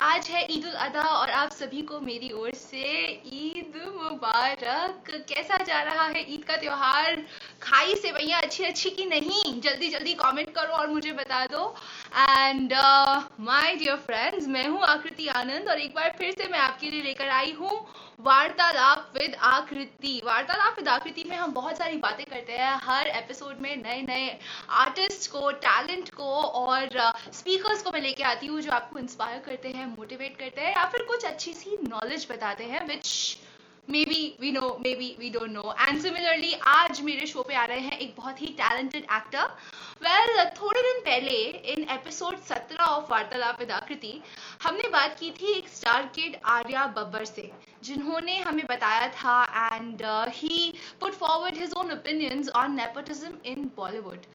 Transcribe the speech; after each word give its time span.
आज 0.00 0.28
है 0.28 0.46
ईद 0.50 0.64
उल 0.64 0.72
अदा 0.72 1.02
और 1.02 1.30
आप 1.30 1.52
सभी 1.52 1.82
को 1.82 2.00
मेरी 2.00 2.30
ओर 2.32 2.54
से 2.54 2.82
ईद 3.26 3.72
मुबारक। 4.02 5.10
कैसा 5.28 5.56
जा 5.64 5.82
रहा 5.82 6.06
है 6.06 6.34
ईद 6.34 6.44
का 6.44 6.56
त्योहार? 6.56 7.16
खाई 7.62 7.94
से 7.94 8.12
भैया 8.12 8.38
अच्छी 8.38 8.64
अच्छी 8.64 8.90
की 8.90 9.04
नहीं? 9.04 9.60
जल्दी 9.60 9.88
जल्दी 9.88 10.14
कमेंट 10.14 10.54
करो 10.54 10.72
और 10.72 10.86
मुझे 10.86 11.12
बता 11.12 11.46
दो। 11.46 11.74
एंड 12.14 12.72
माय 13.40 13.74
डियर 13.76 13.96
फ्रेंड्स 13.96 14.46
मैं 14.48 14.66
हूँ 14.66 14.82
आकृति 14.84 15.26
आनंद 15.28 15.68
और 15.68 15.78
एक 15.78 15.94
बार 15.94 16.14
फिर 16.18 16.32
से 16.32 16.48
मैं 16.48 16.58
आपके 16.58 16.90
लिए 16.90 17.02
लेकर 17.02 17.28
आई 17.28 17.52
हूँ 17.52 17.86
वार्तालाप 18.20 19.12
विद 19.14 19.34
आकृति। 19.42 20.20
वार्तालाप 20.24 20.76
विद 20.78 20.88
आकृति 20.88 21.24
में 21.24 21.36
हम 21.36 21.52
बहुत 21.52 21.78
सारी 21.78 21.96
बातें 21.96 22.24
करते 22.26 22.52
हैं। 22.52 22.74
हर 22.82 23.06
एपिसोड 23.06 23.60
में 23.62 23.76
नए 23.76 24.00
नए 24.02 24.38
आर्टिस्ट 24.80 25.30
को 25.30 25.50
टैलेंट 25.66 26.08
को 26.14 26.32
और 26.42 26.88
स्पीकर्स 27.32 27.78
uh, 27.78 27.84
को 27.84 27.90
मैं 27.90 28.00
लेके 28.00 28.22
आती 28.22 28.46
हूँ 28.46 28.60
जो 28.60 28.72
आपको 28.72 28.98
इंस्पायर 28.98 29.42
करते 29.46 29.68
हैं 29.68 29.86
मोटिवेट 29.86 30.38
करते 30.38 30.60
हैं 30.60 30.72
या 30.76 30.84
फिर 30.84 31.02
कुछ 31.02 31.24
अच्छी 31.24 31.52
सी 31.52 31.78
नॉलेज 31.88 32.26
बताते 32.30 32.64
हैं 32.64 32.86
which 32.88 33.38
maybe 34.04 34.36
we 34.40 34.50
know 34.52 34.68
maybe 34.94 35.06
we 35.18 35.28
don't 35.30 35.50
know 35.50 35.74
and 35.80 36.00
similarly 36.02 36.52
आज 36.66 37.00
मेरे 37.00 37.26
शो 37.26 37.42
पे 37.42 37.54
आ 37.54 37.64
रहे 37.64 37.80
हैं 37.80 37.98
एक 37.98 38.14
बहुत 38.16 38.42
ही 38.42 38.46
टैलेंटेड 38.58 39.04
एक्टर 39.12 39.44
वेल 40.02 40.44
थोड़े 40.58 40.82
दिन 40.82 41.00
पहले 41.00 41.36
in 41.72 41.86
episode 41.90 42.36
17 42.48 42.80
of 42.80 43.10
Vartalaap 43.10 43.60
with 43.60 43.70
Aakriti, 43.70 44.12
हमने 44.62 44.88
बात 44.88 45.16
की 45.20 45.30
थी 45.30 45.52
एक 45.52 45.68
स्टार 45.68 46.10
किड 46.14 46.36
आर्या 46.46 46.86
बब्बर 46.86 47.24
से, 47.24 47.50
जिन्होंने 47.84 48.38
हमें 48.38 48.64
बताया 48.66 49.08
था 49.08 49.42
and 49.74 50.02
he 50.34 50.72
put 51.00 51.12
forward 51.14 51.58
his 51.58 51.72
own 51.76 51.92
opinions 51.92 52.48
on 52.56 52.76
nepotism 52.76 53.32
in 53.46 53.70
Bollywood 53.76 54.26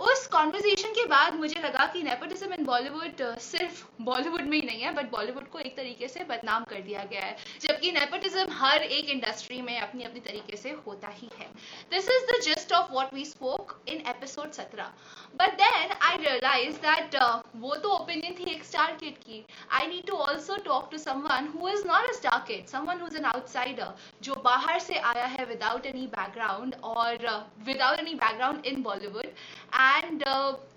उस 0.00 0.26
कॉन्वर्जेशन 0.26 0.88
के 0.88 1.04
बाद 1.06 1.34
मुझे 1.34 1.60
लगा 1.60 1.86
कि 1.86 2.02
नेपोटिज्म 2.02 2.52
इन 2.52 2.64
बॉलीवुड 2.64 3.22
सिर्फ़ 3.38 3.84
बॉलीवुड 4.00 4.40
में 4.40 4.56
ही 4.58 4.66
नहीं 4.66 4.80
है 4.80 4.94
बट 4.94 5.10
बॉलीवुड 5.10 5.48
को 5.48 5.58
एक 5.58 5.76
तरीके 5.76 6.08
से 6.08 6.24
बदनाम 6.24 6.64
कर 6.64 6.80
दिया 6.80 7.04
गया 7.04 7.20
है। 7.20 7.36
जबकि 7.60 7.92
नेपोटिज्म 7.92 8.46
हर 8.52 8.82
एक 8.82 9.10
इंडस्ट्री 9.10 9.60
में 9.62 9.78
अपनी 9.80 10.04
अपनी 10.04 10.20
तरीके 10.20 10.56
से 10.56 10.70
होता 10.86 11.08
ही 11.08 11.30
है। 11.38 11.46
This 11.90 12.08
is 12.10 12.26
the 12.30 12.40
gist 12.44 12.72
of 12.72 12.92
what 12.92 13.14
we 13.14 13.24
spoke 13.24 13.80
in 13.88 14.04
episode 14.08 14.52
सत्रह। 14.52 14.92
But 15.40 15.54
then 15.58 15.92
I 16.02 16.16
realise 16.16 16.76
that 16.80 17.14
वो 17.60 17.74
तो 17.76 17.90
ओपिनियन 17.90 18.34
थी 18.38 18.50
एक 18.50 18.64
स्टार 18.64 18.92
किड 18.96 19.16
की। 19.18 19.44
I 19.72 19.86
need 19.86 20.06
to 20.06 20.16
also 20.24 20.56
talk 20.64 20.88
to 20.90 20.98
someone 20.98 21.48
who 21.54 21.68
is 21.68 21.86
not 21.86 22.08
a 22.08 22.12
star 22.18 22.44
kid 22.48 22.66
someone 22.68 23.00
who 23.00 23.06
is 23.06 23.16
an 23.16 23.24
outsider 23.24 23.92
जो 24.22 24.34
बाहर 24.44 24.78
से 24.80 24.98
आया 25.10 25.24
है 25.34 25.44
विदाउट 25.46 25.86
एनी 25.86 26.06
बैकग्राउंड 26.14 26.74
और 26.84 27.26
without 27.66 27.98
any 27.98 28.14
background 28.14 28.66
in 28.66 28.82
Bollywood 28.82 29.24
and 29.24 30.24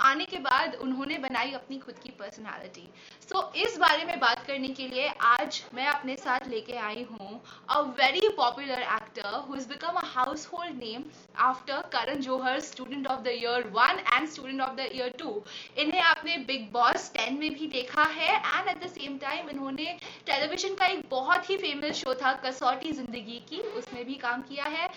आने 0.02 0.26
के 0.26 0.38
बाद 0.50 0.76
उन्होंने 0.82 1.18
बनाई 1.20 1.52
अपनी 1.54 1.78
खुद 1.80 2.00
की 2.04 2.10
पर्सनालिटी 2.20 2.88
सो 3.30 3.40
इस 3.58 3.78
बारे 3.78 4.04
में 4.06 4.20
बात 4.20 4.46
करने 4.48 4.68
के 4.76 4.88
लिए 4.88 5.08
आज 5.28 5.62
मैं 5.76 5.86
अपने 5.88 6.16
साथ 6.16 6.48
लेके 6.50 6.76
आई 6.80 7.02
हूँ 7.10 7.40
a 7.70 7.80
very 7.98 8.30
popular 8.38 8.82
actor 8.82 9.36
who 9.48 9.56
is 9.56 9.68
become 9.70 9.96
a 10.00 10.04
household 10.54 10.78
name 10.84 11.04
after 11.48 11.82
Karan 11.94 12.22
Johar 12.22 12.60
student 12.68 13.08
of 13.08 13.22
the 13.24 13.34
year 13.34 13.68
one 13.74 14.00
and 14.14 14.28
student 14.30 14.62
of 14.62 14.76
the 14.76 14.88
year 14.92 15.10
two 15.20 15.44
इन्हें 15.78 16.02
आपने 16.02 16.38
बिग 16.48 16.72
बॉस 16.74 17.12
टेन 17.18 17.40
में 17.40 17.54
भी 17.54 17.68
देखा 17.74 18.04
है 18.14 18.30
and 18.36 18.70
at 18.70 18.84
the 18.84 18.90
same 18.92 19.18
time 19.18 19.50
इन्होंने 19.50 19.98
television 20.28 20.76
का 20.76 20.86
एक 20.86 21.04
बहुत 21.10 21.50
ही 21.50 21.58
फ़ेमस 21.58 22.04
शो 22.04 22.14
था 22.24 22.34
कसौटी 22.46 22.92
ज़िंदगी 22.94 23.42
की 23.50 23.62
उसमें 23.74 24.04
भी 24.06 24.16
काम 24.24 24.42
किया 24.44 24.66
है। 24.78 24.88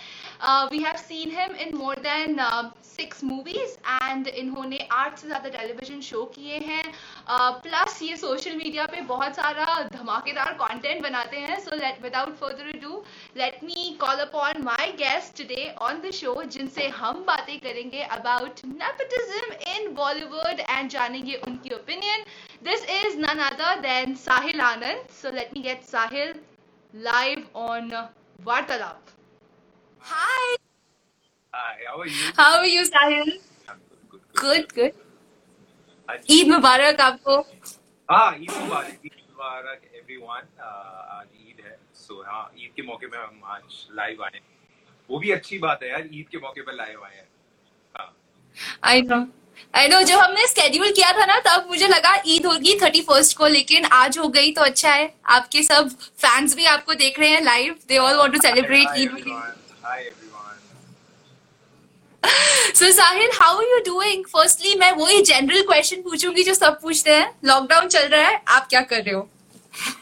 We 0.70 0.82
have 0.84 0.96
seen 0.98 1.36
him 1.38 1.56
in 1.66 1.76
more 1.76 1.98
than 2.06 2.38
six 2.86 3.24
movies 3.24 3.76
and 4.04 4.28
इन्होंने 4.28 4.78
आठ 4.92 5.18
से 5.18 5.26
ज़्यादा 5.26 5.48
टेलीविज़न 5.50 6.00
शो 6.02 6.24
किए 6.34 6.58
हैं। 6.60 6.82
प्लस 7.28 7.96
uh, 7.96 8.02
ये 8.02 8.16
सोशल 8.20 8.56
मीडिया 8.56 8.86
पे 8.86 9.00
बहुत 9.08 9.36
सारा 9.36 9.66
धमाकेदार 9.92 10.52
कंटेंट 10.60 11.02
बनाते 11.02 11.38
हैं। 11.40 11.58
So 11.60 11.76
let 11.76 12.02
without 12.02 12.36
further 12.40 12.78
do 12.82 13.02
let 13.36 13.64
me 13.64 13.96
call 14.00 14.18
upon 14.24 14.62
my 14.64 14.92
guest 14.98 15.36
today 15.38 15.68
on 15.88 16.00
the 16.00 16.10
show 16.20 16.34
जिनसे 16.54 16.88
हम 17.00 17.24
बातें 17.26 17.58
करेंगे 17.60 18.02
about 18.18 18.60
nepotism 18.66 19.52
in 19.74 19.92
Bollywood 19.94 20.60
and 20.60 20.90
जानेंगे 20.90 21.34
उनकी 21.48 21.74
opinion 21.74 22.24
this 22.64 22.84
is 22.96 23.18
none 23.26 23.44
other 23.50 23.80
than 23.80 24.14
Sahil 24.24 24.60
Anand 24.70 25.08
so 25.22 25.34
let 25.36 25.54
me 25.54 25.62
get 25.62 25.84
Sahil 25.90 26.34
live 26.94 27.46
on 27.66 27.90
Vartalap 28.46 29.14
hi 30.02 30.56
how 31.54 31.78
how 31.84 31.94
are 32.00 32.08
you? 32.08 32.26
Good 32.36 32.56
are 32.56 32.66
you, 32.66 32.82
Sahil? 32.88 33.30
Good, 34.34 34.66
good. 34.74 34.92
Eid 36.30 36.48
मुबारक 36.48 37.00
आपको। 37.00 37.34
हाँ 38.10 38.30
ईद 38.42 38.50
मुबारक 38.60 39.00
ईद 39.06 39.12
मुबारक 39.30 39.80
everyone 39.96 40.46
आज 40.62 41.26
ईद 41.48 41.64
है। 41.66 41.76
सो 41.94 42.22
हाँ 42.26 42.50
ईद 42.58 42.70
के 42.76 42.82
मौके 42.86 43.06
पे 43.06 43.16
हम 43.16 43.42
आज 43.56 43.86
लाइव 43.96 44.22
आए 44.24 44.40
वो 45.10 45.18
भी 45.18 45.30
अच्छी 45.32 45.58
बात 45.58 45.82
है 45.82 45.90
यार 45.90 46.08
ईद 46.12 46.26
के 46.32 46.38
मौके 46.38 46.62
पर 46.62 46.74
लाइव 46.76 47.04
आए 47.04 47.16
हैं। 47.16 47.28
आई 48.90 49.02
नो 49.02 49.24
आई 49.74 49.88
नो 49.88 50.00
जब 50.10 50.18
हमने 50.18 50.46
स्केड्यूल 50.48 50.90
किया 50.92 51.12
था 51.18 51.24
ना 51.26 51.38
तब 51.46 51.66
मुझे 51.68 51.88
लगा 51.88 52.14
ईद 52.34 52.46
होगी 52.46 52.74
थर्टी 52.82 53.00
फ़र्स्ट 53.10 53.36
को 53.38 53.46
लेकिन 53.46 53.84
आज 54.00 54.18
हो 54.18 54.28
गई 54.36 54.52
तो 54.52 54.62
अच्छा 54.62 54.92
है। 54.92 55.12
आपके 55.38 55.62
सब 55.62 55.88
फैंस 56.24 56.56
भी 56.56 56.64
आपको 56.74 56.94
देख 57.04 57.18
रहे 57.20 57.28
हैं 57.30 57.42
live 57.44 57.76
they 57.88 57.98
all 57.98 58.16
want 58.18 58.32
to 58.32 58.40
celebrate 58.42 58.98
Eid 58.98 59.10
so 62.22 62.90
Sahil 62.92 63.30
how 63.34 63.56
are 63.58 63.64
you 63.64 63.78
doing 63.86 64.24
firstly 64.26 64.74
मैं 64.78 64.90
वही 64.96 65.22
जनरल 65.22 65.62
क्वेश्चन 65.66 66.02
पूछूँगी 66.02 66.42
जो 66.42 66.54
सब 66.54 66.80
पूछते 66.82 67.14
हैं। 67.14 67.34
लॉकडाउन 67.44 67.88
चल 67.88 68.08
रहा 68.08 68.28
है, 68.28 68.42
आप 68.48 68.66
क्या 68.70 68.80
कर 68.82 69.02
रहे 69.02 69.14
हो? 69.14 69.28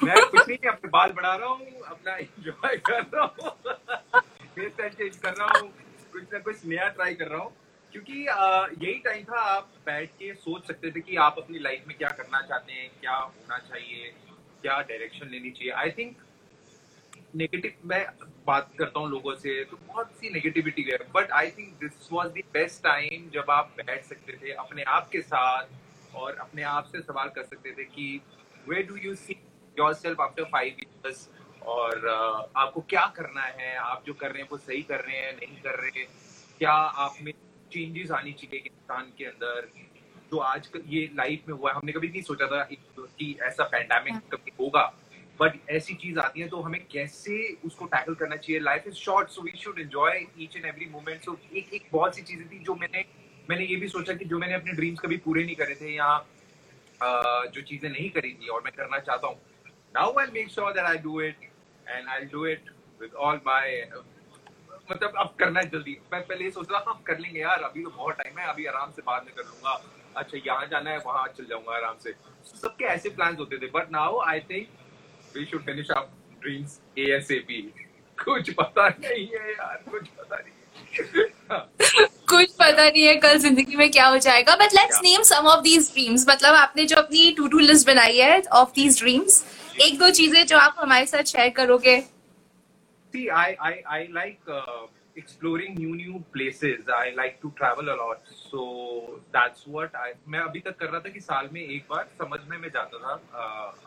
मैं 0.03 0.25
कुछ 0.27 0.49
नहीं 0.49 0.69
अपने 0.69 0.89
बाल 0.91 1.13
बढ़ा 1.13 1.35
रहा 1.35 1.49
हूँ, 1.49 1.67
अपना 1.87 2.17
एंजॉय 2.17 2.77
कर 2.87 3.03
रहा 3.15 3.25
हूँ। 3.25 3.53
हेयर 4.59 4.69
स्टाइल 4.69 4.91
चेंज 4.91 5.17
कर 5.17 5.33
रहा 5.33 5.59
हूँ, 5.59 5.69
कुछ 6.13 6.23
ना 6.33 6.39
कुछ 6.39 6.65
नया 6.67 6.89
ट्राई 6.89 7.15
कर 7.15 7.29
रहा 7.29 7.41
हूँ। 7.41 7.53
क्योंकि 7.93 8.13
यही 8.23 8.99
टाइम 9.05 9.25
था, 9.25 9.41
आप 9.41 9.69
बैठ 9.87 10.09
के 10.13 10.33
सोच 10.37 10.67
सकते 10.67 10.91
थे 10.91 11.01
कि 11.01 11.17
आप 11.19 11.37
अपनी 11.39 11.59
लाइफ 11.59 11.85
में 11.89 11.97
क्या 11.99 12.09
करना 12.19 12.41
चाहते 12.41 12.73
हैं, 12.73 12.89
क्या 13.01 13.15
होना 13.15 13.59
चाहिए, 13.59 14.13
क्या 14.63 14.81
डायरेक्शन 14.81 15.31
लेनी 15.31 15.51
चाहिए। 15.51 15.73
आई 15.75 15.91
थिंक 15.99 16.17
नेगेटिव 17.37 17.89
मैं 17.89 18.05
बात 18.49 18.71
करता 18.79 19.01
हूँ 19.01 19.09
लोगों 19.11 19.35
से 19.37 19.63
तो 19.65 19.77
बहुत 19.87 20.13
सी 20.13 20.31
नेगेटिविटी 20.31 20.83
है। 20.83 20.99
But 21.15 21.33
I 21.33 21.51
think 21.51 21.73
this 21.81 22.09
was 22.13 22.31
the 22.31 22.43
best 22.53 22.83
time 22.83 23.29
जब 23.31 23.51
आप 23.51 23.75
बैठ 23.77 24.05
सकते 24.05 24.39
थे 24.43 24.53
अपने 24.65 24.83
आप 24.97 25.09
के 25.09 25.21
साथ 25.23 26.15
और 26.15 26.37
अपने 26.37 26.63
आप 26.75 26.85
से 26.85 27.01
सवाल 27.03 27.29
कर 27.29 27.43
सकते 27.45 27.73
थे 27.73 27.85
कि 27.87 28.21
where 28.69 28.83
do 28.83 28.97
you 28.97 29.15
see 29.15 29.37
yourself 29.95 30.21
after 30.21 30.45
five 30.53 30.77
years 30.81 31.29
और 31.63 31.93
uh, 31.93 32.51
आपको 32.57 32.81
क्या 32.81 33.07
करना 33.17 33.43
है? 33.43 33.75
आप 33.77 34.05
जो 34.07 34.15
कर 34.15 34.31
रहे 34.31 34.43
हैं 34.43 34.49
वो 34.53 34.59
सही 34.59 34.83
कर 34.83 35.01
रहे 35.01 35.17
हैं 35.17 35.35
नहीं 35.37 35.61
कर 35.63 35.79
रहे 35.81 35.99
हैं? 35.99 36.07
क्या 36.59 36.73
आप 36.73 37.15
में 37.23 37.33
चेंजेस 37.73 38.11
आनी 38.11 38.33
चाहिए 38.33 38.63
इंसान 38.67 39.13
के 39.19 39.25
अंदर? 39.25 39.69
जो 40.33 40.39
आज 40.39 40.69
ये 40.87 41.01
लाइफ 41.15 41.49
में 41.49 41.55
हुआ 41.55 41.71
है 41.71 41.77
हमने 41.77 41.93
कभी 41.93 42.09
नहीं 42.09 42.23
सोचा 42.23 42.47
था 42.47 42.63
कि 42.99 43.37
ऐसा 43.43 43.65
पैंडेमिक 43.65 44.23
कभी 44.33 44.53
होगा। 44.61 44.83
बट 45.41 45.59
ऐसी 45.71 45.95
चीज़ 45.95 46.19
आती 46.19 46.41
है 46.41 46.49
तो 46.49 46.61
हमें 46.61 46.81
कैसे 46.93 47.37
उसको 47.67 47.87
टैकल 47.87 48.15
करना 48.15 48.37
चाहिए? 48.37 48.61
Life 48.61 48.87
is 48.87 48.95
short 48.97 49.29
so 49.31 49.43
we 49.43 49.53
should 49.59 49.79
enjoy 49.81 50.27
each 50.41 50.57
and 50.57 50.65
every 50.67 50.87
moment 50.91 51.23
so 51.25 51.37
एक 51.53 51.73
एक 51.75 51.89
बहुत 51.93 52.17
सी 52.17 52.23
चीज़ें 52.23 52.49
थी 52.51 52.59
जो 52.65 52.75
मैंने 52.77 53.05
मैंने 53.51 53.65
ये 53.65 53.77
भी 53.77 53.89
सोचा 53.89 54.13
कि 54.15 54.25
जो 54.25 54.39
मैंने 54.39 54.55
अपने 54.55 54.73
ड्रीम्स 54.73 55.01
कभी 55.01 55.17
पूरे 55.27 55.45
नहीं 55.45 55.55
करे 55.57 55.75
थे 55.75 55.95
या 55.95 56.09
जो 57.03 57.61
चीज़ें 57.63 57.89
नहीं 57.91 58.09
करी 58.11 58.33
थी 58.35 58.49
और 58.49 58.63
मैं 58.65 58.73
करना 58.77 58.99
चाहता 59.01 59.27
हूँ। 59.27 59.37
Now 59.95 60.19
I 60.21 60.27
make 60.33 60.51
sure 60.51 60.73
that 60.73 60.85
I 60.85 60.99
do 60.99 61.21
it 61.21 61.49
and 61.87 62.09
I 62.09 62.25
do 62.33 62.45
it 62.47 62.71
with 63.01 63.15
all 63.17 63.41
my 63.47 63.91
मतलब 64.91 65.13
अब 65.19 65.35
करना 65.39 65.61
है 65.61 65.69
जल्दी। 65.71 65.97
मैं 66.13 66.21
पहले 66.23 66.45
ये 66.45 66.51
सोच 66.51 66.71
रहा 66.71 66.83
हाँ 66.87 67.03
कर 67.07 67.19
लेंगे 67.19 67.41
यार, 67.41 67.63
अभी 67.63 67.83
तो 67.83 67.91
बहुत 67.91 68.15
टाइम 68.17 68.39
है, 68.39 68.47
अभी 68.49 68.67
आराम 68.67 68.91
से 68.93 69.03
बाद 69.07 69.25
में 69.25 69.35
कर 69.35 69.45
लूँगा। 69.45 69.81
अच्छा 70.17 70.39
यहाँ 70.47 70.67
जाना 70.67 70.91
है, 70.91 70.99
वहाँ 70.99 71.27
चल 71.37 71.45
जाऊँगा 71.47 71.75
आराम 71.77 71.97
से। 72.05 72.13
सबके 72.53 72.85
ऐसे 72.87 73.11
प्लान्स 73.11 73.39
होते 73.39 73.59
थे 73.59 73.67
but 73.75 73.91
now 73.93 74.19
I 74.21 74.41
think 74.51 74.69
we 75.35 75.47
should 75.47 75.65
finish 75.65 75.91
our 75.91 76.07
dreams 76.43 76.81
ASAP. 76.97 77.51
कुछ 78.19 78.51
पता 78.55 78.89
नहीं 78.89 79.27
है 79.27 79.51
यार 79.53 79.83
कुछ 79.91 80.07
पता 80.19 80.37
नहीं 80.37 80.57
कुछ 82.29 82.51
पता 82.53 82.89
नहीं 82.89 83.05
है 83.05 83.15
कल 83.17 83.39
ज़िंदगी 83.39 83.77
में 83.77 83.91
क्या 83.91 84.07
हो 84.07 84.17
जाएगा 84.19 84.57
but 84.57 84.75
let's 84.75 85.01
name 85.03 85.23
some 85.23 85.47
of 85.47 85.61
these 85.63 85.91
dreams 85.93 86.27
मतलब 86.29 86.55
आपने 86.55 86.85
जो 86.85 86.97
अपनी 86.97 87.31
टू 87.37 87.47
टू 87.49 87.59
लिस्ट 87.59 87.87
बनाई 87.87 88.19
है 88.19 88.41
ऑफ़ 88.53 88.71
दीज 88.75 88.99
ड्रीम्स 89.01 89.45
एक 89.83 89.99
दो 89.99 90.11
चीज़ें 90.11 90.47
जो 90.47 90.57
आप 90.59 90.77
हमारे 90.79 91.07
साथ 91.07 91.33
शेयर 91.33 91.51
करोगे। 91.57 91.97
See, 93.15 93.29
I 93.31 93.47
I 93.67 93.73
I 93.97 93.99
like 94.15 94.51
uh, 94.55 94.81
exploring 95.21 95.75
new 95.75 95.95
new 96.01 96.23
places 96.35 96.91
i 96.97 97.11
like 97.21 97.41
to 97.45 97.51
travel 97.61 97.89
a 97.95 97.97
lot 98.01 98.21
so 98.51 98.63
that's 99.37 99.67
what 99.75 99.97
i 100.05 100.09
मैं 100.35 100.41
अभी 100.49 100.61
तक 100.67 100.79
कर 100.81 100.91
रहा 100.91 101.01
था 101.07 101.11
कि 101.17 101.21
साल 101.21 101.49
में 101.53 101.61
एक 101.61 101.87
बार 101.91 102.09
समझने 102.23 102.59
में 102.65 102.69
जाता 102.77 102.99
था 103.05 103.15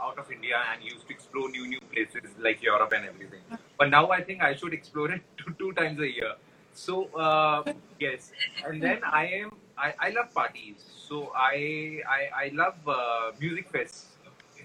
out 0.08 0.22
of 0.24 0.32
india 0.38 0.62
and 0.72 0.88
used 0.92 1.08
to 1.08 1.16
explore 1.18 1.50
new 1.58 1.68
new 1.74 1.82
places 1.94 2.38
like 2.48 2.64
europe 2.70 2.96
and 3.00 3.12
everything 3.12 3.60
but 3.82 3.94
now 3.96 4.06
i 4.18 4.22
think 4.30 4.44
i 4.50 4.54
should 4.62 4.78
explore 4.80 5.10
it 5.18 5.22
two, 5.38 5.54
two 5.62 5.72
times 5.82 6.00
a 6.00 6.12
year 6.18 6.34
so 6.74 7.06
uh, 7.28 7.64
yes 8.00 8.32
and 8.66 8.82
then 8.88 9.00
i 9.22 9.26
am 9.42 9.52
I, 9.78 9.94
I 10.08 10.10
love 10.18 10.34
parties 10.34 10.84
so 11.08 11.32
i 11.36 12.02
i, 12.18 12.22
I 12.44 12.52
love 12.64 12.76
uh, 12.88 13.32
music 13.40 13.72
fests 13.72 14.06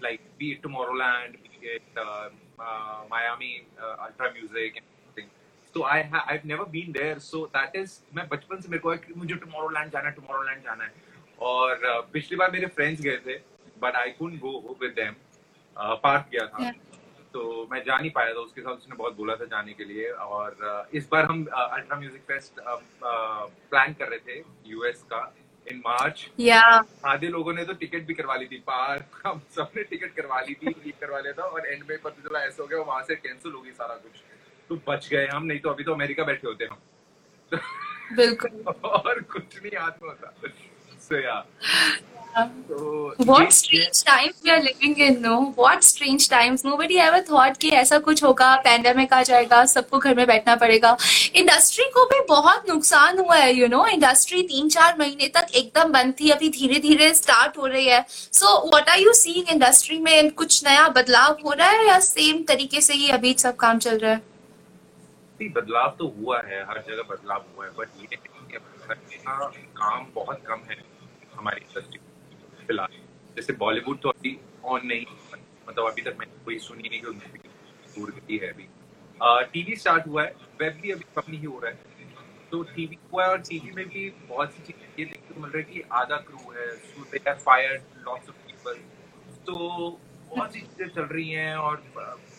like 0.00 0.20
be 0.38 0.52
it 0.52 0.62
tomorrowland 0.62 1.38
be 1.44 1.72
it 1.76 2.02
uh, 2.06 2.28
uh, 2.66 3.00
miami 3.14 3.54
uh, 3.84 4.04
ultra 4.06 4.32
music 4.32 4.82
तो 5.76 5.82
I 5.84 6.02
I 6.14 6.38
never 6.46 6.64
been 6.70 6.92
there 6.92 7.18
so 7.20 7.44
that 7.54 7.76
is 7.76 7.98
मैं 8.16 8.26
बचपन 8.28 8.60
से 8.60 8.68
मेरे 8.68 8.80
को 8.82 8.90
है 8.90 8.96
कि 8.98 9.14
मुझे 9.16 9.34
tomorrow 9.36 9.68
land 9.70 9.90
जाना 9.92 10.08
है 10.08 10.14
टुमारो 10.14 10.42
लैंड 10.42 10.62
जाना 10.64 10.84
है। 10.84 10.92
और 11.48 11.72
uh, 11.78 12.12
पिछली 12.12 12.36
बार 12.36 12.50
मेरे 12.50 12.66
फ्रेंड्स 12.76 13.00
गए 13.02 13.16
थे 13.26 13.34
but 13.82 13.96
I 13.96 14.10
couldn't 14.18 14.40
go 14.40 14.76
with 14.82 14.92
them 14.96 15.14
park 15.76 16.28
गया 16.32 16.46
था। 16.46 16.58
Yeah. 16.64 16.76
तो 17.32 17.68
मैं 17.72 17.82
जा 17.84 17.98
नहीं 17.98 18.10
पाया 18.10 18.32
था 18.34 18.40
उसके 18.40 18.60
साथ 18.60 18.74
उसने 18.74 18.96
बहुत 18.96 19.16
बोला 19.16 19.34
था 19.36 19.44
जाने 19.46 19.72
के 19.72 19.84
लिए। 19.84 20.10
और 20.28 20.56
uh, 20.68 20.96
इस 20.96 21.08
बार 21.12 21.24
हम 21.24 21.44
अल्ट्रा 21.54 21.98
म्यूज़िक 21.98 22.22
फेस्ट 22.30 22.60
प्लान 23.00 23.92
कर 23.94 24.08
रहे 24.08 24.18
थे 24.28 24.42
यूएस 24.66 25.02
का 25.12 25.20
इन 25.66 25.82
मार्च 25.86 26.28
आधे 27.06 27.28
लोगों 27.28 27.52
ने 27.54 27.64
तो 27.64 27.72
टिकट 27.74 28.06
भी 28.06 28.14
करवा 28.14 28.36
ली 28.36 28.46
थी। 28.46 28.58
पार्क 28.66 29.20
हम 29.26 29.42
सबने 29.56 29.82
टिकट 29.92 30.14
करवा 30.16 30.40
ली 30.40 30.54
थी 30.54 30.90
करवा 31.00 31.20
लिया 31.20 31.32
था। 31.32 31.42
और 31.42 31.66
एंड 31.66 31.84
में 31.90 31.98
पता 31.98 32.28
चला 32.28 32.44
ऐसा 32.44 32.62
हो 32.62 32.68
गया 32.68 32.80
वहाँ 32.82 33.02
से 33.02 33.14
कैंसिल 33.16 33.52
होगी 33.52 33.72
सारा 33.72 33.94
कुछ। 33.96 34.22
तो 34.68 34.80
बच 34.88 35.08
गए 35.08 35.26
हम 35.26 35.44
नहीं 35.44 35.60
तो 35.60 35.70
अभी 35.70 35.84
तो 35.84 35.92
अमेरिका 35.92 36.24
बैठे 36.24 36.48
होते 36.48 36.64
हम। 36.64 36.78
बिल्कुल। 38.16 38.74
और 38.84 39.20
कुछ 39.20 39.42
नहीं 39.42 39.76
हाथ 39.78 40.02
में 40.02 40.08
होता 40.10 40.34
so 41.08 41.14
yeah. 41.14 41.42
So 42.68 43.14
what 43.18 43.52
strange 43.52 44.02
times 44.04 44.34
we 44.44 44.50
are 44.50 44.60
living 44.60 44.96
in 44.98 45.22
no? 45.22 45.54
What 45.56 45.84
strange 45.84 46.28
times? 46.28 46.64
Nobody 46.64 46.98
ever 46.98 47.20
thought 47.22 47.58
कि 47.58 47.70
ऐसा 47.70 47.98
कुछ 47.98 48.24
होगा 48.24 48.56
पैंडेमिक 48.56 49.12
आ 49.12 49.22
जाएगा 49.22 49.64
सबको 49.64 49.98
घर 49.98 50.14
में 50.14 50.26
बैठना 50.26 50.56
पड़ेगा। 50.56 50.96
इंडस्ट्री 51.34 51.84
को 51.84 52.04
भी 52.04 52.20
बहुत 52.28 52.68
नुकसान 52.68 53.18
हुआ 53.18 53.36
है 53.36 53.54
यू 53.54 53.68
नो 53.68 53.86
इंडस्ट्री 53.86 54.42
तीन 54.42 54.68
चार 54.68 54.96
महीने 54.98 55.28
तक 55.28 55.46
एकदम 55.54 55.92
बंद 55.92 56.14
थी 56.20 56.30
अभी 56.30 56.48
धीरे 56.48 56.78
धीरे 56.78 57.14
स्टार्ट 57.14 57.58
हो 57.58 57.66
रही 57.66 57.86
है। 57.86 58.06
So 58.10 58.70
what 58.74 58.88
are 58.88 58.98
you 58.98 59.12
seeing 59.12 59.48
industry 59.48 59.98
में? 59.98 60.30
कुछ 60.30 60.64
नया 60.66 60.88
बदलाव 60.88 61.38
हो 61.44 61.52
रहा 61.52 61.70
है 61.70 61.88
या 61.88 61.98
सेम 61.98 62.42
तरीके 62.42 62.80
से 62.80 62.94
ही 62.94 63.08
अभी 63.08 63.34
सब 63.38 63.56
काम 63.56 63.78
चल 63.78 63.98
रहा 63.98 64.12
है? 64.12 64.35
नहीं 65.40 65.48
बदलाव 65.52 65.94
तो 65.98 66.08
हुआ 66.18 66.40
है, 66.42 66.62
हर 66.68 66.82
जगह 66.88 67.02
बदलाव 67.10 67.44
हुआ 67.56 67.64
है 67.66 67.70
बट 67.78 67.88
ये 68.02 68.16
काम 69.76 70.06
बहुत 70.14 70.42
कम 70.46 70.60
है 70.70 70.76
हमारी 71.34 71.60
इंडस्ट्री 71.60 71.98
फ़िलहाल। 72.66 72.92
जैसे 73.36 73.52
बॉलीवुड 73.62 74.00
तो 74.02 74.08
अभी 74.08 74.38
ऑन 74.64 74.86
नहीं 74.86 75.04
मतलब 75.68 75.86
अभी 75.86 76.02
तक 76.02 76.16
मैंने 76.18 76.44
कोई 76.44 76.58
सुनी 76.68 76.88
नहीं 76.88 77.00
कि 77.00 77.06
उनकी 77.06 77.48
दूर 77.96 78.10
गई 78.10 78.38
है 78.38 78.48
अभी। 78.52 78.68
टीवी 79.52 79.76
स्टार्ट 79.76 80.06
हुआ 80.06 80.22
है 80.22 80.34
वेब 80.60 80.80
भी 80.82 80.90
अभी 80.90 81.04
कम 81.16 81.30
नहीं 81.30 81.46
हो 81.46 81.58
रहा 81.60 81.70
है। 81.70 81.76
तो 82.52 82.62
टीवी 82.64 82.98
हुआ 83.12 83.24
है 83.24 83.30
और 83.30 83.38
टीवी 83.42 83.70
में 83.76 83.86
भी 83.88 84.08
बहुत 84.28 84.52
सी 84.52 84.62
चीज़ें 84.62 84.88
ये 84.98 85.04
देखने 85.04 85.34
को 85.34 85.40
मिल 85.40 85.50
रहा 85.50 85.58
है 85.58 85.72
कि 85.72 85.82
आधा 85.92 86.16
क्रू 86.28 86.52
है 86.52 87.34
फायर 87.36 87.72
लॉट्स 88.06 88.28
ऑफ़ 88.28 88.36
पीपल 88.46 88.74
तो 89.46 89.54
बहुत 90.30 90.52
सी 90.52 90.60
चीज़ें 90.60 90.88
चल 90.88 91.14
रही 91.14 91.30
हैं 91.30 91.56
और 91.56 91.76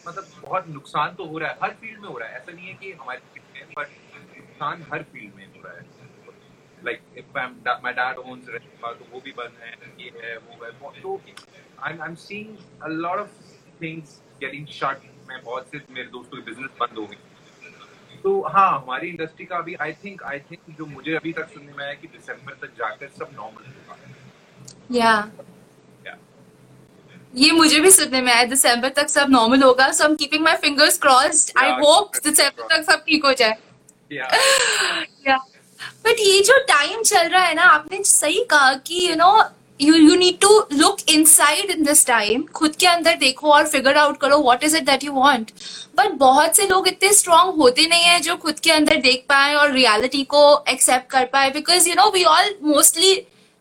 मतलब 0.07 0.27
बहुत 0.41 0.67
नुकसान 0.69 1.15
तो 1.15 1.25
हो 1.25 1.37
रहा 1.37 1.49
है, 1.49 1.57
हर 1.63 1.71
फ़ील्ड 1.71 2.01
में 2.01 2.07
हो 2.09 2.17
रहा 2.17 2.29
है। 2.29 2.35
ऐसा 2.35 2.51
नहीं 2.51 2.67
है 2.67 2.73
कि 2.73 2.91
हमारी 2.93 3.19
फ़ील्ड 3.33 3.55
में 3.55 3.73
बट 3.77 3.87
नुकसान 4.37 4.85
हर 4.93 5.03
फ़ील्ड 5.03 5.35
में 5.35 5.45
हो 5.47 5.61
रहा 5.65 5.73
है। 5.73 5.85
लाइक 6.85 6.99
माय 7.83 7.93
डैड 7.93 8.17
ओन्स 8.19 8.47
तो 8.47 9.05
वो 9.11 9.19
भी 9.19 9.31
बंद 9.37 9.53
है, 9.61 9.73
ये 9.99 10.11
है, 10.23 10.37
वो 10.37 10.65
है 10.65 10.71
तो 11.01 11.21
I 11.79 11.93
am 12.07 12.15
seeing 12.17 12.57
a 12.83 12.87
lot 12.89 13.19
of 13.19 13.31
things 13.81 14.21
getting 14.41 14.67
shut 14.67 14.97
मैं 15.29 15.41
बहुत 15.43 15.67
से, 15.67 15.81
मेरे 15.89 16.07
दोस्तों 16.09 16.37
के 16.37 16.43
बिज़नेस 16.43 16.71
बंद 16.79 16.97
हो 16.97 17.05
गए। 17.05 17.17
तो 18.23 18.41
हाँ 18.47 18.69
हमारी 18.81 19.07
इंडस्ट्री 19.09 19.45
का 19.45 19.57
अभी 19.57 19.73
आई 19.81 19.93
थिंक 20.03 20.23
आई 20.23 20.39
थिंक 20.51 20.77
जो 20.77 20.85
मुझे 20.85 21.15
अभी 21.15 21.33
तक 21.33 21.49
सुनने 21.49 21.73
में 21.73 21.83
आया 21.85 21.93
कि 21.93 22.07
दिसंबर 22.07 22.53
तक 22.61 22.73
जाकर 22.77 23.07
सब 23.09 23.29
नॉर्मल 23.33 23.63
होगा। 23.65 23.97
या 24.91 25.11
ये 27.37 27.51
मुझे 27.51 27.79
भी 27.79 27.91
सुनने 27.91 28.21
में 28.21 28.31
आया 28.33 28.43
दिसंबर 28.45 28.89
तक 28.95 29.09
सब 29.09 29.29
नॉर्मल 29.29 29.63
होगा 29.63 29.91
so 29.91 30.03
I 30.03 30.09
am 30.09 30.15
keeping 30.15 30.43
my 30.43 30.55
fingers 30.61 30.97
crossed 30.97 31.51
I 31.57 31.69
hope 31.81 32.15
दिसंबर 32.25 32.75
तक 32.75 32.91
सब 32.91 33.03
ठीक 33.07 33.25
हो 33.25 33.33
जाए। 33.33 33.57
या 34.11 35.37
बट 36.05 36.19
ये 36.19 36.39
जो 36.41 36.57
टाइम 36.67 37.01
चल 37.03 37.27
रहा 37.27 37.43
है 37.43 37.53
ना 37.53 37.63
आपने 37.63 38.03
सही 38.03 38.43
कहा 38.49 38.73
कि 38.87 39.07
you 39.09 39.15
know 39.15 39.31
you 39.79 39.95
you 39.95 40.15
need 40.15 40.39
to 40.39 40.59
look 40.73 40.97
inside 41.09 41.71
in 41.71 41.83
this 41.83 42.05
time 42.07 42.43
खुद 42.55 42.75
के 42.75 42.87
अंदर 42.87 43.15
देखो 43.17 43.51
और 43.53 43.67
फिगर 43.67 43.97
आउट 43.97 44.17
करो 44.21 44.37
what 44.43 44.63
is 44.63 44.77
it 44.77 44.83
that 44.83 45.03
you 45.03 45.11
want 45.11 45.51
but 45.97 46.13
बहुत 46.17 46.55
से 46.55 46.67
लोग 46.67 46.87
इतने 46.87 47.13
स्ट्रांग 47.13 47.53
होते 47.53 47.87
नहीं 47.87 48.03
है 48.03 48.19
जो 48.19 48.35
खुद 48.35 48.59
के 48.59 48.71
अंदर 48.71 49.01
देख 49.01 49.25
पाए 49.29 49.53
और 49.53 49.71
रियालिटी 49.71 50.23
को 50.23 50.43
एक्सेप्ट 50.69 51.09
कर 51.11 51.25
पाए 51.33 51.49
because 51.51 51.89
you 51.89 51.95
know 51.95 52.09
we 52.09 52.23
all 52.23 52.53
mostly 52.63 53.13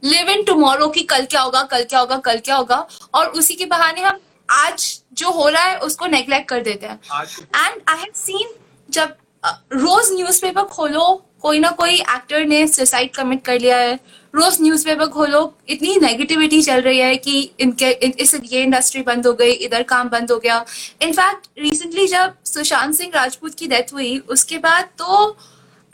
live 0.07 0.31
in 0.31 0.43
tomorrow 0.45 0.89
की 0.89 1.03
कल 1.05 1.25
क्या 1.27 1.41
होगा 1.41 1.63
कल 1.65 1.85
क्या 1.85 2.01
होगा 2.01 2.17
कल 2.21 2.39
क्या 2.39 2.57
होगा। 2.57 2.87
और 3.15 3.27
उसी 3.29 3.55
के 3.55 3.67
बहाने 3.67 4.03
हम 4.03 4.19
आज 4.49 5.01
जो 5.13 5.31
हो 5.31 5.49
रहा 5.49 5.63
है 5.63 5.79
उसको 5.81 6.07
नेग्लेक्ट 6.07 6.49
कर 6.49 6.63
देते 6.63 6.87
हैं। 6.87 7.01
एंड 7.57 7.81
आई 7.89 7.97
हैव 7.97 8.13
सीन 8.17 8.55
जब 8.89 9.17
रोज 9.75 10.13
न्यूज़पेपर 10.13 10.63
खोलो 10.67 11.23
कोई 11.43 11.59
ना 11.59 11.71
कोई 11.71 11.95
एक्टर 11.95 12.45
ने 12.47 12.67
सुसाइड 12.69 13.15
कमिट 13.15 13.45
कर 13.45 13.59
लिया 13.61 13.77
है। 13.79 13.95
रोज 14.35 14.57
न्यूज़पेपर 14.61 15.07
खोलो 15.09 15.41
इतनी 15.69 15.97
नेगेटिविटी 15.97 16.61
चल 16.63 16.81
रही 16.81 16.99
है 16.99 17.17
कि 17.17 17.41
इनके 17.61 17.91
इन, 17.91 18.13
इस 18.13 18.35
ये 18.35 18.63
इंडस्ट्री 18.63 19.03
बंद 19.03 19.27
हो 19.27 19.33
गई 19.33 19.53
इधर 19.53 19.83
काम 19.85 20.09
बंद 20.09 20.33
हो 20.33 20.39
गया। 20.39 20.65
इनफैक्ट 21.03 21.49
रिसेंटली 21.59 22.07
जब 22.07 22.35
सुशांत 22.47 22.95
सिंह 22.95 23.13
राजपूत 23.15 23.55
की 23.55 23.67
डेथ 23.67 23.93
हुई 23.93 24.19
उसके 24.29 24.59
बाद 24.59 24.89
तो 24.99 25.37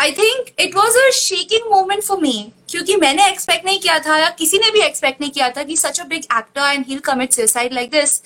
I 0.02 0.12
think 0.18 0.50
it 0.60 0.76
was 0.76 0.98
a 0.98 1.10
shaking 1.20 1.70
moment 1.72 2.04
for 2.04 2.20
me 2.22 2.34
क्योंकि 2.70 2.96
मैंने 3.06 3.28
एक्सपेक्ट 3.30 3.66
नहीं 3.66 3.80
किया 3.80 4.00
था 4.08 4.18
या 4.18 4.30
किसी 4.40 4.58
ने 4.64 4.72
भी 4.72 4.82
एक्सपेक्ट 4.82 5.22
नहीं 5.22 5.32
किया 5.32 5.50
था 5.58 5.64
कि 5.70 5.78
such 5.78 6.00
a 6.02 6.04
big 6.08 6.24
actor 6.38 6.74
and 6.74 6.86
he 6.88 6.98
commit 7.06 7.34
suicide 7.34 7.74
like 7.74 7.92
this 7.92 8.22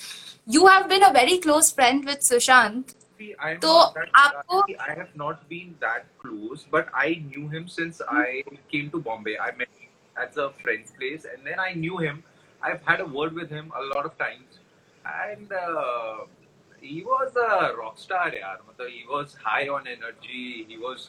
you 0.56 0.66
have 0.66 0.86
been 0.88 1.02
a 1.02 1.10
very 1.12 1.36
close 1.46 1.74
friend 1.74 2.04
with 2.08 2.18
Sushant 2.30 2.94
तो 3.62 3.72
आपको 4.16 4.60
I 4.84 4.94
have 4.98 5.14
not 5.16 5.42
been 5.48 5.74
that 5.82 6.06
close, 6.22 6.64
but 6.70 6.88
I 7.02 7.08
knew 7.26 7.48
him 7.48 7.68
since 7.68 8.00
I 8.14 8.42
came 8.72 8.90
to 8.94 9.00
Bombay. 9.08 9.36
I 9.38 9.50
met 9.58 9.68
at 10.16 10.36
a 10.36 10.50
friend's 10.62 10.90
place, 10.98 11.26
and 11.32 11.50
then 11.50 11.60
I 11.66 11.72
knew 11.74 11.98
him. 11.98 12.22
I've 12.62 12.82
had 12.88 13.00
a 13.00 13.06
word 13.18 13.34
with 13.34 13.50
him 13.50 13.70
a 13.76 13.84
lot 13.84 14.08
of 14.10 14.16
times, 14.18 14.58
and 15.04 15.52
uh, 15.52 16.26
he 16.82 17.02
was 17.02 17.38
a 17.44 17.74
rock 17.76 17.98
star. 17.98 18.26
यार 18.30 18.58
मतलब 18.68 18.90
he 18.90 19.04
was 19.14 19.36
high 19.44 19.68
on 19.68 19.86
energy. 19.86 20.66
He 20.68 20.78
was 20.78 21.08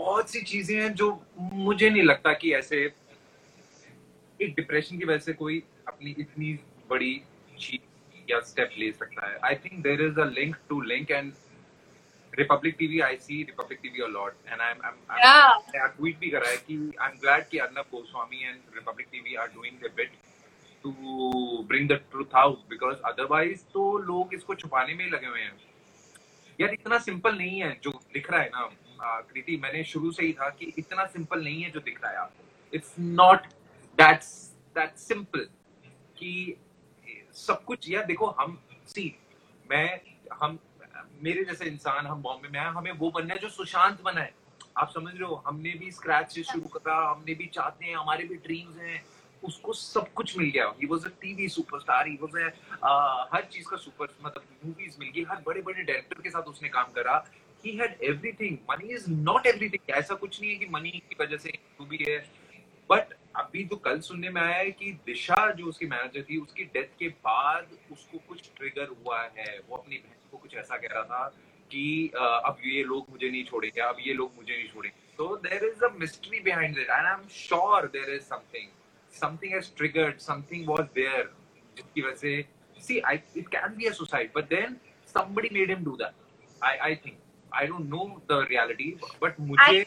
बहुत 0.00 0.30
सी 0.30 0.40
चीज़ें 0.42 0.76
हैं 0.80 0.92
जो 0.94 1.06
मुझे 1.38 1.88
नहीं 1.90 2.02
लगता 2.02 2.32
कि 2.34 2.52
ऐसे 2.54 2.76
एक 4.40 4.54
डिप्रेशन 4.56 4.98
की 4.98 5.04
वजह 5.04 5.18
से 5.18 5.32
कोई 5.40 5.62
अपनी 5.88 6.14
इतनी 6.18 6.52
बड़ी 6.90 7.12
चीज़ 7.58 8.30
या 8.30 8.38
स्टेप 8.50 8.70
ले 8.78 8.90
सकता 8.92 9.26
है। 9.26 9.38
I 9.44 9.54
think 9.64 9.82
there 9.82 10.02
is 10.02 10.20
a 10.20 10.24
link 10.30 10.56
to 10.68 10.80
link 10.92 11.10
and 11.10 11.32
Republic 12.32 12.76
TV 12.78 13.00
I 13.06 13.16
see 13.18 13.42
Republic 13.42 13.78
TV 13.82 14.02
a lot 14.02 14.34
and 14.48 14.60
I 14.60 14.70
am 14.70 14.78
tweet 15.96 16.18
भी 16.18 16.30
कर 16.30 16.46
है 16.46 16.56
कि 16.56 16.74
आई 17.00 17.08
एम 17.08 17.18
ग्लैड 17.20 17.48
कि 17.48 17.58
Arnab 17.58 17.86
Goswami 17.92 18.42
and 18.42 18.58
Republic 18.74 19.06
TV 19.12 19.34
are 19.34 19.48
doing 19.54 19.76
the 19.84 19.92
bit 19.96 20.12
to 20.84 20.90
bring 21.68 21.88
the 21.88 22.00
truth 22.10 22.36
out 22.42 22.68
because 22.70 22.96
otherwise 23.12 23.64
तो 23.72 23.96
लोग 24.10 24.34
इसको 24.34 24.54
छुपाने 24.62 24.94
में 24.94 25.04
ही 25.04 25.10
लगे 25.10 25.26
हुए 25.26 25.40
हैं। 25.40 25.56
यार 26.58 26.72
इतना 26.74 26.98
सिंपल 27.08 27.36
नहीं 27.36 27.60
है 27.60 27.78
जो 27.82 27.90
दिख 28.14 28.30
रहा 28.30 28.40
है 28.40 28.48
ना। 28.54 28.70
कृति 29.02 29.56
मैंने 29.56 29.82
शुरू 29.84 30.10
से 30.12 30.24
ही 30.26 30.32
था 30.32 30.48
कि 30.50 30.72
इतना 30.78 31.04
सिंपल 31.06 31.44
नहीं 31.44 31.62
है 31.62 31.70
जो 31.70 31.80
दिख 31.80 32.02
रहा 32.02 32.12
है 32.12 32.18
आपको। 32.18 32.44
It's 32.74 32.94
not 32.98 33.46
that's 33.98 34.32
that 34.74 34.96
simple 34.96 35.48
कि 36.18 36.56
सब 37.34 37.64
कुछ 37.64 37.90
यार 37.90 38.04
देखो 38.04 38.26
हम 38.30 38.60
सी 38.86 39.16
मैं, 39.70 40.00
हम, 40.32 40.58
मेरे 41.22 41.44
जैसे 41.44 41.64
इंसान, 41.64 42.06
हम 42.06 42.22
बॉम्बे 42.22 42.48
में 42.48 42.60
आए 42.60 42.70
हमें 42.72 42.90
वो 42.92 43.10
बनना 43.10 43.34
है 43.34 43.40
जो 43.40 43.48
सुशांत 43.48 44.00
बना 44.02 44.20
है। 44.20 44.34
आप 44.76 44.90
समझ 44.90 45.14
रहे 45.14 45.28
हो, 45.28 45.42
हमने 45.46 45.70
भी 45.70 45.90
स्क्रैच 45.90 46.32
से 46.32 46.42
शुरू 46.42 46.68
करा, 46.68 46.96
हमने 47.10 47.34
भी 47.34 47.46
चाहते 47.46 47.86
हैं, 47.86 47.96
हमारे 47.96 48.24
भी 48.24 48.34
ड्रीम्स 48.34 48.76
हैं। 48.76 49.02
उसको 49.44 49.72
सब 49.72 50.12
कुछ 50.12 50.36
मिल 50.38 50.50
गया। 50.50 50.72
He 50.80 50.86
was 50.86 51.06
a 51.06 51.10
TV 51.20 51.48
superstar 51.48 52.08
he 52.08 52.18
was 52.22 52.36
हर 53.34 53.44
चीज़ 53.52 53.68
का 53.68 53.76
सुपर 53.76 54.08
मतलब 54.24 54.44
मूवीज़ 54.64 54.96
मिल 55.00 55.10
गई। 55.10 55.24
हर 55.30 55.42
बड़े 55.46 55.62
बड़े 55.62 55.82
डायरेक्टर 55.82 56.20
के 56.22 56.30
साथ 56.30 56.42
उसने 56.42 56.68
काम 56.68 56.84
करा। 56.84 57.18
He 57.66 57.76
had 57.76 57.96
everything 58.10 58.58
money 58.70 58.94
is 58.94 59.10
not 59.10 59.46
everything 59.46 59.90
ऐसा 59.98 60.14
कुछ 60.14 60.40
नहीं 60.40 60.50
है 60.50 60.56
कि 60.58 60.66
मनी 60.72 60.90
की 60.90 61.16
वजह 61.20 61.36
से 61.36 61.58
भी 61.90 62.04
है 62.08 62.18
बट 62.90 63.14
अभी 63.36 63.64
जो 63.64 63.76
कल 63.84 64.00
सुनने 64.00 64.30
में 64.30 64.40
आया 64.42 64.56
है 64.56 64.70
कि 64.78 64.92
दिशा 65.06 65.50
जो 65.58 65.66
उसकी 65.66 65.86
मैनेजर 65.86 66.22
थी 66.30 66.36
उसकी 66.38 66.64
डेथ 66.74 66.98
के 66.98 67.08
बाद 67.26 67.68
उसको 67.92 68.18
कुछ 68.28 68.50
ट्रिगर 68.56 68.88
हुआ 69.04 69.20
है 69.36 69.58
वो 69.68 69.76
अपनी 69.76 69.96
बहन 69.96 70.30
को 70.30 70.38
कुछ 70.38 70.54
ऐसा 70.62 70.76
कह 70.76 70.94
रहा 70.94 71.02
था 71.04 71.26
कि 71.70 72.10
अब 72.16 72.58
ये 72.66 72.82
लोग 72.84 73.10
मुझे 73.10 73.30
नहीं 73.30 73.44
छोड़ेंगे 73.44 73.80
अब 73.80 73.96
ये 74.06 74.14
लोग 74.14 74.32
मुझे 74.36 74.56
नहीं 74.56 74.68
छोड़ेंगे 74.68 74.98
so 75.18 75.26
there 75.44 75.64
is 75.68 75.82
a 75.82 75.90
mystery 76.02 76.38
behind 76.44 76.78
it 76.82 76.90
and 76.96 77.08
i'm 77.08 77.24
sure 77.28 77.80
there 77.96 78.12
is 78.12 78.22
something 78.28 78.68
something 79.12 79.50
has 79.56 79.66
triggered 79.80 80.22
something 80.26 80.62
was 80.70 80.86
there 80.94 81.26
जिसकी 81.76 82.02
वजह 82.02 82.16
से 82.16 82.32
see 82.86 83.02
I, 83.02 83.22
it 83.34 83.50
can 83.50 83.74
be 83.80 83.88
a 83.88 83.92
suicide 83.94 84.30
but 84.34 84.48
then 84.48 84.78
somebody 85.14 85.50
made 85.50 85.72
him 85.74 85.84
do 85.88 85.96
that 86.02 86.14
I 86.62 86.72
I 86.88 86.94
think 87.02 87.18
I 87.52 87.64
don't 87.66 87.88
know 87.92 88.04
the 88.30 88.38
reality 88.48 88.88
but 89.22 89.40
मुझे 89.40 89.84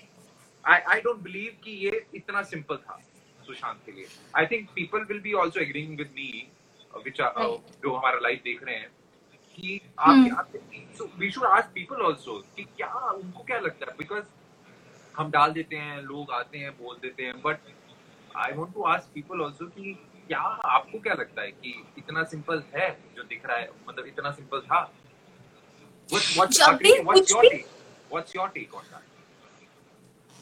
I 0.63 0.77
I 0.93 0.98
don't 1.05 1.22
believe 1.27 1.55
कि 1.63 1.72
ये 1.86 2.05
इतना 2.15 2.41
simple 2.51 2.75
था 2.77 3.00
सुशांत 3.39 3.79
के 3.86 3.91
लिए। 3.91 4.08
I 4.38 4.46
think 4.51 4.70
people 4.75 5.03
will 5.10 5.20
be 5.22 5.34
also 5.43 5.60
agreeing 5.60 5.98
with 5.98 6.12
me 6.15 6.27
which 7.05 7.22
जो 7.22 7.96
हमारा 7.96 8.20
live 8.24 8.39
देख 8.43 8.63
रहे 8.63 8.75
हैं 8.75 8.89
कि 9.55 9.79
आप 10.00 10.53
we 11.20 11.32
should 11.32 11.46
ask 11.46 11.72
people 11.75 12.05
also 12.05 12.38
कि 12.55 12.63
क्या 12.77 12.93
उनको 13.10 13.43
क्या 13.43 13.60
लगता 13.60 13.86
है? 13.89 13.96
बिकॉज़ 13.98 14.25
हम 15.17 15.32
डाल 15.32 15.51
देते 15.53 15.75
हैं 15.75 16.01
लोग 16.01 16.32
आते 16.32 16.58
हैं 16.58 16.72
बोल 16.77 16.96
देते 17.01 17.24
हैं 17.24 17.41
but 17.41 17.60
I 18.38 18.53
want 18.53 18.74
to 18.74 18.84
ask 18.96 19.13
people 19.13 19.41
also 19.43 19.65
कि 19.65 19.93
क्या 20.27 20.39
आपको 20.39 21.00
क्या 21.00 21.13
लगता 21.13 21.41
है 21.41 21.51
कि 21.51 21.74
इतना 21.98 22.24
सिंपल 22.24 22.63
है 22.75 22.89
जो 23.15 23.24
दिख 23.24 23.46
रहा 23.46 23.58
है? 23.58 23.70
मतलब 23.89 24.05
इतना 24.08 24.32
सिंपल 24.32 24.62
था? 24.62 24.82
What's 26.13 26.60
your 26.60 26.77
take? 26.77 27.65
What's 28.12 28.34
your 28.34 28.50
take 28.50 28.74
on 28.74 28.86
that? 28.91 29.01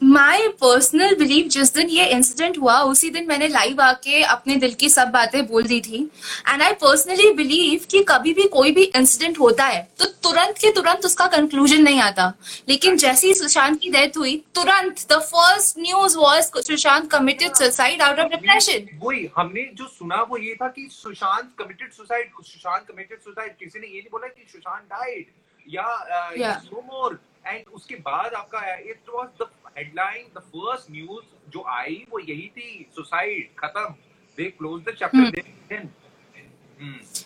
My 0.00 0.46
personal 0.60 1.14
believe 1.16 1.48
जिस 1.48 1.72
दिन 1.74 1.88
ये 1.88 2.04
इंसिडेंट 2.12 2.56
हुआ 2.58 2.78
उसी 2.84 3.10
दिन 3.10 3.26
मैंने 3.28 3.48
लाइव 3.48 3.80
आके 3.82 4.22
अपने 4.22 4.56
दिल 4.62 4.72
की 4.74 4.88
सब 4.88 5.10
बातें 5.10 5.46
बोल 5.46 5.62
दी 5.62 5.80
थी। 5.80 6.00
एंड 6.48 6.62
आई 6.62 6.72
पर्सनली 6.80 7.30
बिलीव 7.34 7.84
कि 7.90 8.02
कभी 8.08 8.32
भी 8.34 8.46
कोई 8.54 8.70
भी 8.78 8.84
इंसिडेंट 8.96 9.38
होता 9.40 9.64
है 9.64 9.82
तो 9.98 10.04
तुरंत 10.24 10.58
के 10.58 10.70
तुरंत 10.72 11.04
उसका 11.06 11.26
कंक्लूजन 11.36 11.82
नहीं 11.82 12.00
आता। 12.02 12.26
लेकिन 12.68 12.96
जैसे 12.96 13.26
ही 13.26 13.34
सुशांत 13.34 13.78
की 13.80 13.90
डेथ 13.90 14.16
हुई 14.18 14.36
तुरंत 14.54 15.04
the 15.12 15.18
first 15.28 15.78
news 15.78 16.16
was 16.18 16.50
Sushant 16.66 17.10
committed 17.12 17.54
suicide 17.56 18.02
out 18.02 18.18
of 18.18 18.28
depression 18.34 18.88
वही 19.04 19.28
हमने 19.36 19.70
जो 19.74 19.86
सुना 19.88 20.22
वो 20.30 20.38
ये 20.38 20.54
था 20.62 20.68
कि 20.68 20.88
Sushant 20.92 21.52
committed 21.58 21.92
suicide 21.92 22.30
Sushant 22.42 22.84
committed 22.88 23.18
suicide 23.20 23.56
किसी 23.60 23.78
ने 23.78 23.86
ये 23.86 23.92
नहीं 23.92 24.12
बोला 24.12 24.26
कि 24.28 24.48
सुशांत 24.52 24.82
डाइड 24.90 25.24
या 25.68 26.58
नो 26.64 26.82
मोर 26.82 27.18
एंड 27.46 27.68
उसके 27.74 27.94
बाद 28.06 28.34
आपका 28.34 28.74
it 28.76 29.08
was 29.14 29.28
the 29.42 29.50
headline 29.78 30.26
the 30.36 30.40
first 30.54 30.90
news 30.90 31.50
जो 31.52 31.64
आई 31.68 32.04
वो 32.10 32.18
यही 32.18 32.48
थी 32.56 32.86
सुसाइड 32.96 33.54
खत्म. 33.58 33.84
They 34.38 34.44
close 34.58 34.82
the 34.82 34.94
chapter 34.98 35.30
then 35.30 35.90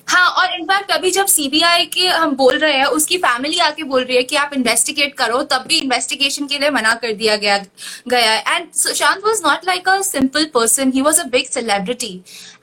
हाँ 0.09 0.29
और 0.31 0.55
इनफैक्ट 0.55 0.91
अभी 0.91 1.11
जब 1.11 1.27
सीबीआई 1.27 1.85
के 1.87 2.07
हम 2.07 2.35
बोल 2.37 2.59
रहे 2.59 2.73
हैं 2.73 2.85
उसकी 2.97 3.17
फैमिली 3.19 3.59
आके 3.59 3.83
बोल 3.85 4.03
रही 4.03 4.17
है 4.17 4.23
कि 4.23 4.37
आप 4.37 4.51
इन्वेस्टिगेट 4.55 5.15
करो 5.15 5.43
तब 5.53 5.65
भी 5.69 5.79
इन्वेस्टिगेशन 5.79 6.47
के 6.47 6.59
लिए 6.59 6.71
मना 6.71 6.93
कर 6.95 7.13
दिया 7.13 7.37
गया 7.37 7.57
गया 8.09 8.35
and 8.49 8.71
Sushant 8.75 9.25
was 9.25 9.41
not 9.45 9.65
like 9.67 9.89
a 9.89 10.01
simple 10.03 10.45
person 10.55 10.93
he 10.93 11.03
was 11.03 11.21
a 11.21 11.25
big 11.29 11.47
celebrity 11.49 12.15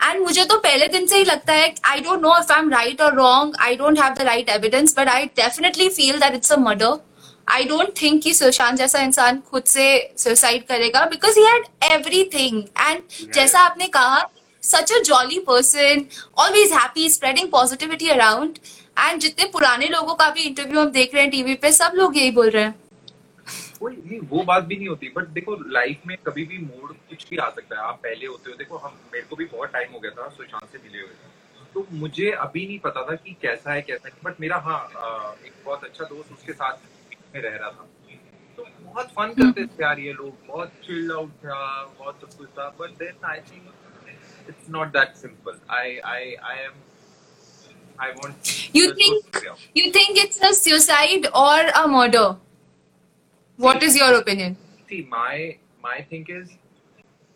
and 0.04 0.22
मुझे 0.22 0.46
तो 0.46 0.58
पहले 0.60 0.88
दिन 0.88 1.08
से 1.08 1.18
ही 1.18 1.24
लगता 1.24 1.54
है 1.54 1.74
I 1.86 2.00
don't 2.00 2.22
know 2.22 2.38
if 2.40 2.52
I 2.54 2.60
am 2.60 2.70
right 2.72 3.02
और 3.02 3.16
wrong 3.16 3.56
I 3.62 3.76
don't 3.76 4.00
have 4.02 4.14
the 4.14 4.28
right 4.28 4.50
evidence 4.50 4.96
but 5.00 5.10
I 5.10 5.26
definitely 5.38 5.90
feel 5.90 6.20
that 6.20 6.36
it's 6.36 6.52
a 6.52 6.58
murder 6.60 7.00
I 7.48 7.64
don't 7.64 7.90
think 8.02 8.22
कि 8.24 8.34
सुशांत 8.34 8.78
जैसा 8.78 9.00
इंसान 9.02 9.42
खुद 9.52 9.64
से 9.68 9.88
सुसाइड 10.18 10.66
करेगा 10.68 11.06
because 11.08 11.40
he 11.40 11.46
had 11.46 11.66
everything 11.92 12.64
and 12.80 13.34
जैसा 13.34 13.60
आपने 13.62 13.88
कहा 13.88 14.28
such 14.64 14.92
a 14.92 15.00
jolly 15.06 15.40
person 15.48 16.06
always 16.38 16.72
happy 16.74 17.10
spreading 17.10 17.50
positivity 17.52 18.10
around 18.10 18.58
and 19.00 19.20
जितने 19.22 19.46
पुराने 19.54 19.88
लोगों 19.88 20.16
का 20.16 20.30
भी 20.30 20.42
इंटरव्यू 20.42 20.80
हम 20.82 20.92
देख 20.92 21.14
रहे 21.14 21.24
हैं 21.24 21.32
टीवी 21.32 21.56
पे, 21.56 21.72
सब 21.72 21.92
लोग 21.96 22.18
यही 22.18 22.32
बोल 22.32 22.50
रहे 22.50 22.64
हैं। 22.64 22.76
नहीं, 23.84 24.20
वो 24.22 24.44
बात 24.44 24.64
भी 24.64 24.76
नहीं 24.76 24.88
होती 24.88 25.12
बट 25.16 25.28
देखो 25.30 25.56
लाइफ 25.72 26.06
में 26.08 26.16
कभी 26.26 26.46
भी 26.46 26.58
मूड 26.58 26.94
कुछ 27.10 27.28
भी 27.30 27.38
आ 27.38 27.50
सकता 27.50 27.76
है। 27.76 27.82
आप 27.84 28.00
पहले 28.04 28.26
होते 28.26 28.52
हो, 28.52 28.56
देखो, 28.58 28.78
हम, 28.78 28.98
मेरे 29.14 29.26
को 29.30 29.36
भी 29.36 29.46
बहुत 29.46 29.72
टाइम 29.74 29.92
हो 29.94 30.00
गया 30.00 30.12
था 30.12 30.30
सुशांत 30.30 30.72
से 30.72 30.80
मिले 30.84 31.02
हुए 31.02 31.32
तो 31.74 31.86
मुझे 31.92 32.32
अभी 32.32 32.66
नहीं 32.68 32.80
पता 32.80 33.02
था 33.04 33.16
कि 33.18 33.36
कैसा 33.42 33.74
है 33.74 33.82
कैसा 33.82 34.08
है 34.08 34.14
बट 34.26 34.42
मेरा 34.42 34.58
हाँ 34.66 34.82
एक 35.46 35.54
बहुत 35.66 35.84
अच्छा 35.84 36.06
दोस्त 36.06 36.34
उसके 36.34 36.54
साथ 36.54 36.74
में 37.36 37.42
रह 37.42 37.56
रहा 37.56 37.70
था। 37.70 37.88
तो 38.58 38.66
बहुत 38.82 39.08
फन 39.12 39.34
करते 39.38 39.66
थे 39.66 39.84
यार 39.84 40.00
ये 40.00 40.14
लोग, 40.14 40.34
बहुत 40.48 40.72
चिल्ड 40.86 41.12
आउट 41.12 41.32
था, 41.46 41.84
बहुत 42.00 42.22
सब 42.22 42.38
कुछ 42.38 42.50
था 42.50 42.70
but 42.80 42.98
then 43.00 43.26
I 43.26 43.40
think 43.52 43.72
it's 44.50 44.70
not 44.70 44.88
that 44.98 45.16
simple 45.18 45.60
I 45.72 45.98
I 46.06 46.34
I 46.36 46.64
am 46.66 46.82
I 47.98 48.12
want. 48.12 48.70
You 48.74 48.94
think 48.94 49.38
you 49.76 49.92
think 49.92 50.18
it's 50.18 50.40
a 50.42 50.54
suicide 50.54 51.28
or 51.34 51.60
a 51.76 51.88
murder? 51.88 52.38
What 53.60 53.82
see, 53.82 53.88
is 53.88 53.98
your 53.98 54.16
opinion? 54.16 54.58
See, 54.90 55.08
my 55.10 55.58
my 55.84 56.02
thing 56.10 56.26
is 56.30 56.50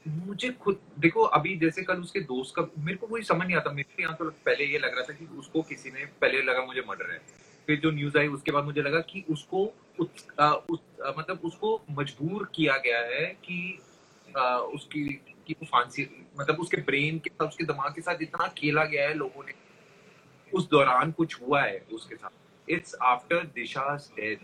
मुझे 0.06 0.50
खुद 0.64 0.80
देखो 1.00 1.24
अभी 1.38 1.56
जैसे 1.60 1.82
कल 1.84 2.02
उसके 2.02 2.20
दोस्त 2.28 2.54
का 2.56 2.68
मेरे 2.80 2.98
को 2.98 3.08
कोई 3.08 3.22
समझ 3.24 3.46
नहीं 3.46 3.56
आता 3.58 3.72
मेरे 3.72 4.04
यहाँ 4.04 4.16
तो 4.16 4.30
पहले 4.46 4.66
ये 4.66 4.80
लग 4.80 4.96
रहा 4.96 5.04
था 5.04 5.14
कि 5.14 5.26
उसको 5.40 5.62
किसी 5.72 5.92
ने 5.92 6.06
पहले 6.22 6.42
लगा 6.42 6.66
मुझे 6.66 6.84
मर्डर 6.90 7.12
है 7.12 7.20
फिर 7.68 7.80
जो 7.80 7.92
न्यूज़ 7.92 8.18
आई 8.18 8.28
उसके 8.38 8.52
बाद 8.52 8.64
मुझे 8.66 8.82
लगा 8.82 9.00
कि 9.10 9.24
उसको 9.30 9.64
उस, 10.00 10.08
आ, 10.40 10.52
उस 10.52 10.80
आ, 11.06 11.12
मतलब 11.18 11.42
उसको 11.46 11.82
मजबूर 12.00 12.50
किया 12.56 12.78
गया 12.86 13.00
है 13.08 13.26
कि 13.44 13.60
आ, 14.38 14.56
उसकी 14.56 15.04
कि 15.48 15.54
वो 15.54 15.66
फांसी 15.72 16.04
मतलब 16.40 16.60
उसके 16.62 16.78
ब्रेन 16.90 17.20
के 17.20 17.30
साथ 17.30 17.48
उसके 17.48 17.64
दिमाग 17.64 17.94
के 17.96 18.02
साथ 18.02 18.22
इतना 18.22 18.48
खेला 18.58 18.84
गया 18.86 19.08
है 19.08 19.14
लोगों 19.14 19.44
ने। 19.46 19.54
उस 20.52 20.70
दौरान 20.70 21.12
कुछ 21.12 21.42
हुआ 21.42 21.62
है 21.64 21.78
उसके 21.94 22.16
साथ। 22.16 22.70
It's 22.70 22.96
after 23.06 23.44
Disha 23.56 23.96
death 24.18 24.44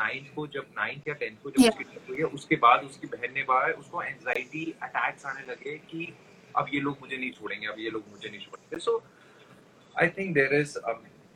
ninth 0.00 0.34
को 0.34 0.46
जब 0.54 0.66
नाइन्थ 0.78 1.08
या 1.08 1.14
टेंथ 1.14 1.36
को 1.42 1.50
जब 1.50 1.68
उसकी 1.68 1.84
डेथ 1.84 2.08
हुई 2.08 2.18
है 2.18 2.24
उसके 2.36 2.56
बाद 2.64 2.84
उसकी 2.84 3.06
बहन 3.06 3.34
ने 3.34 3.42
बाहर 3.48 3.72
उसको 3.84 4.02
एंजाइटी 4.02 4.64
अटैक्स 4.82 5.26
आने 5.26 5.42
लगे 5.52 5.76
कि 5.90 6.12
अब 6.56 6.66
ये 6.74 6.80
लोग 6.80 6.98
मुझे 7.00 7.16
नहीं 7.16 7.30
छोड़ेंगे 7.32 7.66
अब 7.66 7.78
ये 7.78 7.90
लोग 7.90 8.04
मुझे 8.12 8.28
नहीं 8.28 8.40
छोड़ेंगे। 8.40 8.78
So 8.84 9.02
I 9.94 10.08
think 10.18 10.34
there 10.34 10.54
is 10.60 10.78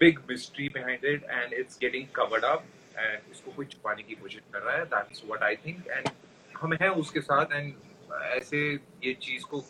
big 0.00 0.18
mystery 0.28 0.64
behind 0.72 1.04
it 1.10 1.22
and 1.34 1.54
it's 1.58 1.78
getting 1.82 2.08
covered 2.16 2.46
up 2.46 2.64
and 3.02 3.30
इसको 3.32 3.52
कोई 3.52 3.66
छुपाने 3.66 4.02
की 4.02 4.14
कोशिश 4.14 4.42
कर 4.52 4.62
रहा 4.62 4.74
है। 4.76 4.82
That's 4.90 5.22
what 5.28 5.44
I 5.46 5.52
think 5.62 5.86
and 5.98 6.10
हम 6.58 6.74
हैं 6.82 6.88
उसके 7.02 7.20
साथ 7.20 7.54
and 7.58 7.70
ऐसे 8.12 8.58
ये 9.04 9.12
चीज़ 9.22 9.44
को 9.44 9.60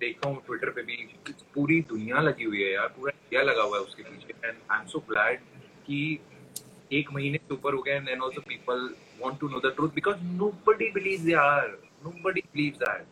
देखा 0.00 0.28
हूँ 0.28 0.42
ट्विटर 0.46 0.70
पे 0.70 0.82
भी 0.82 0.96
पूरी 1.54 1.80
दुनिया 1.88 2.20
लगी 2.20 2.44
हुई 2.44 2.62
है 2.62 2.72
यार 2.72 2.88
पूरा 2.88 3.12
इंडिया 3.12 3.42
लगा 3.42 3.62
हुआ 3.62 3.78
है 3.78 3.82
उसके 3.84 4.02
पीछे। 4.02 4.48
And 4.48 4.56
I 4.70 4.78
am 4.80 4.86
so 4.88 4.98
glad 5.08 5.40
कि 5.86 6.18
एक 6.92 7.12
महीने 7.12 7.38
से 7.38 7.54
ऊपर 7.54 7.74
हो 7.74 7.82
गया 7.82 7.96
and 7.96 8.08
also 8.22 8.40
people 8.40 8.88
want 9.22 9.38
to 9.40 9.48
know 9.48 9.60
the 9.60 9.72
truth 9.76 9.88
because 9.94 10.22
nobody 10.24 10.90
believes 10.92 11.28
यार 11.28 11.68
नोबडी 12.04 12.40
बिलीव्स 12.54 12.78
दैट 12.78 13.06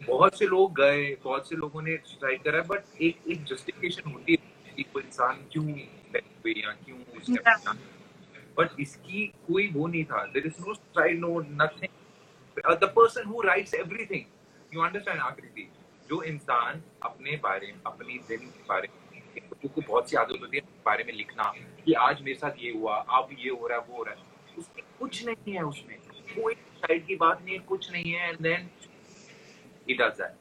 बहुत 0.00 0.38
से 0.38 0.46
लोग 0.46 0.74
गए 0.76 1.04
बहुत 1.24 1.48
से 1.48 1.56
लोगों 1.56 1.82
ने 1.82 1.96
सुसाइड 2.06 2.42
करा 2.42 2.60
बट 2.68 3.00
एक 3.02 3.28
एक 3.30 3.44
जस्टिफिकेशन 3.44 4.10
होती 4.10 4.32
है 4.32 4.74
कि 4.76 4.82
कोई 4.82 5.02
इंसान 5.02 5.46
क्यों 5.52 5.64
हुई 5.64 6.54
या 6.56 6.72
क्यों 6.84 6.98
उसने 7.18 7.38
बट 8.58 8.80
इसकी 8.80 9.26
कोई 9.46 9.68
वो 9.72 9.86
नहीं 9.86 10.04
था। 10.04 10.24
There 10.34 10.46
is 10.46 10.60
no 10.60 10.74
suicide 10.74 11.18
no 11.20 11.40
nothing 11.40 11.88
the 12.58 12.92
person 12.96 13.28
who 13.28 13.42
writes 13.42 13.74
everything 13.74 14.24
you 14.74 14.82
understand 14.82 15.20
Akriti 15.20 15.68
जो 16.10 16.22
इंसान 16.22 16.82
अपने 17.02 17.36
बारे 17.42 17.66
में 17.66 17.80
अपनी 17.86 18.18
दिन 18.28 18.38
के 18.38 18.64
बारे 18.68 18.88
में 18.88 19.04
को 19.74 19.80
बहुत 19.80 20.10
सी 20.10 20.16
आदत 20.16 20.40
होती 20.40 20.56
है 20.56 20.62
बारे 20.86 21.04
में 21.04 21.12
लिखना 21.14 21.52
कि 21.84 21.92
आज 22.06 22.20
मेरे 22.22 22.38
साथ 22.38 22.62
ये 22.62 22.72
हुआ 22.72 22.96
अब 23.18 23.28
ये 23.38 23.50
हो 23.50 23.66
रहा 23.66 23.78
है 23.78 23.84
वो 23.88 23.96
हो 23.96 24.02
रहा 24.04 24.14
है। 24.14 24.20
उसमें 24.58 24.84
कुछ 25.00 25.24
नहीं 25.26 25.54
है 25.54 25.62
उसमें। 25.64 25.96
कोई 26.34 26.54
साइड 26.54 27.06
की 27.06 27.16
बात 27.16 27.42
नहीं 27.44 27.54
है 27.54 27.60
कुछ 27.68 27.90
नहीं 27.92 28.12
है 28.12 28.28
and 28.28 28.38
then 28.40 28.68
he 29.88 29.96
does 29.98 30.16
that. 30.18 30.32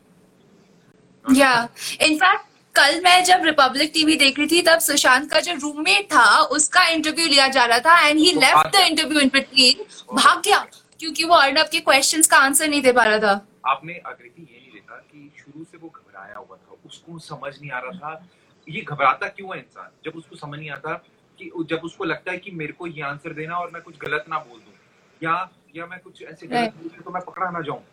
Yeah. 1.26 1.68
In 2.02 2.16
fact, 2.20 2.46
कल 2.76 3.00
मैं 3.02 3.24
जब 3.24 3.44
रिपब्लिक 3.46 3.92
टीवी 3.94 4.16
देख 4.16 4.40
रही 4.40 4.48
थी 4.48 4.62
तब 4.62 4.80
सुशांत 4.80 5.30
का 5.32 5.40
जो 5.40 5.54
रूममेट 5.62 6.06
था 6.14 6.26
उसका 6.56 6.86
इंटरव्यू 6.88 7.28
लिया 7.28 7.48
जा 7.58 7.66
रहा 7.66 7.80
था 7.80 8.08
and 8.08 8.20
he 8.20 8.32
left 8.32 8.76
the 8.76 8.80
interview 8.88 9.20
in 9.20 9.30
between 9.34 9.86
भाग 10.14 10.42
गया। 10.46 10.66
क्योंकि 11.00 11.24
वो 11.24 11.36
अर्नब 11.36 11.68
के 11.72 11.80
क्वेश्चन 11.80 12.22
का 12.32 12.38
आंसर 12.38 12.68
नहीं 12.68 12.82
दे 12.82 12.92
पा 12.94 13.04
रहा 13.04 13.20
था। 13.20 13.34
आपने 13.68 14.02
आकृति 14.06 14.42
ये 14.42 14.60
नहीं 14.60 14.72
देखा 14.74 14.96
कि 14.96 15.32
शुरू 15.40 15.64
से 15.64 15.78
वो 15.78 15.90
घबराया 15.90 16.38
हुआ 16.38 16.58
था 16.58 16.78
उसको 16.86 17.20
समझ 17.20 17.54
नहीं 17.62 17.72
आ 17.72 17.80
रहा 17.80 18.00
था। 18.00 18.28
ये 18.68 18.82
घबराता 18.82 19.28
क्यों 19.28 19.56
है 19.56 19.60
इंसान? 19.60 19.90
जब 20.06 20.16
उसको 20.16 20.36
समझ 20.36 20.60
नहीं 20.60 20.70
आता 20.72 20.94
कि 21.40 21.52
जब 21.70 21.82
उसको 21.84 22.04
लगता 22.04 22.32
है 22.32 22.38
कि 22.38 22.52
मेरे 22.52 22.74
को 22.74 22.88
ये 22.88 23.02
आंसर 23.04 23.34
देना 23.34 23.58
और 23.58 23.72
मैं 23.72 23.82
कुछ 23.82 23.98
गलत 23.98 24.26
ना 24.30 24.38
बोल 24.40 24.60
दूँ 24.60 24.74
या 25.22 25.36
या 25.76 25.86
मैं 25.86 26.00
कुछ 26.00 26.22
ऐसे 26.24 26.48
गलत 26.48 26.76
बोल 26.78 27.04
तो 27.04 27.12
मैं 27.12 27.22
पकड़ा 27.24 27.50
ना 27.52 27.62
जाऊँ। 27.62 27.84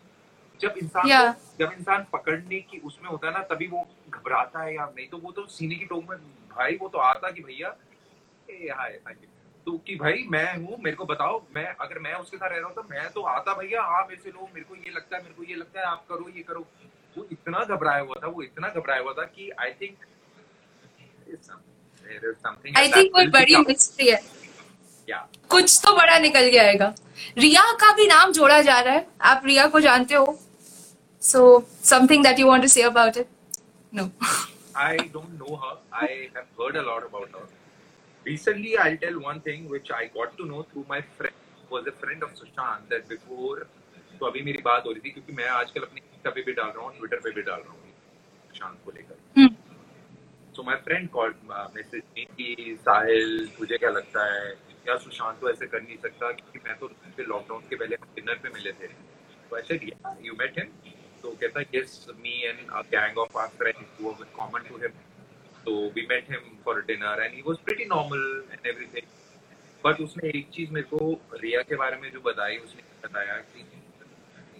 जब 0.59 0.73
इंसान 0.77 1.07
जब 1.59 1.71
इंसान 1.77 2.05
पकड़ने 2.13 2.59
की 2.61 2.79
उसमें 2.79 3.09
होता 3.09 3.27
है 3.27 3.33
ना 3.33 3.43
तभी 3.45 3.67
वो 3.67 3.85
घबराता 4.09 4.63
है 4.63 4.75
या 4.75 4.85
नहीं 4.85 5.07
तो 5.07 5.17
वो 5.17 5.31
तो 5.31 5.45
सीने 5.47 5.75
की 5.75 5.85
टोक 5.85 6.09
में 6.09 6.17
भाई 6.55 6.77
वो 6.81 6.89
तो 6.89 6.97
आता 6.99 7.31
कि 7.31 7.41
भैया 7.41 7.75
ए 8.49 8.69
हाय 8.77 8.99
हाय 9.05 9.15
तो 9.65 9.71
कि 9.87 9.95
भाई 9.95 10.25
मैं 10.31 10.45
हूँ 10.57 10.77
मेरे 10.83 10.95
को 10.95 11.05
बताओ 11.05 11.35
मैं 11.55 11.65
अगर 11.81 11.99
मैं 11.99 12.13
उसके 12.13 12.37
साथ 12.37 12.49
रह 12.49 12.57
रहा 12.57 12.67
हूँ 12.67 12.75
तो 12.75 12.83
मैं 12.89 13.09
तो 13.11 13.21
आता 13.33 13.53
भैया 13.57 13.81
हाँ 13.91 14.01
मेरे 14.07 14.21
से 14.23 14.29
लो 14.29 14.49
मेरे 14.53 14.65
को 14.69 14.75
ये 14.75 14.91
लगता 14.95 15.15
है 15.17 15.21
मेरे 15.23 15.35
को 15.35 15.43
ये 15.43 15.55
लगता 15.55 15.79
है 15.79 15.85
आप 15.85 16.05
करो 16.09 16.29
ये 16.35 16.43
करो। 16.43 16.65
वो 17.17 17.25
इतना 17.31 17.63
घबराया 17.65 18.01
हुआ 18.01 18.15
था 18.23 18.27
वो 18.27 18.41
इतना 18.43 18.69
घबराया 18.69 19.01
हुआ 19.01 19.13
था 19.13 19.23
कि 19.35 19.49
आई 19.61 19.71
थिंक 19.81 19.95
आई 22.77 22.87
थिंक 22.91 23.11
कोई 23.13 23.27
बड़ी 23.37 23.55
मिस्ट्री 23.57 24.09
है। 24.09 24.19
या 25.09 25.27
कुछ 25.49 25.79
तो 25.85 25.95
बड़ा 25.97 26.17
निकल 26.19 26.47
गया 26.47 26.63
आएगा। 26.63 26.93
रिया 27.37 27.63
का 27.81 27.91
भी 27.95 28.07
नाम 28.07 28.31
जोड़ा 28.33 28.61
जा 28.61 28.79
रहा 28.79 28.93
है। 28.93 29.07
आप 29.31 29.41
रिया 29.45 29.67
को 29.67 29.79
जानते 29.79 30.15
हो? 30.15 30.37
So 31.21 31.65
something 31.83 32.23
that 32.23 32.39
you 32.39 32.47
want 32.47 32.61
to 32.61 32.67
say 32.67 32.81
about 32.83 33.17
it 33.17 33.27
no 33.93 34.09
I 34.77 34.97
don't 35.15 35.33
know 35.39 35.55
her. 35.63 35.75
I 35.97 36.07
have 36.35 36.47
heard 36.59 36.75
a 36.77 36.81
lot 36.85 37.03
about 37.07 37.35
her. 37.35 37.45
Recently, 38.25 38.77
I'll 38.77 38.97
tell 38.97 39.19
one 39.19 39.41
thing 39.41 39.67
which 39.67 39.91
I 39.91 40.05
got 40.07 40.37
to 40.37 40.45
know 40.45 40.63
through 40.63 40.85
my 40.89 41.01
friend, 41.01 41.35
was 41.69 41.85
a 41.87 41.91
friend 41.91 42.23
of 42.23 42.29
Sushant, 42.35 42.87
that 42.89 43.07
before, 43.09 43.65
तो 44.19 44.25
अभी 44.25 44.41
मेरी 44.41 44.61
बात 44.65 44.85
हो 44.85 44.91
रही 44.91 45.01
थी 45.05 45.09
क्योंकि 45.09 45.33
मैं 45.33 45.47
आजकल 45.49 45.81
अपनी 45.81 46.01
इंस्टा 46.01 46.29
पे 46.31 46.41
भी 46.47 46.53
डाल 46.53 46.69
रहा 46.75 46.85
हूँ 46.85 46.97
ट्विटर 46.97 47.19
पे 47.23 47.31
भी 47.35 47.41
डाल 47.41 47.61
रहा 47.61 47.71
हूँ 47.71 47.91
सुशांत 48.49 48.77
को 48.85 48.91
लेकर। 48.91 49.15
So 50.55 50.63
my 50.63 50.75
friend 50.85 51.09
call 51.09 51.33
message 51.49 52.01
me 52.17 52.25
कि 52.37 52.77
साहिल 52.81 53.47
तुझे 53.57 53.77
क्या 53.77 53.89
लगता 53.89 54.25
है? 54.33 54.51
या 54.87 54.95
सुशांत 55.03 55.39
तो 55.41 55.49
ऐसे 55.49 55.67
कर 55.67 55.81
नहीं 55.81 55.97
सकता 55.97 56.31
क्योंकि 56.31 56.59
मैं 56.67 56.75
तो 56.79 56.87
लॉकडाउन 57.29 57.61
के 57.69 57.75
पहले 57.75 57.95
डिनर 58.15 58.39
पे 58.43 58.49
मिले 58.53 58.71
थे? 58.71 58.87
तो 59.49 59.57
ऐसे 59.59 59.79
यू 60.27 60.33
मेट 60.39 60.59
हिम 60.59 60.69
तो 61.23 61.31
कहता 61.41 61.61
yes 61.75 62.05
me 62.19 62.41
and 62.43 62.69
a 62.69 62.81
gang 62.95 63.17
of 63.17 63.37
our 63.37 63.57
friends 63.57 64.01
who 64.01 64.09
were 64.09 64.31
common 64.37 64.69
to 64.69 64.77
him 64.83 64.93
तो 65.65 65.91
we 65.95 66.05
met 66.09 66.31
him 66.31 66.57
for 66.65 66.81
dinner 66.81 67.23
and 67.23 67.33
he 67.33 67.41
was 67.41 67.57
pretty 67.57 67.85
normal 67.85 68.43
and 68.51 68.67
everything 68.67 69.07
but 69.85 70.01
उसने 70.01 70.29
एक 70.29 70.49
चीज़ 70.53 70.71
मेरे 70.71 70.97
को 70.97 71.21
रिया 71.33 71.61
के 71.61 71.75
बारे 71.75 71.97
में 71.97 72.11
जो 72.11 72.19
बताई, 72.19 72.57
उसने 72.57 73.07
बताया 73.07 73.37
कि 73.37 73.65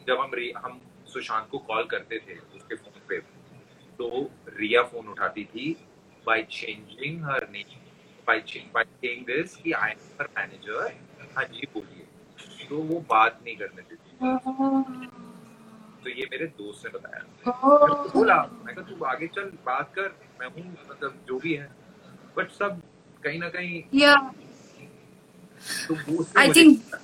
जब 0.08 0.20
हम 0.20 0.32
हम 0.66 0.80
सुशांत 1.08 1.48
को 1.52 1.58
कॉल 1.58 1.84
करते 1.84 2.20
थे 2.20 2.36
उसके 2.56 2.76
फ़ोन 2.76 3.02
पे 3.10 3.18
तो 4.00 4.32
रिया 4.58 4.84
फ़ोन 4.84 5.08
उठाती 5.08 5.44
थी 5.46 5.76
by 6.28 6.44
changing 6.52 7.24
her 7.24 7.48
name 7.52 7.80
by 8.28 8.40
by 8.74 8.84
saying 8.84 9.26
this 9.26 9.56
कि 9.56 9.72
आई 9.72 9.92
एम 9.92 9.98
हर 10.22 10.28
मैनेजर 10.38 10.94
हाँ 11.38 11.44
जी 11.46 11.68
बोलिए। 11.74 12.06
तो 12.70 12.78
वो 12.78 13.00
बात 13.10 13.40
नहीं 13.46 13.56
करने 13.56 13.82
देती। 13.82 15.33
तो 16.04 16.10
ये 16.10 16.28
मेरे 16.32 16.46
दोस्त 16.58 16.86
ने 16.86 16.92
बताया। 16.92 17.22
मैंने 17.46 18.10
बोला 18.10 18.36
मैं 18.66 18.76
कहा 18.76 18.86
तू 18.90 19.06
आगे 19.06 19.28
चल 19.36 19.52
बात 19.66 19.92
कर 19.96 20.16
मैं 20.42 20.48
हूँ 20.48 20.66
मतलब 20.90 21.22
जो 21.28 21.38
भी 21.40 21.54
है। 21.54 21.70
बट 22.38 22.52
सब 22.52 22.82
कहीं 23.24 23.40
ना 23.40 23.50
कहीं 23.50 23.82
तो 25.88 26.26
आई 26.40 26.52
थिंक 26.54 27.00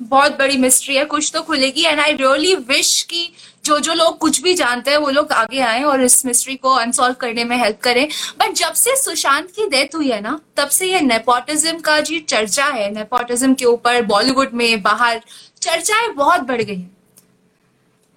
बहुत 0.00 0.38
बड़ी 0.38 0.56
मिस्ट्री 0.56 0.96
है। 0.96 1.04
कुछ 1.04 1.30
तो 1.34 1.40
खुलेगी। 1.42 1.84
एंड 1.84 2.00
आई 2.00 2.12
रियली 2.16 2.54
विश 2.66 3.02
कि 3.10 3.30
जो 3.64 3.78
जो 3.78 3.94
लोग 3.94 4.18
कुछ 4.18 4.40
भी 4.42 4.54
जानते 4.54 4.90
हैं 4.90 4.98
वो 4.98 5.08
लोग 5.10 5.32
आगे 5.32 5.60
आए 5.60 5.82
और 5.84 6.02
इस 6.02 6.24
मिस्ट्री 6.26 6.54
को 6.56 6.70
अनसॉल्व 6.74 7.14
करने 7.20 7.44
में 7.44 7.56
हेल्प 7.56 7.80
करें। 7.82 8.06
बट 8.40 8.52
जब 8.56 8.72
से 8.74 8.94
सुशांत 8.96 9.50
की 9.50 9.66
डेथ 9.70 9.94
हुई 9.94 10.10
है 10.10 10.20
ना 10.20 10.38
तब 10.56 10.68
से 10.68 10.86
ये 10.86 11.00
नेपोटिज्म 11.00 11.78
का 11.80 12.00
जी 12.00 12.20
चर्चा 12.20 12.66
है। 12.66 12.90
नेपोटिज्म 12.94 13.54
के 13.54 13.64
ऊपर 13.64 14.02
बॉलीवुड 14.06 14.52
में 14.54 14.82
बाहर 14.82 15.20
चर्चाएँ 15.60 16.08
बहुत 16.14 16.40
बढ़ 16.42 16.62
गई 16.62 16.76
हैं। 16.76 16.96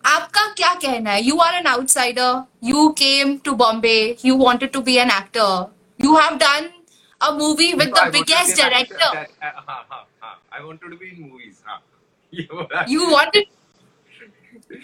आपका 0.05 0.47
क्या 0.57 0.73
कहना 0.83 1.11
है 1.11 1.23
you 1.25 1.37
are 1.41 1.55
an 1.55 1.67
outsider 1.67 2.43
you 2.65 2.89
came 2.99 3.37
to 3.45 3.53
Bombay 3.63 3.97
you 4.25 4.37
wanted 4.45 4.73
to 4.73 4.81
be 4.89 4.97
an 5.05 5.11
actor 5.11 6.05
you 6.05 6.15
have 6.17 6.37
done 6.45 6.69
a 7.21 7.31
movie 7.39 7.73
with 7.73 7.89
I 7.89 7.91
the 7.91 7.99
wanted 7.99 8.13
to 8.13 8.19
biggest 8.19 8.57
be 8.57 8.63
an 8.63 8.73
actor. 8.81 8.99
Director 9.03 9.15
That- 9.15 9.31
uh, 9.43 9.63
हाँ, 9.69 9.87
हाँ, 9.91 10.07
हाँ. 10.23 10.35
I 10.59 10.65
wanted 10.67 10.91
to 10.95 10.99
be 11.03 11.09
in 11.13 11.29
movies. 11.31 11.55
हाँ. 11.67 11.81
ये 12.33 12.49
बोला. 12.53 12.85
You 12.95 13.11
wanted. 13.13 13.47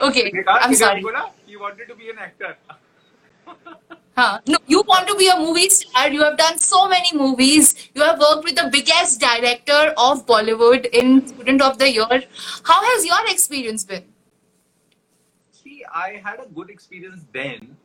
Okay, 0.08 0.24
ये 0.24 0.42
कहा 0.42 0.58
I'm 0.60 0.70
कि 0.72 0.76
sorry. 0.82 1.02
बोला, 1.02 1.24
you 1.52 1.60
wanted 1.66 1.88
to 1.92 1.94
be 2.02 2.10
an 2.14 2.18
actor. 2.26 2.54
Huh. 4.16 4.38
No, 4.52 4.58
you 4.72 4.80
want 4.88 5.06
to 5.08 5.14
be 5.20 5.26
a 5.34 5.36
movie 5.42 5.68
star. 5.74 6.08
You 6.14 6.22
have 6.22 6.36
done 6.40 6.58
so 6.64 6.80
many 6.88 7.12
movies. 7.20 7.70
You 7.94 8.02
have 8.08 8.18
worked 8.24 8.44
with 8.48 8.56
the 8.62 8.66
biggest 8.74 9.20
director 9.26 9.80
of 10.06 10.24
Bollywood 10.32 10.88
in 11.02 11.14
Student 11.30 11.62
of 11.68 11.78
the 11.84 11.88
Year. 11.92 12.18
How 12.70 12.80
has 12.88 13.06
your 13.10 13.20
experience 13.34 13.84
been? 13.92 14.04
I 15.95 16.21
had 16.25 16.39
a 16.39 16.45
good 16.45 16.69
experience 16.69 17.25
then, 17.33 17.77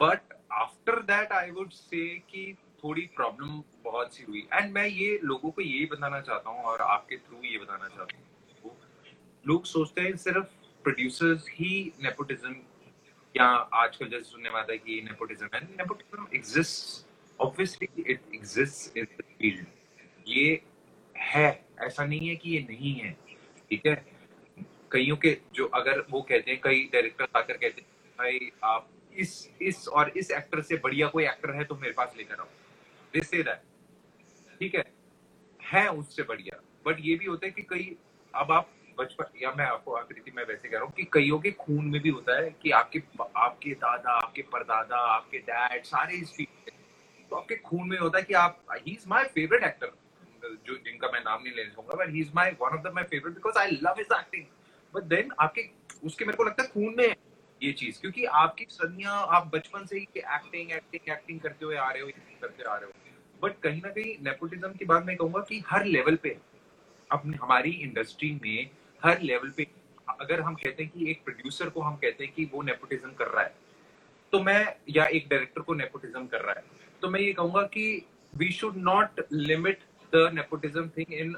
but 0.00 0.22
after 0.50 1.02
that, 1.02 1.32
I 1.32 1.50
would 1.50 1.72
say 1.72 2.06
कि 2.30 2.56
थोड़ी 2.84 3.02
problem 3.16 3.62
बहुत 3.84 4.14
सी 4.14 4.24
हुई। 4.24 4.46
And 4.52 4.72
मैं 4.72 4.86
ये 4.86 5.18
लोगों 5.24 5.50
को 5.50 5.62
यही 5.62 5.86
बताना 5.86 6.20
चाहता 6.20 6.50
हूँ 6.50 6.62
और 6.62 6.80
आपके 6.80 7.16
थ्रू 7.16 7.42
ये 7.44 7.58
बताना 7.58 7.88
चाहता 7.88 8.16
हूँ 8.16 8.76
लोग 9.46 9.64
सोचते 9.64 10.00
हैं 10.00 10.16
सिर्फ़ 10.16 10.46
प्रोड्यूसर्स 10.82 11.46
ही 11.50 11.92
नेपोटिज्म 12.02 12.56
या 13.36 13.46
आजकल 13.82 14.08
जैसे 14.08 14.24
सुनने 14.24 14.50
में 14.50 14.60
आता 14.60 14.72
है 14.72 14.78
कि 14.78 15.00
नेपोटिज्म 15.04 15.48
है। 15.54 15.60
Nepotism 15.64 16.26
exist 16.34 17.06
obviously 17.40 17.88
it 18.02 18.20
exist 18.34 18.96
in 18.96 19.04
the 19.04 19.22
field 19.22 19.66
ये 20.28 20.62
है 21.18 21.64
ऐसा 21.80 22.04
नहीं 22.04 22.28
है 22.28 22.36
कि 22.36 22.50
ये 22.50 22.66
नहीं 22.70 22.94
है 22.94 23.12
ठीक 23.70 23.86
है? 23.86 24.13
कईयों 24.94 25.16
के 25.16 25.36
जो 25.54 25.66
अगर 25.74 26.04
वो 26.10 26.20
कहते 26.22 26.50
हैं, 26.50 26.60
कई 26.64 26.88
डायरेक्टर 26.92 27.26
आकर 27.36 27.56
कहते 27.56 27.80
हैं, 27.80 27.88
भाई, 28.18 28.50
आप 28.64 28.88
इस 29.16 29.32
इस 29.62 29.88
और 29.88 30.08
इस 30.16 30.30
एक्टर 30.30 30.60
से 30.62 30.76
बढ़िया 30.76 31.08
कोई 31.08 31.24
एक्टर 31.24 31.54
है 31.54 31.64
तो 31.64 31.74
मेरे 31.74 31.92
पास 31.92 32.14
लेकर 32.16 32.40
आओ। 32.40 32.46
दे 33.14 33.20
से 33.20 33.42
दैट 33.42 33.62
ठीक 34.60 34.74
है? 34.74 34.84
है 35.60 35.88
उससे 35.88 36.22
बढ़िया। 36.22 36.60
बट 36.86 36.96
ये 37.00 37.14
भी 37.14 37.26
होता 37.26 37.46
है 37.46 37.52
कि 37.52 37.62
कई, 37.62 37.96
अब 38.34 38.52
आप 38.52 38.70
बचपन, 38.98 39.38
या 39.42 39.52
मैं 39.58 39.64
आपको 39.66 39.92
आकृति 39.92 40.32
मैं 40.36 40.44
वैसे 40.44 40.68
कह 40.68 40.76
रहा 40.76 40.84
हूँ 40.84 40.92
कि 40.92 41.08
कईयों 41.12 41.38
के 41.38 41.50
खून 41.50 41.84
में 41.84 42.00
भी 42.02 42.08
होता 42.08 42.36
है 42.40 42.50
कि 42.62 42.70
आपके 42.70 43.02
आपके 43.36 43.70
दादा, 43.74 44.12
आपके 44.12 44.42
परदादा, 44.52 44.96
आपके 45.14 45.38
डैड 45.38 45.84
सारे 45.84 46.16
इस 46.16 46.32
फ़ील्ड 46.36 46.72
तो 47.30 47.36
आपके 47.36 47.56
खून 47.56 47.88
में 47.88 47.98
होता 47.98 48.18
है 48.18 48.24
कि 48.24 48.34
आप 48.34 48.62
he 48.72 48.92
is 48.92 49.08
my 49.08 49.24
favourite 49.34 49.64
actor 49.64 49.92
जो 50.66 50.76
जिनका 50.76 51.08
मैं 51.12 51.20
नाम 51.20 51.42
नहीं 51.42 51.54
लेना 51.54 51.70
चाहूँगा 51.70 52.04
but 52.04 52.10
he 52.10 52.20
is 52.20 52.30
my 52.34 52.56
one 52.60 52.76
of 52.78 52.82
the 52.82 52.92
my 52.94 53.04
favourite 53.04 53.34
because 53.34 53.58
I 53.58 53.78
love 53.82 53.94
his 53.98 54.12
acting 54.18 54.44
but 54.94 55.02
then 55.04 55.30
आपके, 55.40 55.62
उसके 56.04 56.24
मेरे 56.24 56.36
को 56.36 56.44
लगता 56.44 56.62
है 56.62 56.68
खून 56.68 56.94
में 56.98 57.14
ये 57.60 57.72
चीज़, 57.72 58.00
क्योंकि 58.00 58.24
आपकी 58.24 58.66
सदियाँ, 58.70 59.26
आप 59.28 59.50
बचपन 59.54 59.84
से 59.86 59.96
ही 59.98 60.06
एक्टिंग 60.16 60.72
एक्टिंग 60.72 61.12
एक्टिंग 61.12 61.40
करते 61.40 61.64
हुए 61.64 61.76
आ 61.76 61.90
रहे 61.90 62.02
हो 62.02 62.08
करते 62.40 62.62
आ 62.62 62.74
रहे 62.76 62.84
हो। 62.84 62.92
बट 63.42 63.58
कहीं 63.62 63.80
ना 63.82 63.88
कहीं 63.90 64.14
नेपोटिज्म 64.24 64.72
की 64.72 64.84
बात 64.84 65.04
मैं 65.06 65.16
कहूँगा 65.16 65.40
कि 65.48 65.62
हर 65.66 65.84
लेवल 65.86 66.16
पे, 66.16 66.36
अपनी, 67.10 67.36
हमारी 67.36 67.70
इंडस्ट्री 67.70 68.30
में 68.42 68.70
हर 69.02 69.20
लेवल 69.22 69.50
पे, 69.56 69.66
अगर 70.20 70.40
हम 70.40 70.54
कहते 70.54 70.82
हैं 70.82 70.92
कि 70.92 71.10
एक 71.10 71.22
प्रोड्यूसर 71.24 71.68
को 71.70 71.80
हम 71.80 71.96
कहते 71.96 72.24
हैं 72.24 72.32
कि 72.34 72.44
वो 72.52 72.62
नेपोटिज्म 72.62 73.10
कर 73.18 73.26
रहा 73.26 73.42
है 73.42 73.54
तो 74.32 74.40
मैं, 74.42 74.76
या 74.88 75.04
एक 75.06 75.28
डायरेक्टर 75.28 75.60
को 75.60 75.74
नेपोटिज्म 75.74 76.26
कर 76.26 76.40
रहा 76.40 76.54
है 76.56 76.64
तो 77.02 77.08
मैं 77.10 77.20
ये 77.20 77.32
कहूँगा 77.32 77.62
कि 77.74 78.06
we 78.32 78.50
should 78.52 78.76
not 78.76 79.20
limit 79.32 79.82
the 80.12 80.30
nepotism 80.34 80.88
thing 80.88 81.12
in 81.14 81.36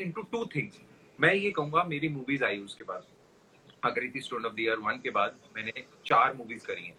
into 0.00 0.22
two 0.22 0.44
things 0.54 0.80
मैं 1.20 1.34
ये 1.34 1.50
कहूँगा 1.50 1.82
मेरी 1.84 2.08
मूवीज़ 2.08 2.44
आई 2.44 2.58
उसके 2.58 2.84
बाद। 2.84 3.04
Akriti 3.84 4.20
student 4.20 4.46
of 4.46 4.54
the 4.54 4.60
year 4.60 4.78
one 4.78 4.98
के 5.02 5.10
बाद 5.10 5.36
मैंने 5.56 5.72
चार 6.06 6.34
मूवीज़ 6.34 6.64
करी 6.66 6.84
हैं। 6.84 6.96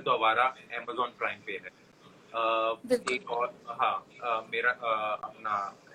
तो 0.00 0.10
आवारा 0.10 0.44
अमेजोन 0.78 1.12
प्राइम 1.18 1.38
पे 1.46 1.52
है। 1.52 1.70
uh, 2.32 3.12
एक 3.12 3.30
और 3.30 3.54
हाँ 3.80 3.96
uh, 4.06 4.42
मेरा 4.52 4.72
uh, 4.80 5.24
अपना 5.24 5.54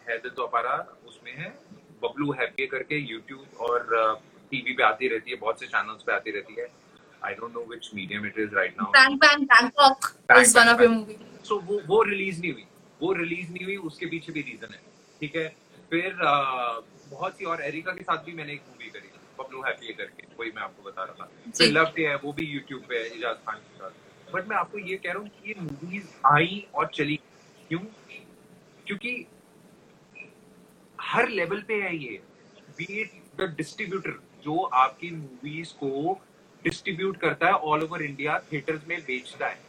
है 0.09 0.17
तो 0.19 0.43
अपारा 0.43 0.75
उसमें 1.07 1.33
है। 1.33 1.49
बबलू 2.03 2.31
हैप्पी 2.31 2.67
करके 2.67 2.97
यूट्यूब 2.97 3.57
और 3.59 3.87
टीवी 4.51 4.73
पे 4.73 4.83
आती 4.83 5.07
रहती 5.07 5.31
है 5.31 5.37
बहुत 5.37 5.59
से 5.59 5.67
चैनल्स 5.67 6.03
पे 6.03 6.11
आती 6.13 6.31
रहती 6.31 6.55
है। 6.59 6.67
I 7.25 7.33
don't 7.33 7.53
know 7.53 7.65
which 7.69 7.89
medium 7.95 8.25
it 8.25 8.39
is 8.39 8.55
right 8.55 8.75
now 8.81 8.91
so 11.45 11.59
वो 11.59 11.81
वो 11.87 12.01
रिलीज़ 12.03 12.41
नहीं 12.41 12.53
हुई। 12.53 12.65
वो 13.01 13.13
रिलीज़ 13.13 13.51
नहीं 13.51 13.65
हुई 13.65 13.77
उसके 13.89 14.05
पीछे 14.05 14.31
भी 14.31 14.41
रीजन 14.41 14.73
है। 14.73 14.81
ठीक 15.19 15.35
है? 15.35 15.47
फिर 15.91 16.15
बहुत 17.09 17.37
सी 17.37 17.45
और 17.45 17.61
एरिका 17.63 17.91
के 17.91 18.03
साथ 18.03 18.23
भी 18.25 18.33
मैंने 18.33 18.53
एक 18.53 18.61
मूवी 18.69 18.89
करी 18.89 19.09
बबलू 19.39 19.61
हैप्पी 19.61 19.93
करके 19.93 20.23
वही 20.39 20.51
मैं 20.55 20.61
आपको 20.63 20.83
बता 20.83 21.03
रहा 21.03 21.13
था। 21.15 21.51
फिर 21.51 21.69
लव 21.69 21.91
डे 21.95 22.07
है 22.07 22.15
वो 22.17 22.31
भी 22.33 22.45
यूट्यूब 22.45 22.81
पे 22.89 22.97
है 22.97 23.07
इजाज 23.17 23.35
खान 23.47 23.57
के 23.57 23.77
साथ। 23.77 24.33
बट 24.33 24.47
मैं 24.47 24.55
आपको 24.57 24.77
ये 24.79 24.95
कह 24.97 25.11
रहा 25.11 25.19
हूँ 25.19 25.29
कि 25.29 25.49
ये 25.49 25.55
मूवीज़ 25.61 26.07
आई 26.27 26.65
और 26.75 26.87
चली 26.95 27.19
क्यों? 27.69 27.79
क्योंकि 28.87 29.25
हर 30.99 31.29
लेवल 31.29 31.61
पे 31.67 31.81
है 31.81 31.95
ये। 31.95 32.21
बी 32.77 33.03
द 33.37 33.53
डिस्ट्रीब्यूटर 33.57 34.19
जो 34.43 34.61
आपकी 34.75 35.11
मूवीज़ 35.11 35.73
को 35.73 36.19
डिस्ट्रीब्यूट 36.63 37.17
करता 37.17 37.47
है 37.47 37.53
ऑल 37.53 37.83
ओवर 37.83 38.01
इंडिया 38.01 38.37
थिएटर्स 38.51 38.87
में 38.87 38.99
बेचता 39.01 39.47
है। 39.47 39.63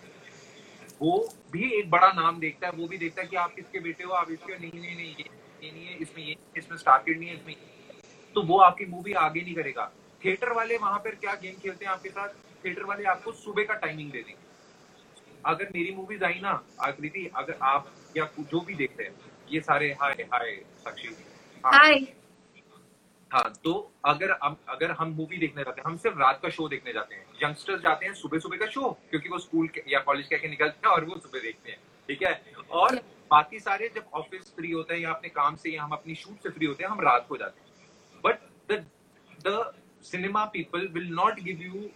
वो 1.00 1.16
भी 1.52 1.72
एक 1.78 1.90
बड़ा 1.90 2.12
नाम 2.12 2.38
देखता 2.40 2.66
है 2.66 2.72
वो 2.72 2.86
भी 2.88 2.98
देखता 2.98 3.22
है 3.22 3.28
कि 3.28 3.36
आप 3.36 3.54
किसके 3.54 3.80
बेटे 3.80 4.04
हो 4.04 4.12
आप 4.14 4.30
इसके 4.30 4.58
नहीं 4.58 4.80
नहीं 4.80 4.96
नहीं 4.96 5.14
ये, 5.62 5.70
नहीं 5.70 5.86
है 5.86 5.96
इसमें 5.96 6.24
ये 6.24 6.36
इसमें 6.56 6.78
स्टार 6.78 7.02
किड 7.06 7.18
नहीं 7.18 7.28
है 7.28 7.34
इसमें 7.36 7.54
तो 8.36 8.42
वो 8.42 8.58
आपकी 8.60 8.86
मूवी 8.86 9.12
आगे 9.18 9.40
नहीं 9.42 9.54
करेगा। 9.54 9.90
थिएटर 10.22 10.52
वाले 10.52 10.76
वहाँ 10.76 10.98
पर 10.98 11.14
क्या 11.14 11.34
गेम 11.34 11.54
खेलते 11.54 11.84
हैं 11.84 11.92
आपके 11.92 12.08
साथ? 12.08 12.28
थिएटर 12.64 12.84
वाले 12.84 13.04
आपको 13.04 13.32
सुबह 13.34 13.64
का 13.64 13.74
टाइमिंग 13.76 14.10
दे 14.12 14.18
देंगे। 14.18 14.44
अगर 15.44 15.68
मेरी 15.74 15.94
मूवीज़ 15.94 16.24
आई 16.24 16.40
ना 16.42 16.60
आकृति 16.80 17.30
अगर 17.36 17.58
आप 17.62 17.90
या 18.16 18.28
जो 18.40 18.60
भी 18.60 18.74
देखते 18.74 19.04
हैं 19.04 19.14
ये 19.50 19.60
सारे 19.60 19.90
हाय 20.02 20.26
हाय 20.32 20.54
साक्षी। 20.78 21.16
हाय। 21.64 22.06
हाँ 23.30 23.52
तो 23.64 23.72
अगर 24.04 24.30
हम 24.42 24.56
अगर 24.68 24.90
हम 24.90 25.08
मूवी 25.10 25.38
देखने 25.38 25.62
जाते 25.62 25.80
हैं 25.80 25.90
हम 25.90 25.96
सिर्फ़ 25.96 26.18
रात 26.18 26.40
का 26.42 26.48
शो 26.48 26.68
देखने 26.68 26.92
जाते 26.92 27.14
हैं। 27.14 27.24
यंगस्टर्स 27.42 27.80
जाते 27.82 28.06
हैं 28.06 28.12
सुबह 28.14 28.38
सुबह 28.38 28.56
का 28.56 28.66
शो 28.66 28.90
क्योंकि 29.10 29.28
वो 29.28 29.38
स्कूल 29.38 29.68
या 29.88 30.00
कॉलेज 30.00 30.26
के 30.26 30.48
निकलते 30.48 30.86
हैं 30.86 30.94
और 30.94 31.04
वो 31.04 31.18
सुबह 31.18 31.40
देखते 31.40 31.70
हैं। 31.70 31.78
ठीक 32.08 32.22
है? 32.22 32.40
और 32.70 33.00
बाकी 33.30 33.58
सारे 33.60 33.88
जब 33.94 34.10
ऑफ़िस 34.14 34.52
फ्री 34.56 34.70
होते 34.70 34.94
हैं 34.94 35.00
या 35.00 35.10
अपने 35.10 35.28
काम 35.30 35.56
से 35.56 35.70
या 35.70 35.82
हम 35.82 35.92
अपनी 35.92 36.14
शूट 36.14 36.42
से 36.42 36.50
फ्री 36.50 36.66
होते 36.66 36.84
हैं, 36.84 36.90
हम 36.90 37.00
रात 37.00 37.26
को 37.28 37.36
जाते 37.36 37.60
हैं। 37.60 38.20
But 38.24 38.38
the 39.40 39.72
cinema 40.04 40.44
people 40.46 40.86
will 40.94 41.08
not 41.14 41.40
give 41.40 41.62
you 41.62 41.88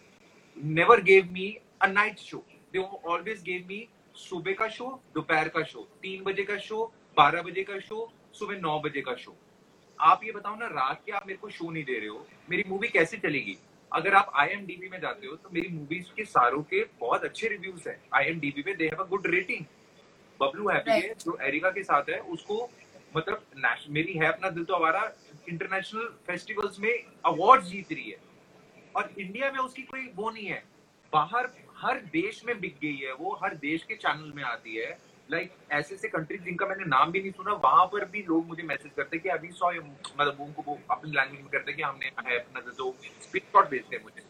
never 0.56 1.02
gave 1.02 1.28
me 1.32 1.48
a 1.82 1.86
night 1.88 2.18
show 2.20 2.44
they 2.72 2.78
always 2.78 3.42
gave 3.42 3.66
me 3.68 3.86
सुबह 4.16 4.52
का 4.52 4.68
शो 4.68 4.88
दोपहर 5.14 5.48
का 5.48 5.62
शो 5.64 5.86
तीन 6.02 6.22
बजे 6.24 6.44
का 6.44 6.56
शो 6.58 6.84
बारह 7.16 7.42
बजे 7.42 7.62
का 7.64 7.78
शो 7.80 8.10
सुबह 8.34 8.58
नौ 8.60 8.78
बजे 8.80 9.00
का 9.00 9.14
शो 9.14 9.36
आप 9.98 10.20
ये 10.24 10.32
बताओ 10.32 10.56
ना, 10.56 10.66
रात 10.66 11.02
के 11.06 11.12
आप 11.12 11.26
मेरे 11.26 11.38
को 11.38 11.50
शो 11.50 11.70
नहीं 11.70 11.84
दे 11.84 11.98
रहे 11.98 12.08
हो, 12.08 12.26
मेरी 12.50 12.64
मूवी 12.68 12.88
कैसे 12.88 13.16
चलेगी? 13.18 13.56
अगर 13.92 14.14
आप 14.14 14.32
आई 14.36 14.54
में 14.82 15.00
जाते 15.00 15.26
हो 15.26 15.34
तो 15.36 15.50
मेरी 15.54 15.68
मूवीज़ 15.68 16.06
के 16.16 16.24
सारों 16.26 16.62
के 16.64 16.84
बहुत 17.00 17.24
अच्छे 17.24 17.48
रिव्यूज़ 17.48 17.88
है। 17.88 18.00
आई 18.14 18.24
एम 18.24 18.40
में 18.66 18.76
they 18.76 18.84
have 18.84 19.02
a 19.02 19.06
good 19.08 19.26
rating 19.26 19.64
Babloo 20.40 20.68
happy 20.68 20.92
है 20.92 21.14
जो 21.20 21.36
एरिका 21.42 21.70
के 21.70 21.82
साथ 21.82 22.10
है 22.10 22.18
उसको 22.34 22.70
मतलब 23.16 23.44
मेरी 23.90 24.12
है 24.12 24.26
अपना 24.26 24.50
दिल 24.50 24.64
तो 24.64 24.74
हमारा 24.74 25.02
इंटरनेशनल 25.48 26.08
फेस्टिवल्स 26.26 26.78
में 26.80 26.92
अवार्ड 27.26 27.62
जीत 27.64 27.92
रही 27.92 28.10
है। 28.10 28.18
और 28.96 29.10
इंडिया 29.18 29.50
में 29.52 29.58
उसकी 29.58 29.82
कोई 29.82 30.10
वो 30.16 30.30
नहीं 30.30 30.46
है। 30.46 30.62
बाहर 31.12 31.48
हर 31.76 32.00
देश 32.12 32.42
में 32.46 32.58
बिक 32.60 32.76
गई 32.82 32.96
है 32.96 33.12
वो 33.14 33.38
हर 33.42 33.54
देश 33.54 33.82
के 33.82 33.94
चैनल 33.96 34.32
में 34.36 34.42
आती 34.42 34.76
है। 34.76 34.98
लाइक 35.30 35.48
like, 35.48 35.72
ऐसे 35.72 35.94
ऐसे 35.94 36.08
कंट्रीज़ 36.08 36.42
जिनका 36.42 36.66
मैंने 36.66 36.84
नाम 36.84 37.10
भी 37.12 37.20
नहीं 37.20 37.30
सुना 37.32 37.52
वहाँ 37.64 37.84
पर 37.86 38.04
भी 38.04 38.22
लोग 38.22 38.46
मुझे 38.46 38.62
मैसेज 38.62 38.92
करते 38.96 39.18
कि 39.18 39.28
अभी 39.28 39.48
सौ 39.50 39.70
मतलब 39.70 40.40
उनको 40.40 40.62
वो 40.62 40.78
अपनी 40.90 41.10
लैंग्वेज 41.10 41.40
में 41.40 41.50
करते 41.50 41.72
कि 41.72 41.82
हमने 41.82 42.06
है 42.28 42.38
अपना 42.38 42.60
तो 42.70 42.94
स्पीक 43.22 43.42
शॉट 43.42 43.68
भेजते 43.70 43.96
हैं 43.96 44.02
मुझे। 44.04 44.22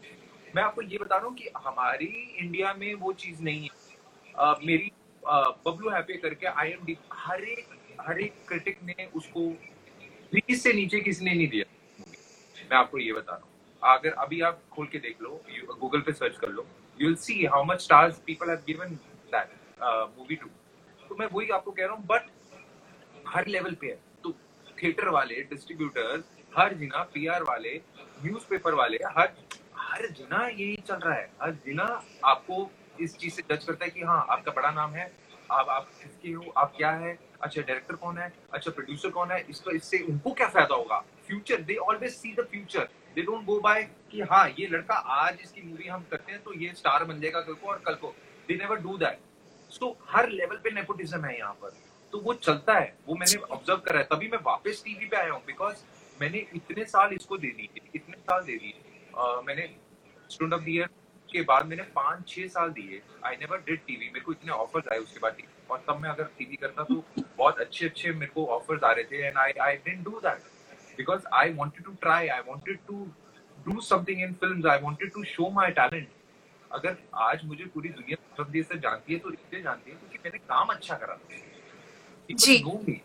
मैं 0.55 0.63
आपको 0.63 0.81
ये 0.81 0.97
बता 0.97 1.17
रहा 1.17 1.25
हूँ 1.25 1.35
कि 1.35 1.49
हमारी 1.57 2.11
इंडिया 2.39 2.73
में 2.73 2.93
वो 2.93 3.13
चीज़ 3.13 3.41
नहीं 3.43 3.61
है। 3.61 3.69
uh, 4.35 4.55
मेरी 4.63 4.91
बबलू 5.23 5.89
हैप्पी 5.89 6.17
करके 6.17 6.47
आई 6.47 6.69
एम 6.69 6.85
डी 6.85 6.97
हर 7.13 7.43
एक 7.45 7.77
हर 8.01 8.19
एक 8.21 8.33
क्रिटिक 8.47 8.77
ने 8.83 9.09
उसको 9.15 9.47
बीस 10.33 10.63
से 10.63 10.73
नीचे 10.73 10.99
किसने 11.01 11.33
नहीं 11.33 11.47
दिया? 11.47 11.65
मैं 12.71 12.77
आपको 12.77 12.97
ये 12.99 13.13
बता 13.13 13.31
रहा 13.31 13.41
हूँ। 13.41 13.49
अगर 13.81 14.11
अभी 14.23 14.41
आप 14.41 14.61
खोल 14.71 14.87
के 14.87 14.99
देख 14.99 15.21
लो 15.21 15.41
गूगल 15.79 16.01
पे 16.01 16.11
सर्च 16.13 16.37
कर 16.37 16.49
लो 16.49 16.65
you 16.97 17.07
will 17.07 17.15
see 17.17 17.45
how 17.45 17.63
much 17.65 17.81
stars 17.81 18.19
people 18.25 18.49
have 18.49 18.63
given 18.67 18.95
that 19.33 19.49
movie 20.17 20.35
too 20.35 20.47
तो 21.01 21.15
मैं 21.19 21.27
वही 21.31 21.49
आपको 21.51 21.71
कह 21.71 21.85
रहा 21.85 21.93
हूँ 21.93 22.05
बट 22.07 22.29
हर 23.27 23.47
लेवल 23.47 23.75
पे 23.81 23.87
है। 23.87 23.99
तो 24.23 24.31
थिएटर 24.77 25.09
वाले 25.09 25.41
डिस्ट्रीब्यूटर 25.49 26.23
हर 26.51 26.73
जिना 26.75 27.03
पीआर 27.13 27.43
वाले 27.43 27.79
न्यूज़पेपर 28.23 28.73
वाले, 28.73 28.97
हर 28.97 29.33
हर 29.77 30.07
जिना 30.09 30.47
यही 30.47 30.75
चल 30.87 30.95
रहा 30.95 31.13
है। 31.13 31.29
हर 31.41 31.51
जिना 31.65 31.83
आपको 32.25 32.69
इस 32.99 33.17
चीज़ 33.17 33.33
से 33.33 33.43
जज 33.51 33.63
करता 33.65 33.85
है 33.85 33.91
कि 33.91 34.01
हाँ 34.01 34.25
आपका 34.29 34.51
बड़ा 34.51 34.71
नाम 34.71 34.93
है, 34.93 35.11
आप 35.51 35.69
आप 35.69 35.89
किसके 36.01 36.31
हो, 36.31 36.53
आप 36.57 36.73
क्या 36.77 36.91
है 36.93 37.17
अच्छा 37.41 37.61
डायरेक्टर 37.61 37.95
कौन 37.95 38.17
है 38.17 38.31
अच्छा 38.53 38.71
प्रोड्यूसर 38.71 39.09
कौन 39.09 39.31
है, 39.31 39.39
इसका, 39.49 39.71
इससे 39.75 39.99
उनको 39.99 40.31
क्या 40.31 40.47
फ़ायदा 40.47 40.75
होगा? 40.75 41.03
Future 41.27 41.61
they 41.61 41.75
always 41.77 42.11
see 42.11 42.33
the 42.33 42.47
future 42.51 42.87
they 43.15 43.21
don't 43.21 43.45
go 43.45 43.59
by 43.59 43.83
कि 44.11 44.21
हाँ 44.31 44.47
ये 44.49 44.67
लड़का 44.67 44.95
आज 44.95 45.37
इसकी 45.43 45.61
मूवी 45.61 45.87
हम 45.87 46.05
करते 46.11 46.31
हैं 46.31 46.41
तो 46.43 46.53
ये 46.55 46.73
स्टार 46.75 47.03
बन 47.05 47.19
जाएगा 47.21 47.41
कल 47.41 47.53
को 47.53 47.67
और 47.67 47.81
कल 47.85 47.95
को। 47.95 48.13
They 48.47 48.55
never 48.55 48.79
do 48.81 48.97
that 48.97 49.19
so 49.71 49.97
her 50.09 50.29
level 50.29 50.57
पे 50.63 50.71
नेपोटिज्म 50.71 51.25
है 51.25 51.37
यहाँ 51.37 51.53
पर। 51.61 51.73
तो 52.13 52.19
वो 52.19 52.33
चलता 52.35 52.73
है। 52.73 52.93
वो 53.07 53.15
मैंने 53.15 53.37
ऑब्ज़र्व 53.37 53.79
करा 53.79 53.99
है। 53.99 54.03
तभी 54.05 54.27
मैं 54.27 54.39
वापस 54.45 54.81
टीवी 54.85 55.05
पे 55.05 55.17
आया 55.17 55.31
हूँ 55.31 55.41
बिकॉज़ 55.45 55.83
मैंने 56.19 56.45
इतने 56.55 56.85
साल 56.85 57.13
इसको 57.13 57.37
दे 57.37 57.47
दी 57.49 57.69
इतने 57.95 58.17
साल 58.17 58.43
दे 58.45 58.55
दिए। 58.55 59.43
मैंने 59.47 59.69
स्टूडेंट 60.29 60.53
ऑफ़ 60.53 60.61
द 60.61 60.69
ईयर 60.69 60.89
के 61.31 61.41
बाद 61.43 61.65
मैंने 61.65 61.83
पाँच 61.95 62.27
छह 62.27 62.47
साल 62.49 62.69
दिए। 62.71 63.01
आई 63.25 63.35
नेवर 63.37 63.63
डिड 63.67 63.79
टीवी 63.87 64.05
मेरे 64.05 64.21
को 64.21 64.31
इतने 64.31 64.51
ऑफर्स 64.53 64.87
आए 64.91 64.97
उसके 64.99 65.19
बाद। 65.19 65.37
और 65.71 65.83
तब 65.87 65.99
मैं 66.01 66.09
अगर 66.09 66.23
टीवी 66.37 66.55
करता 66.61 66.83
तो 66.83 67.03
बहुत 67.37 67.59
अच्छे 67.59 67.85
अच्छे 67.85 68.11
मेरे 68.13 68.31
को 68.31 68.45
ऑफर्स 68.55 68.83
आ 68.83 68.91
रहे 68.91 69.03
थे। 69.11 69.27
And 69.27 69.37
I 69.37 69.51
I 69.61 69.75
didn't 69.85 70.03
do 70.05 70.19
that 70.23 70.41
because 70.97 71.27
I 71.33 71.53
wanted 71.53 71.85
to 71.85 71.91
try 72.01 72.27
I 72.27 72.41
wanted 72.47 72.79
to 72.87 73.05
do 73.67 73.79
something 73.81 74.21
in 74.21 74.33
film 74.41 74.69
I 74.69 74.79
wanted 74.81 75.11
to 75.13 75.23
show 75.25 75.49
my 75.51 75.71
talent 75.79 76.09
अगर 76.71 76.97
आज 77.21 77.45
मुझे 77.45 77.65
पूरी 77.73 77.89
दुनिया 77.89 78.17
से 78.43 78.61
से 78.63 78.77
जानती 78.79 79.13
है 79.13 79.19
तो 79.19 79.31
इसलिए 79.31 79.61
जानती 79.61 79.91
है 79.91 79.97
क्योंकि 79.97 80.17
मैंने 80.25 80.37
काम 80.39 80.67
अच्छा 80.69 80.95
करा। 80.95 81.17
जी। 82.29 83.01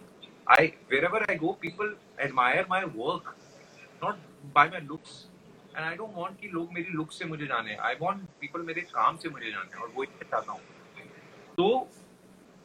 I 0.51 0.67
wherever 1.05 1.23
I 1.31 1.37
go 1.37 1.53
people 1.63 1.97
admire 2.21 2.67
my 2.71 2.85
work 2.97 3.35
not 4.03 4.19
by 4.55 4.69
my 4.69 4.81
looks 4.83 5.25
and 5.77 5.85
I 5.85 5.95
don't 5.97 6.13
want 6.15 6.41
कि 6.41 6.49
लोग 6.49 6.73
मेरी 6.73 6.93
लुक 6.93 7.13
से 7.13 7.25
मुझे 7.25 7.47
जाने। 7.47 7.75
आई 7.77 7.95
वांट 8.01 8.21
पीपल 8.41 8.61
मेरे 8.63 8.81
काम 8.93 9.17
से 9.17 9.29
मुझे 9.29 9.51
जाने 9.51 9.81
और 9.83 9.93
वही 9.97 10.09
मैं 10.13 10.29
चाहता 10.31 10.53
हूँ। 10.53 10.61
तो 11.57 11.89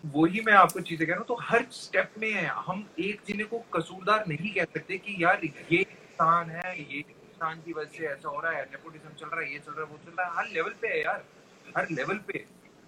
वही 0.04 0.42
मैं 0.42 0.54
आपको 0.54 0.80
चीज़ें 0.80 1.08
कह 1.08 1.14
रहा 1.14 1.20
हूँ। 1.20 1.28
तो 1.28 1.38
हर 1.42 1.66
स्टेप 1.72 2.14
में 2.18 2.32
है 2.34 2.46
हम 2.68 2.88
एक 3.00 3.22
जिन्हें 3.28 3.48
को 3.50 3.60
कसूरदार 3.74 4.26
नहीं 4.28 4.54
कह 4.54 4.64
सकते 4.64 4.98
कि 4.98 5.16
यार 5.24 5.42
ये 5.46 5.80
इंसान 5.80 6.50
है, 6.50 6.80
ये 6.82 7.00
इंसान 7.00 7.62
की 7.62 7.74
वजह 7.74 7.98
से 7.98 8.08
ऐसा 8.08 8.30
हो 8.30 8.42
रहा 8.42 8.52
है 8.52 8.64
नेपोटिज्म 8.64 9.14
चल 9.20 9.28
रहा 9.28 9.42
है, 9.42 9.54
ये 9.54 9.60
चल 9.60 9.72
रहा 9.72 9.86
है, 9.86 9.92
वो 9.92 9.98
चल 10.06 10.12
रहा 10.12 10.28
है। 10.28 10.38
हर 10.38 10.54
लेवल 10.54 10.74
पे 10.82 10.88
है 10.88 11.02
यार। 11.02 11.24
हर 11.78 11.88
लेवल 11.92 12.18
पे। 12.28 12.46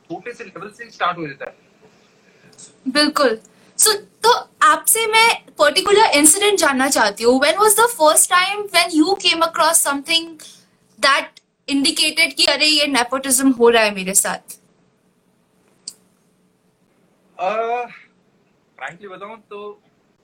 छोटे 0.10 0.34
से 0.34 0.44
लेवल 0.44 0.70
से 0.70 0.90
स्टार्ट 0.90 1.18
हो 1.18 1.28
जाता 1.28 1.46
है। 1.46 2.92
बिल्कुल। 2.92 3.40
सो 3.84 3.93
तो 4.24 4.32
आपसे 4.65 5.06
मैं 5.08 5.30
पर्टिकुलर 5.60 6.17
इंसिडेंट 6.17 6.60
जानना 6.60 6.88
चाहती 6.89 7.24
हूँ. 7.24 7.39
When 7.39 7.58
was 7.60 7.76
the 7.80 7.86
first 7.91 8.30
time 8.30 8.62
when 8.74 8.89
you 8.93 9.13
came 9.22 9.41
across 9.46 9.84
something 9.84 10.28
that 11.00 11.39
indicated 11.67 12.34
कि 12.36 12.46
अरे 12.54 12.67
ये 12.67 12.86
नेपोटिज्म 12.88 13.52
हो 13.60 13.69
रहा 13.69 13.84
है 13.84 13.93
मेरे 13.96 14.13
साथ? 14.13 14.58
फ्रैंकली 18.78 19.08
uh, 19.08 19.13
बताऊँ 19.13 19.38
तो 19.50 19.60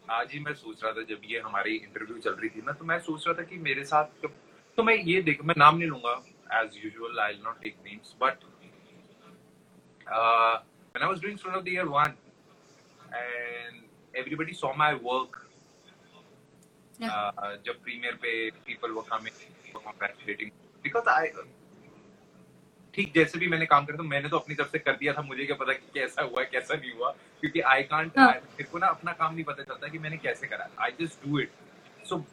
आज 0.06 0.32
ही 0.34 0.40
मैं 0.40 0.54
सोच 0.54 0.84
रहा 0.84 0.92
था 0.94 1.02
जब 1.10 1.22
ये 1.32 1.40
हमारी 1.40 1.76
इंटरव्यू 1.76 2.18
चल 2.24 2.32
रही 2.32 2.50
थी 2.50 2.62
ना 2.68 2.72
तो 2.72 2.86
मैं 2.86 3.00
सोच 3.00 3.28
रहा 3.28 3.38
था 3.40 3.44
कि 3.50 3.58
मेरे 3.68 3.84
साथ 3.86 4.28
तो 4.78 4.84
मैं 4.84 4.96
ये 4.96 5.22
देख 5.22 5.44
मैं 5.46 5.56
नाम 5.58 5.78
नहीं 5.78 5.90
लूँगा 5.90 6.14
as 6.62 6.80
usual 6.86 7.20
I 7.26 7.40
not 7.44 7.62
take 7.64 7.76
names 7.86 8.16
but 8.22 8.48
when 10.96 11.04
I 11.06 11.08
was 11.10 11.20
doing 11.24 11.36
Student 11.38 11.58
of 11.58 11.66
the 11.66 11.74
Year 11.74 11.90
one, 11.90 12.14
and 13.14 13.84
everybody 14.14 14.54
saw 14.54 14.74
my 14.74 14.94
work. 14.94 15.38
Yeah. 17.00 17.32
Uh, 17.38 17.56
जब 17.66 17.84
प्रीमियर 17.84 18.20
पे 18.24 18.32
people 18.68 18.96
were 18.96 19.08
coming, 19.12 19.36
congratulating. 19.74 20.52
Because 20.84 21.08
I 21.08 21.24
ठीक 22.94 23.14
जैसे 23.16 23.40
भी 23.40 23.48
मैंने 23.48 23.66
काम 23.66 23.86
करा 23.86 23.98
तो 23.98 24.04
मैंने 24.04 24.30
तो 24.30 24.38
अपनी 24.38 24.56
तरफ़ 24.56 24.70
से 24.72 24.80
कर 24.80 24.96
दिया 24.98 25.14
था 25.14 25.22
मुझे 25.22 25.46
क्या 25.46 25.56
पता 25.56 25.74
कि 25.74 25.92
कैसा 25.94 26.22
हुआ 26.22 26.44
कैसा 26.54 26.76
नहीं 26.76 26.92
हुआ? 26.92 27.12
क्योंकि 27.40 27.60
आई 27.74 27.84
कांट 27.92 28.18
मेरे 28.20 28.64
को 28.72 28.78
ना 28.78 28.88
अपना 28.88 29.12
काम 29.20 29.34
नहीं 29.34 29.44
पता 29.46 29.64
चलता 29.64 29.88
कि 29.88 30.00
मैंने 30.00 30.18
कैसे 30.18 30.48
करा। 30.48 30.70
I 30.84 30.92
just 31.02 31.26
do 31.26 31.40
it 31.40 31.52
so 32.10 32.24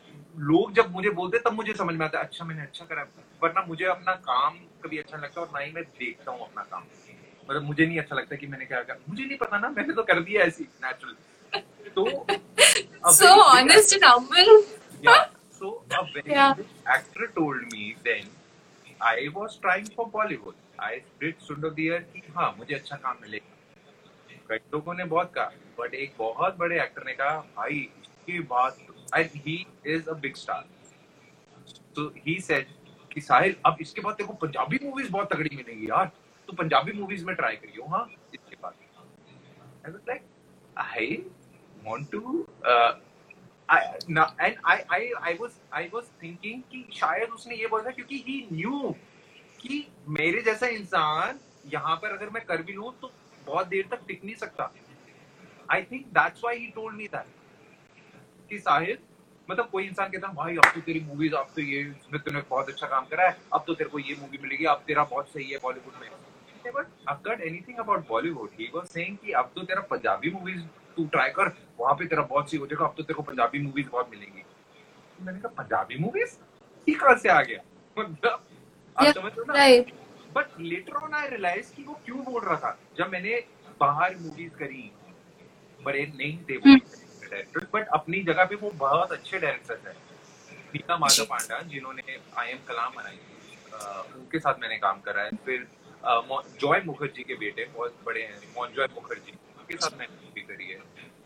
लोग 0.51 0.73
जब 0.75 0.91
मुझे 0.93 1.11
बोलते 1.19 1.39
तब 1.47 1.53
मुझे 1.53 1.75
समझ 1.75 1.95
में 1.95 2.05
आता 2.07 2.19
है 2.19 2.25
अच्छा 2.25 2.45
मैंने 2.45 2.63
अच्छा 2.63 2.85
करा। 2.85 3.07
वरना 3.43 3.65
मुझे 3.69 3.85
अपना 3.85 4.15
काम 4.31 4.59
कभी 4.85 4.99
अच्छा 4.99 5.17
लगता 5.17 5.41
और 5.41 5.51
ना 5.55 5.59
ही 5.59 5.73
मैं 5.73 5.85
देखता 5.99 6.31
हूँ 6.33 6.41
अपना 6.49 6.63
काम। 6.71 6.83
मतलब 7.49 7.63
मुझे 7.63 7.87
नहीं 7.87 7.99
अच्छा 7.99 8.17
लगता 8.17 8.37
कि 8.37 8.47
मैंने 8.47 8.65
क्या 8.65 8.83
करा 8.83 8.99
मुझे 9.09 9.25
नहीं 9.25 9.39
पता 9.39 9.59
ना 9.59 9.69
मैंने 9.69 9.95
तो 9.95 10.03
कर 10.03 10.21
दिया 10.21 10.43
ऐसी 10.43 10.65
नेचुरल 10.85 11.15
तो 11.97 12.05
honest 13.39 13.93
and 13.93 14.05
humble. 14.05 14.65
Yeah. 15.03 15.27
So 15.53 15.83
a 15.91 16.05
very 16.05 16.31
yeah. 16.31 16.55
actor 16.87 17.29
told 17.35 17.77
I 19.03 19.29
was 19.29 19.61
trying 19.61 19.87
for 19.97 20.07
Bollywood 20.07 20.55
I 20.81 20.97
did 21.21 21.39
सुंदर 21.39 21.71
दियर 21.71 21.99
कि 22.13 22.23
हाँ 22.37 22.55
मुझे 22.59 22.75
अच्छा 22.75 22.97
काम 22.97 23.17
मिलेगा 23.23 23.55
कई 24.49 24.57
लोगों 24.57 24.95
ने 24.95 25.05
बहुत 25.05 25.33
कहा 25.35 25.53
बट 25.81 25.95
एक 25.95 26.15
बहुत 26.19 26.57
बड़े 26.59 26.81
एक्टर 26.83 27.05
ने 27.07 27.13
कहा 27.13 27.37
भाई 27.57 27.89
इसकी 28.01 28.39
बात 28.53 28.79
he 29.17 29.67
is 29.87 30.09
a 30.09 30.13
big 30.13 30.35
star 30.35 30.65
तो 31.97 32.13
ही 32.17 32.41
सेड 32.41 32.67
कि 33.13 33.21
साहिल 33.21 33.57
अब 33.67 33.77
इसके 33.81 34.01
बाद 34.01 34.15
देखो 34.15 34.33
पंजाबी 34.33 34.79
मूवीज़ 34.83 35.11
बहुत 35.11 35.33
तगड़ी 35.33 35.57
मिलेंगी 35.57 35.91
यार. 35.91 36.11
तो 36.47 36.53
पंजाबी 36.57 36.93
मूवीज़ 37.01 37.25
में 37.27 37.35
ट्राई 37.37 37.57
करियो 37.57 37.87
हाँ 37.95 38.07
इसके 38.35 38.57
बाद। 38.63 38.75
I 39.87 39.93
was 39.93 40.01
like 40.09 40.23
I 40.77 41.17
want 41.87 42.11
to 42.13 42.45
and 43.69 44.19
I, 44.65 44.75
I, 44.95 44.99
I 45.29 45.31
was, 45.39 45.55
I 45.73 45.81
was 45.93 46.11
thinking 46.19 46.59
कि 46.73 46.85
शायद 46.95 47.31
उसने 47.35 47.57
ये 47.57 47.67
बोला 47.69 47.91
क्योंकि 47.93 48.19
he 48.27 48.35
knew 48.51 48.93
कि 49.61 49.87
मेरे 50.19 50.43
जैसा 50.43 50.67
इंसान 50.75 51.39
यहाँ 51.73 51.97
पर 52.03 52.13
अगर 52.17 52.31
मैं 52.35 52.45
कर 52.47 52.63
भी 52.63 52.73
लूँ 52.73 52.93
तो 53.01 53.11
बहुत 53.47 53.67
देर 53.69 53.89
तक 53.91 54.05
टिक 54.09 54.25
नहीं 54.25 54.35
सकता। 54.35 54.71
I 55.73 55.83
think 55.91 56.07
that's 56.19 56.45
why 56.45 56.59
he 56.59 56.67
told 56.75 56.97
me 56.97 57.07
that 57.15 57.27
कि 58.51 58.59
साहिद 58.59 58.99
मतलब 59.49 59.69
कोई 59.71 59.87
इंसान 59.87 60.11
कहता 60.11 60.29
है 60.29 60.35
भाई 60.35 60.57
अब 60.57 60.71
तो 60.75 60.81
तेरी 60.81 61.01
मूवीज़ 61.09 61.35
अब 61.35 61.49
तो 61.57 61.63
ये 61.63 61.83
तूने 62.15 62.41
बहुत 62.51 62.69
अच्छा 62.69 62.87
काम 62.87 63.05
करा 63.07 63.29
है 63.29 63.37
अब 63.55 63.65
तो 63.67 63.75
तेरे 63.75 63.91
को 63.91 63.99
ये 63.99 64.17
मूवी 64.21 64.39
मिलेगी 64.43 64.65
अब 64.75 64.85
तेरा 64.87 65.05
बहुत 65.05 65.29
सही 65.33 65.51
है 65.51 65.59
बॉलीवुड 65.63 66.01
में। 66.03 66.09
Occurred 67.13 67.41
anything 67.41 67.79
about 67.79 68.07
Bollywood. 68.09 68.51
He 68.59 68.67
was 68.75 68.91
saying 68.97 69.17
कि 69.25 69.33
अब 69.41 69.51
तो 69.55 69.63
तेरा 69.63 69.81
पंजाबी 69.91 70.31
मूवीज़ 70.31 70.63
तू 70.97 71.05
ट्राई 71.13 71.31
कर 71.37 71.53
वहाँ 71.81 71.95
पे 71.95 72.07
तेरा 72.07 72.23
बहुत 72.31 72.51
सी 72.51 72.57
हो 72.57 72.67
जाएगा 72.67 72.85
अब 72.85 72.95
तो 72.97 73.03
तेरे 73.03 73.15
को 73.15 73.23
पंजाबी 73.23 73.59
मूवीज़ 73.63 73.89
बहुत 73.91 74.11
मिलेंगी। 74.11 74.43
मैंने 75.25 75.39
कहा 75.41 75.63
पंजाबी 75.63 75.99
मूवीज़ 76.01 76.37
ये 76.89 76.95
कहाँ 76.95 77.17
से 77.19 77.29
आ 77.29 77.41
गया? 77.43 77.61
मतलब 77.99 78.43
आप 78.97 79.07
समझ 79.07 79.33
रहे 79.39 79.41
हो 79.41 79.45
ना? 79.53 79.93
But 80.35 80.61
later 80.61 80.97
on 80.97 81.15
I 81.15 81.29
realize 81.29 81.75
कि 81.75 81.83
वो 81.83 81.95
क्यों 82.07 82.25
बोल 82.25 82.43
रहा 82.45 82.57
था? 82.57 82.79
जब 82.99 83.11
मैंने 83.13 83.43
बाहर 83.81 84.17
मूवीज़ 84.21 84.53
करी 84.59 84.91
बड़े 85.87 86.07
नहीं 86.17 86.39
थे 86.49 86.57
डायरेक्टर 86.57 87.67
बट 87.75 87.89
अपनी 87.95 88.23
जगह 88.25 88.45
पे 88.45 88.55
वो 88.57 88.71
बहुत 88.79 89.13
अच्छे 89.13 89.39
डायरेक्टर 89.39 89.79
है। 89.87 89.95
नीता 90.75 90.97
माधव 90.99 91.25
पांडा 91.31 91.61
जिन्होंने 91.73 92.19
आई 92.39 92.51
एम 92.51 92.59
कलाम 92.69 92.93
बनाई 92.97 93.19
उनके 94.19 94.39
साथ 94.39 94.61
मैंने 94.61 94.77
काम 94.79 95.01
करा 95.07 95.23
है। 95.23 95.31
फिर 95.47 95.67
जॉय 96.07 96.81
मुखर्जी 96.87 97.23
के 97.23 97.35
बेटे 97.35 97.65
बहुत 97.77 97.97
बड़े 98.07 98.21
हैं 98.23 98.37
मोनजॉय 98.57 98.87
मुखर्जी, 98.95 99.33
उनके 99.59 99.77
साथ 99.77 99.99
मैंने 99.99 100.15
मूवी 100.25 100.41
करी 100.41 100.65
है। 100.65 100.81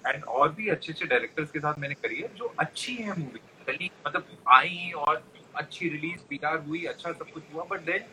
एंड 0.06 0.24
और 0.24 0.52
भी 0.52 0.68
अच्छे 0.68 0.92
अच्छे 0.92 1.06
डायरेक्टर्स 1.06 1.50
के 1.50 1.60
साथ 1.60 1.78
मैंने 1.78 1.94
करी 1.94 2.20
है, 2.20 2.28
जो 2.34 2.54
अच्छी 2.58 2.94
है 2.96 3.18
मूवी 3.18 3.40
चली 3.66 3.90
मतलब 4.06 4.36
आई 4.48 4.90
और 4.96 5.22
अच्छी 5.56 5.88
रिलीज़ 5.88 6.20
पीआर 6.28 6.58
हुई 6.66 6.84
अच्छा 6.92 7.12
सब 7.12 7.30
कुछ 7.32 7.42
हुआ 7.54 7.64
बट 7.70 7.80
देन 7.86 8.04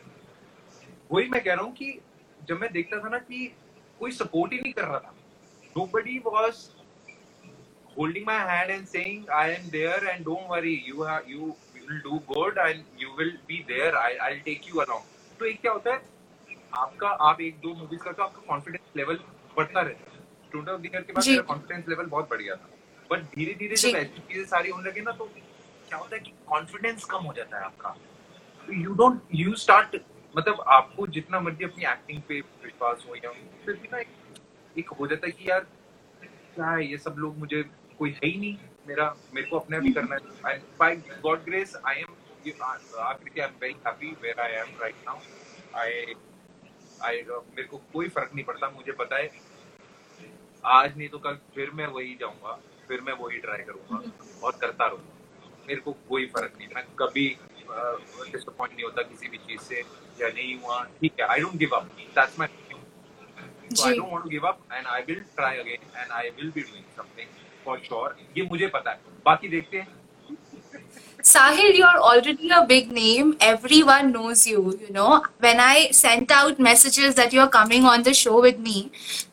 वही 1.11 1.29
मैं 1.29 1.43
कह 1.43 1.53
रहा 1.53 1.63
हूँ 1.63 1.73
कि 1.75 1.99
जब 2.47 2.59
मैं 2.61 2.71
देखता 2.73 2.99
था 3.03 3.09
ना 3.09 3.17
कि 3.19 3.45
कोई 3.99 4.11
सपोर्ट 4.11 4.53
ही 4.53 4.59
नहीं 4.59 4.73
कर 4.73 4.83
रहा 4.83 4.99
था। 4.99 5.13
Nobody 5.93 6.17
was 6.25 6.65
holding 7.95 8.25
my 8.25 8.33
hand 8.47 8.71
and 8.71 8.87
saying 8.89 9.21
am 9.35 9.63
there 9.75 10.01
and 10.09 10.25
don't 10.25 10.49
worry, 10.49 10.73
you 10.87 11.05
have 11.05 11.29
you 11.29 11.47
will 11.85 12.01
do 12.03 12.19
good 12.27 12.59
and 12.63 12.99
you 13.03 13.13
will 13.19 13.31
be 13.47 13.63
there. 13.69 13.95
I, 14.01 14.09
I'll 14.25 14.43
take 14.47 14.67
you 14.71 14.83
along. 14.83 15.07
तो 15.39 15.45
एक 15.45 15.61
क्या 15.61 15.71
होता 15.71 15.93
है 15.93 16.16
आपका 16.73 17.09
आप 17.29 17.41
एक 17.41 17.59
दो 17.59 17.73
मूवीज़ 17.75 18.01
करते 18.01 18.21
हो 18.21 18.27
आपका 18.27 18.41
कॉन्फिडेंस 18.47 18.95
लेवल 18.97 19.19
बढ़ता 19.57 19.81
रहता 19.81 20.11
है। 20.11 20.17
स्टूडेंट 20.47 20.69
ऑफ़ 20.69 20.81
द 20.81 20.85
ईयर 20.85 21.01
के 21.01 21.13
बाद 21.13 21.27
मेरा 21.27 21.41
कॉन्फिडेंस 21.43 21.87
लेवल 21.89 22.05
बहुत 22.05 22.29
बढ़ 22.29 22.41
गया 22.41 22.55
था। 22.55 22.69
बट 23.09 23.23
धीरे 23.35 23.53
धीरे 23.59 23.75
जब 23.75 23.97
ऐसी 23.97 24.19
चीज़ें 24.19 24.45
सारी 24.47 24.69
होने 24.69 24.89
लगे 24.89 25.01
ना 25.01 25.11
तो 25.11 25.25
क्या 25.25 25.97
होता 25.97 26.15
है 26.15 26.21
कि 26.21 26.31
कॉन्फिडेंस 26.47 27.03
कम 27.11 27.23
हो 27.25 27.33
जाता 27.33 27.57
है 27.57 27.63
आपका। 27.63 27.95
यू 28.67 28.93
डोंट 28.93 29.21
यू 29.35 29.55
स्टार्ट 29.55 29.95
मतलब 30.35 30.61
आपको 30.69 31.07
जितना 31.17 31.39
मर्ज़ी 31.39 31.65
अपनी 31.65 31.85
एक्टिंग 31.91 32.21
पे 32.27 32.39
विश्वास 32.63 33.05
हो 33.09 33.15
या 33.15 33.31
फिर 33.65 33.75
भी 33.75 33.89
ना 33.93 33.99
एक 34.75 34.89
हो 34.99 35.07
जाता 35.07 35.27
है 35.27 35.31
कि 35.31 35.49
यार 35.49 35.67
क्या 36.55 36.69
है 36.69 36.85
ये 36.85 36.97
सब 36.97 37.15
लोग 37.17 37.37
मुझे 37.39 37.63
कोई 37.99 38.09
है 38.11 38.29
ही 38.29 38.37
नहीं 38.39 38.57
मेरा 38.87 39.05
मेरे 39.35 39.47
को 39.47 39.59
अपने 39.59 39.79
भी 39.79 39.91
करना 39.93 40.15
है। 40.45 40.57
By 40.79 40.95
God 41.23 41.43
grace 41.45 41.75
I 41.85 41.95
am 41.95 42.15
आखिर 42.63 43.41
I 43.41 43.45
am 43.45 43.53
very 43.61 43.75
happy 43.87 44.15
where 44.21 44.39
I 44.41 44.51
am 44.59 44.67
right 44.81 44.95
now 45.07 45.19
I 45.81 45.91
I 47.05 47.21
मेरे 47.21 47.67
को 47.67 47.77
कोई 47.93 48.09
फ़र्क 48.09 48.31
नहीं 48.35 48.45
पड़ता 48.45 48.69
मुझे 48.69 48.91
पता 49.01 49.17
है। 49.17 49.29
आज 50.63 50.97
नहीं 50.97 51.09
तो 51.09 51.17
कल 51.19 51.37
फिर 51.55 51.71
मैं 51.73 51.87
वही 51.87 52.15
जाऊँगा 52.21 52.59
फिर 52.87 53.01
मैं 53.01 53.13
वही 53.19 53.37
ट्राई 53.39 53.63
करूँगा 53.67 54.01
और 54.43 54.57
करता 54.61 54.87
रहूँगा। 54.87 55.47
मेरे 55.67 55.81
को 55.81 55.91
कोई 56.09 56.25
फ़र्क 56.35 56.53
नहीं 56.57 56.67
मैं 56.75 56.83
कभी 56.99 57.27
डिसअपॉइंट 57.69 58.73
नहीं 58.73 58.83
होता 58.83 59.01
किसी 59.03 59.27
भी 59.27 59.37
चीज़ 59.37 59.61
से 59.61 59.79
या 60.21 60.27
नहीं 60.27 60.57
हुआ 60.59 60.83
ठीक 61.01 61.19
है 61.19 61.27
I 61.27 61.39
don't 61.41 61.55
give 61.63 61.75
up 61.75 61.89
that's 62.15 62.39
my 62.39 62.49
so 63.69 63.85
I 63.85 63.89
don't 63.95 64.11
want 64.11 64.23
to 64.25 64.29
give 64.31 64.45
up 64.49 64.59
and 64.75 64.87
I 64.91 64.99
will 65.07 65.23
try 65.37 65.49
again 65.61 65.81
and 66.01 66.13
I 66.19 66.21
will 66.35 66.51
be 66.53 66.61
doing 66.67 66.85
something 66.99 67.33
for 67.65 67.73
sure 67.87 68.11
ये 68.37 68.43
मुझे 68.51 68.67
पता 68.75 68.91
है। 68.91 68.99
बाकी 69.25 69.47
देखते 69.49 69.77
हैं 69.77 69.87
Sahil, 71.27 71.75
you're 71.75 71.99
already 72.09 72.49
a 72.49 72.65
big 72.65 72.89
name. 72.89 73.35
Everyone 73.41 74.13
knows 74.13 74.47
you, 74.47 74.59
you 74.81 74.93
know. 74.93 75.21
When 75.39 75.59
I 75.59 75.91
sent 75.91 76.31
out 76.31 76.57
messages 76.57 77.15
that 77.15 77.33
you're 77.33 77.49
coming 77.49 77.83
on 77.83 78.03
the 78.03 78.13
show 78.13 78.39
with 78.45 78.59
me, 78.59 78.75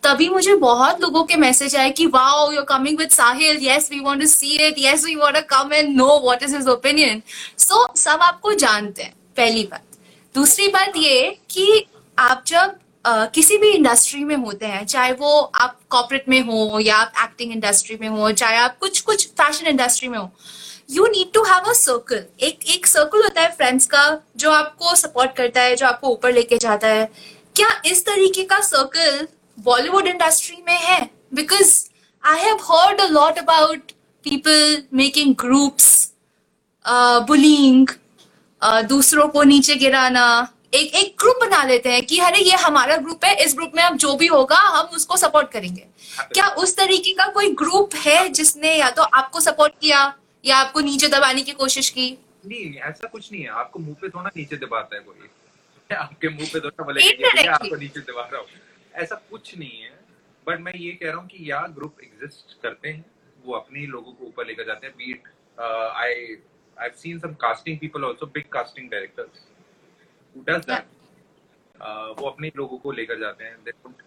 तभी 0.02 0.28
मुझे 0.28 0.54
बहुत 0.64 1.00
लोगों 1.00 1.22
के 1.24 1.36
मैसेज 1.36 1.76
आए 1.76 1.90
कि 1.90 2.06
wow, 2.10 2.50
you're 2.50 2.66
coming 2.72 2.96
with 2.96 3.14
Sahil. 3.18 3.60
Yes, 3.66 3.88
we 3.90 4.00
want 4.00 4.20
to 4.20 4.26
see 4.26 4.56
it. 4.68 4.76
Yes, 4.76 5.04
we 5.04 5.14
want 5.16 5.36
to 5.36 5.42
come 5.44 5.72
and 5.72 5.96
know 5.96 6.18
what 6.24 6.42
is 6.42 6.56
his 6.58 6.66
opinion. 6.74 7.22
So, 7.66 7.86
सब 7.96 8.22
आपको 8.30 8.54
जानते 8.64 9.02
हैं 9.02 9.14
पहली 9.36 9.62
बात 9.70 9.98
दूसरी 10.34 10.68
बात 10.68 10.96
ये 10.96 11.38
कि 11.50 11.86
आप 12.18 12.44
जब 12.46 12.80
Uh, 13.04 13.26
किसी 13.34 13.56
भी 13.58 13.70
इंडस्ट्री 13.70 14.22
में 14.24 14.36
होते 14.36 14.66
हैं 14.66 14.84
चाहे 14.86 15.12
वो 15.12 15.30
आप 15.54 15.78
कॉर्पोरेट 15.90 16.28
में 16.28 16.40
हो 16.42 16.78
या 16.80 16.96
आप 16.96 17.12
एक्टिंग 17.22 17.52
इंडस्ट्री 17.52 17.96
में 18.00 18.08
हो 18.08 18.30
चाहे 18.32 18.56
आप 18.56 18.78
कुछ 18.78 19.00
कुछ 19.00 19.26
फ़ैशन 19.40 19.66
इंडस्ट्री 19.66 20.08
में 20.08 20.18
हो 20.18 20.30
you 20.88 21.06
need 21.06 21.32
to 21.34 21.42
have 21.44 21.70
a 21.70 21.72
circle 21.72 22.24
एक 22.40 22.64
एक 22.74 22.86
सर्कल 22.86 23.22
होता 23.22 23.40
है 23.40 23.50
फ्रेंड्स 23.52 23.86
का, 23.86 24.20
जो 24.36 24.50
आपको 24.50 24.94
सपोर्ट 24.96 25.36
करता 25.36 25.60
है, 25.60 25.76
जो 25.76 25.86
आपको 25.86 26.08
ऊपर 26.08 26.32
लेके 26.32 26.58
जाता 26.58 26.88
है। 26.88 27.04
क्या 27.56 27.68
इस 27.86 28.04
तरीके 28.06 28.44
का 28.44 28.60
सर्कल 28.62 29.26
बॉलीवुड 29.58 30.06
इंडस्ट्री 30.06 30.62
में 30.66 30.78
है? 30.78 31.10
Because 31.34 31.74
I 32.22 32.40
have 32.40 32.58
heard 32.70 33.00
a 33.00 33.06
lot 33.08 33.38
about 33.38 33.92
people 34.24 34.82
making 34.94 35.34
groups 35.40 35.92
bullying 37.28 37.86
दूसरों 38.88 39.28
को 39.28 39.42
नीचे 39.42 39.74
गिराना। 39.76 40.26
एक 40.74 40.94
एक 40.94 41.14
ग्रुप 41.20 41.38
बना 41.40 41.62
लेते 41.64 41.88
हैं 41.88 42.04
कि 42.06 42.18
अरे, 42.18 42.38
ये 42.38 42.56
हमारा 42.58 42.96
ग्रुप 42.96 43.24
है, 43.24 43.34
इस 43.36 43.54
ग्रुप 43.54 43.72
में 43.76 43.82
अब 43.82 43.96
जो 43.96 44.14
भी 44.14 44.26
होगा, 44.26 44.56
हम 44.56 44.96
उसको 44.96 45.16
सपोर्ट 45.16 45.50
करेंगे। 45.50 45.86
क्या 46.34 46.48
उस 46.48 46.76
तरीके 46.76 47.12
का 47.12 47.26
कोई 47.28 47.50
ग्रुप 47.54 47.94
है 47.96 48.28
जिसने 48.30 48.76
या 48.76 48.90
तो 48.90 49.02
आपको 49.02 49.40
सपोर्ट 49.40 49.72
किया? 49.72 50.12
या 50.44 50.56
आपको 50.56 50.80
नीचे 50.80 51.08
दबाने 51.08 51.42
की 51.42 51.52
कोशिश 51.54 51.88
की? 51.90 52.06
नहीं 52.46 52.74
ऐसा 52.88 53.08
कुछ 53.08 53.30
नहीं 53.32 53.42
है। 53.42 53.48
आपको 53.60 53.78
मुँह 53.78 53.96
पे 54.00 54.08
थोड़ा 54.08 54.30
नीचे 54.36 54.56
दबाता 54.56 54.96
है 54.96 55.02
कोई। 55.02 55.28
आपके 55.90 56.28
मुँह 56.28 56.48
पे 56.52 56.60
थोड़ा 56.60 56.84
बोले 56.84 57.46
आपको 57.46 57.76
नीचे 57.76 58.00
दबा 58.00 58.28
रहा 58.32 58.40
हूँ। 58.40 58.48
ऐसा 58.94 59.14
कुछ 59.30 59.56
नहीं 59.58 59.80
है 59.80 59.92
बट 60.46 60.60
मैं 60.60 60.74
ये 60.74 60.90
कह 60.92 61.10
रहा 61.10 61.16
हूँ 61.16 61.28
कि 61.28 61.50
या 61.50 61.60
ग्रुप 61.76 62.00
एग्जिस्ट 62.04 62.60
करते 62.62 62.88
हैं 62.88 63.04
वो 63.44 63.54
अपने 63.54 63.86
लोगों 63.86 64.12
को 64.12 64.26
ऊपर 64.26 64.46
लेकर 64.46 64.66
जाते 64.66 64.86
हैं। 64.86 64.94
But 64.96 65.28
I 65.60 66.36
I 66.76 66.90
seen 66.96 67.18
some 67.20 67.34
casting 67.40 67.78
people 67.78 68.04
also 68.04 68.26
big 68.34 68.48
casting 68.52 68.90
directors 68.90 69.46
who 70.34 70.42
does 70.48 70.64
that 70.70 70.84
वो 72.20 72.28
अपने 72.28 72.50
लोगों 72.56 72.78
को 72.78 72.92
लेकर 72.92 73.18
जाते 73.20 73.44
हैं। 73.44 73.56
They 73.64 73.70
don't 73.70 74.02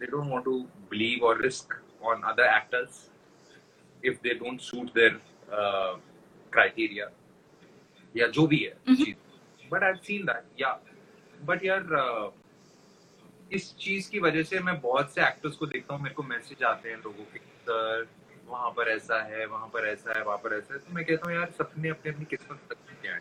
they 0.00 0.06
don't 0.06 0.30
want 0.32 0.44
to 0.44 0.58
believe 0.90 1.24
और 1.26 1.42
risk 1.42 1.80
on 2.02 2.22
other 2.32 2.54
actors 2.56 3.08
if 4.02 4.16
they 4.22 4.32
don't 4.38 4.62
suit 4.62 4.88
their 4.94 5.10
criteria 5.52 7.10
या 8.14 8.26
जो 8.28 8.46
भी 8.46 8.58
है 8.58 8.94
चीज़। 8.94 9.68
बट 9.70 9.82
आई 9.82 9.94
सीन 10.02 10.24
दैट 10.26 10.60
या 10.60 10.78
बट 11.44 11.64
यार 11.64 12.32
इस 13.52 13.74
चीज़ 13.76 14.10
की 14.10 14.18
वजह 14.18 14.42
से 14.42 14.60
मैं 14.60 14.80
बहुत 14.80 15.14
से 15.14 15.22
एक्टर्स 15.22 15.56
को 15.56 15.66
देखता 15.66 15.94
हूँ 15.94 16.02
मेरे 16.02 16.14
को 16.14 16.22
मैसेज 16.22 16.62
आते 16.64 16.88
हैं 16.88 16.96
लोगों 16.96 17.24
के 17.24 17.38
सर 17.38 18.06
वहाँ 18.46 18.70
पर 18.70 18.88
ऐसा 18.88 19.22
है 19.22 19.44
वहाँ 19.46 19.66
पर 19.66 19.86
ऐसा 19.88 20.18
है 20.18 20.24
वहाँ 20.24 20.38
पर 20.38 20.56
ऐसा 20.56 20.74
है। 20.74 20.80
तो 20.80 20.94
मैं 20.94 21.04
कहता 21.04 21.28
हूँ 21.28 21.34
यार 21.36 21.50
सबने 21.58 21.88
अपनी 21.88 22.12
अपनी 22.12 22.24
किस्मत 22.24 22.60
तक 22.70 22.76
क्या 23.02 23.12
है? 23.14 23.20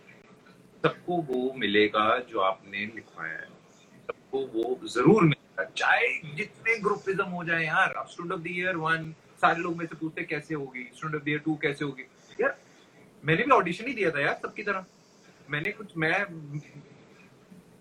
सबको 0.84 1.17
वो 1.22 1.54
मिलेगा 1.58 2.17
जो 2.30 2.39
आपने 2.39 2.86
लिखवाया 2.86 3.34
है। 3.34 3.48
सबको 4.08 4.39
वो 4.48 4.88
ज़रूर 4.88 5.24
मिलेगा। 5.24 5.63
चाहे 5.78 6.08
जितने 6.36 6.78
ग्रुपिज्म 6.80 7.26
हो 7.26 7.44
जाए 7.44 7.65
यार 7.65 7.94
student 8.12 8.34
of 8.34 8.41
the 8.41 8.48
year 8.48 8.76
one 8.78 9.12
सारे 9.41 9.62
लोग 9.62 9.78
मेरे 9.78 9.88
से 9.88 9.96
पूछते 9.96 10.24
कैसे 10.24 10.54
होगी? 10.56 10.84
Student 10.96 11.15
of 11.15 11.26
the 11.26 11.30
year 11.30 11.39
two 11.39 11.56
कैसे 11.62 11.86
होगी? 11.86 12.04
मैंने 13.24 13.44
भी 13.44 13.52
ऑडिशन 13.52 13.88
ही 13.88 13.94
दिया 13.94 14.12
था 14.12 14.20
यार 14.22 14.40
सबकी 14.42 14.64
तरह। 14.64 14.86
मैंने 15.50 15.72
कुछ 15.72 15.98
मैं 15.98 16.24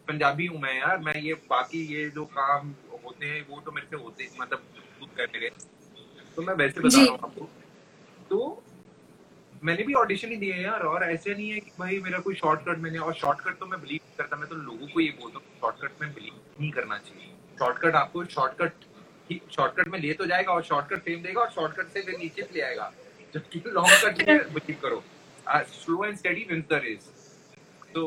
पंजाबी 0.08 0.46
हूँ 0.46 0.60
मैं 0.60 0.78
यार 0.78 0.98
मैं 0.98 1.14
ये 1.22 1.34
बाकी 1.50 1.84
ये 1.94 2.08
जो 2.10 2.24
काम 2.34 2.74
होते 3.04 3.26
हैं 3.26 3.46
वो 3.48 3.60
तो 3.60 3.72
मेरे 3.72 3.86
से 3.90 4.02
होते 4.02 4.28
मतलब 4.40 4.64
खुद 5.00 5.08
कर 5.16 5.28
मेरे 5.34 5.50
तो 6.36 6.42
मैं 6.42 6.54
वैसे 6.54 6.80
बता 6.80 6.96
रहा 6.96 7.10
हूँ 7.10 7.18
आपको। 7.22 7.48
तो 8.30 8.62
मैंने 9.64 9.82
भी 9.82 9.94
ऑडिशन 9.94 10.30
ही 10.30 10.36
दिए 10.36 10.54
यार 10.56 10.82
और 10.86 11.02
ऐसे 11.04 11.34
नहीं 11.34 11.50
है 11.50 11.60
कि 11.60 11.70
भाई 11.78 11.98
मेरा 12.00 12.18
कोई 12.26 12.34
शॉर्टकट 12.34 12.78
मैंने 12.78 12.98
और 12.98 13.14
शॉर्टकट 13.14 13.58
तो 13.58 13.66
मैं 13.66 13.80
बिलीव 13.80 14.00
करता 14.18 14.36
मैं 14.36 14.48
तो 14.48 14.54
लोगों 14.56 14.86
को 14.86 15.00
ये 15.00 15.10
बोलता 15.20 15.38
हूँ 15.38 15.58
शॉर्टकट 15.60 16.02
में 16.02 16.12
बिलीव 16.14 16.34
नहीं 16.60 16.70
करना 16.72 16.98
चाहिए। 16.98 17.32
शॉर्टकट 17.58 17.94
आपको 17.94 18.24
शॉर्टकट 18.36 18.72
शॉर्टकट 19.52 19.88
में 19.88 19.98
ले 20.00 20.12
तो 20.12 20.26
जाएगा 20.26 20.52
और 20.52 20.62
शॉर्टकट 20.64 21.02
फेम 21.04 21.22
देगा 21.22 21.40
और 21.40 21.50
शॉर्टकट 21.50 21.88
से 21.88 22.02
फिर 22.02 22.18
नीचे 22.18 22.48
ले 22.54 22.60
आएगा। 22.60 22.92
जबकि 23.34 23.62
लॉन्ग 23.66 24.04
कट 24.04 24.28
में 24.28 24.52
बिलीव 24.54 24.76
करो। 24.82 25.02
Slow 25.50 26.04
and 26.04 26.16
study 26.16 26.46
wins 26.50 26.64
the 26.70 26.80
race 26.84 27.10
तो 27.94 28.02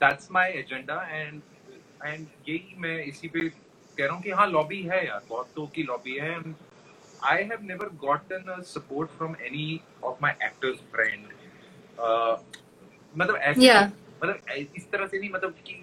that's 0.00 0.30
my 0.30 0.50
agenda 0.50 1.02
and 1.10 1.40
and 2.04 2.26
यही 2.48 2.74
मैं 2.78 2.98
इसी 3.04 3.28
पे 3.28 3.48
कह 3.48 4.04
रहा 4.04 4.14
हूँ 4.14 4.22
कि 4.22 4.30
हाँ 4.30 4.46
लॉबी 4.46 4.82
है 4.82 5.06
यार 5.06 5.22
बहुत 5.28 5.52
तो 5.56 5.66
की 5.66 5.82
लॉबी 5.82 6.18
है 6.18 6.38
I 7.22 7.42
have 7.44 7.62
never 7.62 7.88
gotten 7.90 8.48
a 8.48 8.62
support 8.62 9.10
from 9.10 9.36
any 9.42 9.82
of 10.02 10.20
my 10.20 10.32
actors 10.38 10.80
friend. 10.92 11.30
Uh, 11.98 12.36
मतलब 13.14 13.36
ऐसे 13.36 13.60
yeah. 13.60 13.90
मतलब 14.24 14.74
इस 14.76 14.90
तरह 14.90 15.06
से 15.06 15.18
नहीं 15.18 15.30
मतलब 15.30 15.54
कि 15.66 15.74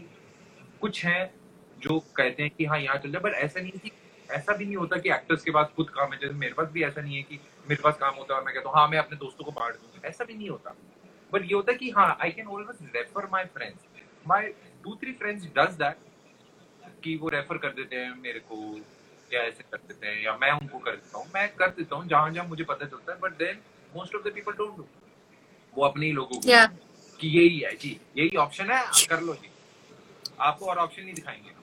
कुछ 0.82 1.06
हैं 1.06 1.34
जो 1.78 2.00
कहते 2.16 2.44
हैं 2.44 2.52
कि 2.58 2.66
हाँ 2.66 2.80
यहाँ 2.80 2.98
चल 2.98 3.12
जाए 3.12 3.22
बट 3.22 3.34
ऐसा 3.36 3.60
नहीं 3.60 3.72
कि 3.80 3.92
ऐसा 4.30 4.56
भी 4.56 4.66
नहीं 4.66 4.76
होता 4.76 4.98
कि 4.98 5.10
एक्टर्स 5.10 5.44
के 5.44 5.52
पास 5.52 5.72
खुद 5.76 5.90
काम 5.90 6.14
है 6.14 6.20
जैसे 6.20 6.34
मेरे 6.34 6.54
पास 6.54 6.68
भी 6.72 6.84
ऐसा 6.84 7.02
नहीं 7.02 7.16
है 7.16 7.24
कि 7.24 7.40
मेरे 7.70 7.82
पास 7.84 7.98
काम 7.98 8.16
होता 8.16 8.34
है 8.34 8.40
और 8.40 8.46
मैं 8.46 8.54
कहता 8.56 8.70
हूँ 8.70 8.78
हाँ 8.78 8.88
मैं 8.88 8.98
अपने 8.98 9.18
दोस्तों 9.18 9.46
को 9.46 9.52
बांट 9.52 9.76
दूँगा 9.76 10.08
ऐसा 10.08 10.24
भी 10.24 10.34
नहीं 10.34 10.50
होता 10.50 10.76
बट 11.34 11.44
ये 11.44 11.54
होता 11.54 11.72
है 11.72 11.78
कि 11.78 11.90
हाँ 11.90 12.18
I 12.22 12.32
can 12.32 12.48
always 12.48 12.90
refer 12.96 13.28
my 13.32 13.44
friends 13.54 13.80
my 14.28 14.48
two 14.84 14.96
three 14.96 15.12
friends 15.12 15.46
does 15.58 15.74
that 15.76 15.98
कि 17.04 17.16
वो 17.22 17.30
रेफर 17.30 17.58
कर 17.58 17.70
देते 17.76 17.96
हैं 17.96 18.14
मेरे 18.22 18.40
को 18.52 18.58
या 19.34 19.42
ऐसे 19.42 19.64
कर 19.72 19.78
देते 19.78 20.08
हैं 20.08 20.24
या 20.24 20.38
मैं 20.42 20.52
उनको 20.52 20.78
कर 20.80 20.92
देता 20.92 21.18
हूँ। 21.18 21.28
मैं 21.36 21.48
कर 21.56 21.68
देता 21.78 21.96
हूँ 21.96 22.08
जहाँ 22.08 22.32
जहाँ 22.34 22.46
मुझे 22.48 22.64
पता 22.64 22.86
चलता 22.86 23.12
है 23.14 23.18
but 23.20 23.38
then 23.38 23.58
most 23.96 24.16
of 24.16 24.24
the 24.24 24.32
people 24.36 24.52
don't 24.52 24.76
do 24.78 24.86
वो 25.76 25.86
अपने 25.86 26.06
ही 26.06 26.12
लोगों 26.12 26.40
को 26.40 26.50
Yeah. 26.50 26.68
कि 27.20 27.28
यही 27.28 27.58
है 27.60 27.72
जी 27.76 27.90
यही 28.18 28.38
ऑप्शन 28.38 28.72
है 28.72 28.82
कर 29.10 29.22
लो 29.22 29.34
जी। 29.34 29.50
आपको 30.40 30.66
और 30.66 30.78
ऑप्शन 30.78 31.04
नहीं 31.04 31.14
दिखाएँगे। 31.14 31.60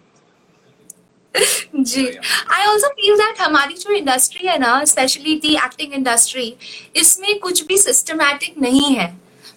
जी। 1.85 2.07
आई 2.53 2.67
ऑल्सो 2.67 2.89
फील 2.91 3.17
दैट 3.17 3.41
हमारी 3.41 3.75
जो 3.75 3.93
इंडस्ट्री 3.93 4.47
है 4.49 4.59
ना 4.59 4.85
स्पेशली 4.85 5.35
दी 5.41 5.55
एक्टिंग 5.65 5.93
इंडस्ट्री 5.95 6.55
इसमें 6.97 7.39
कुछ 7.41 7.65
भी 7.67 7.79
सिस्टमैटिक 7.79 8.59
नहीं 8.59 8.95
है। 8.97 9.09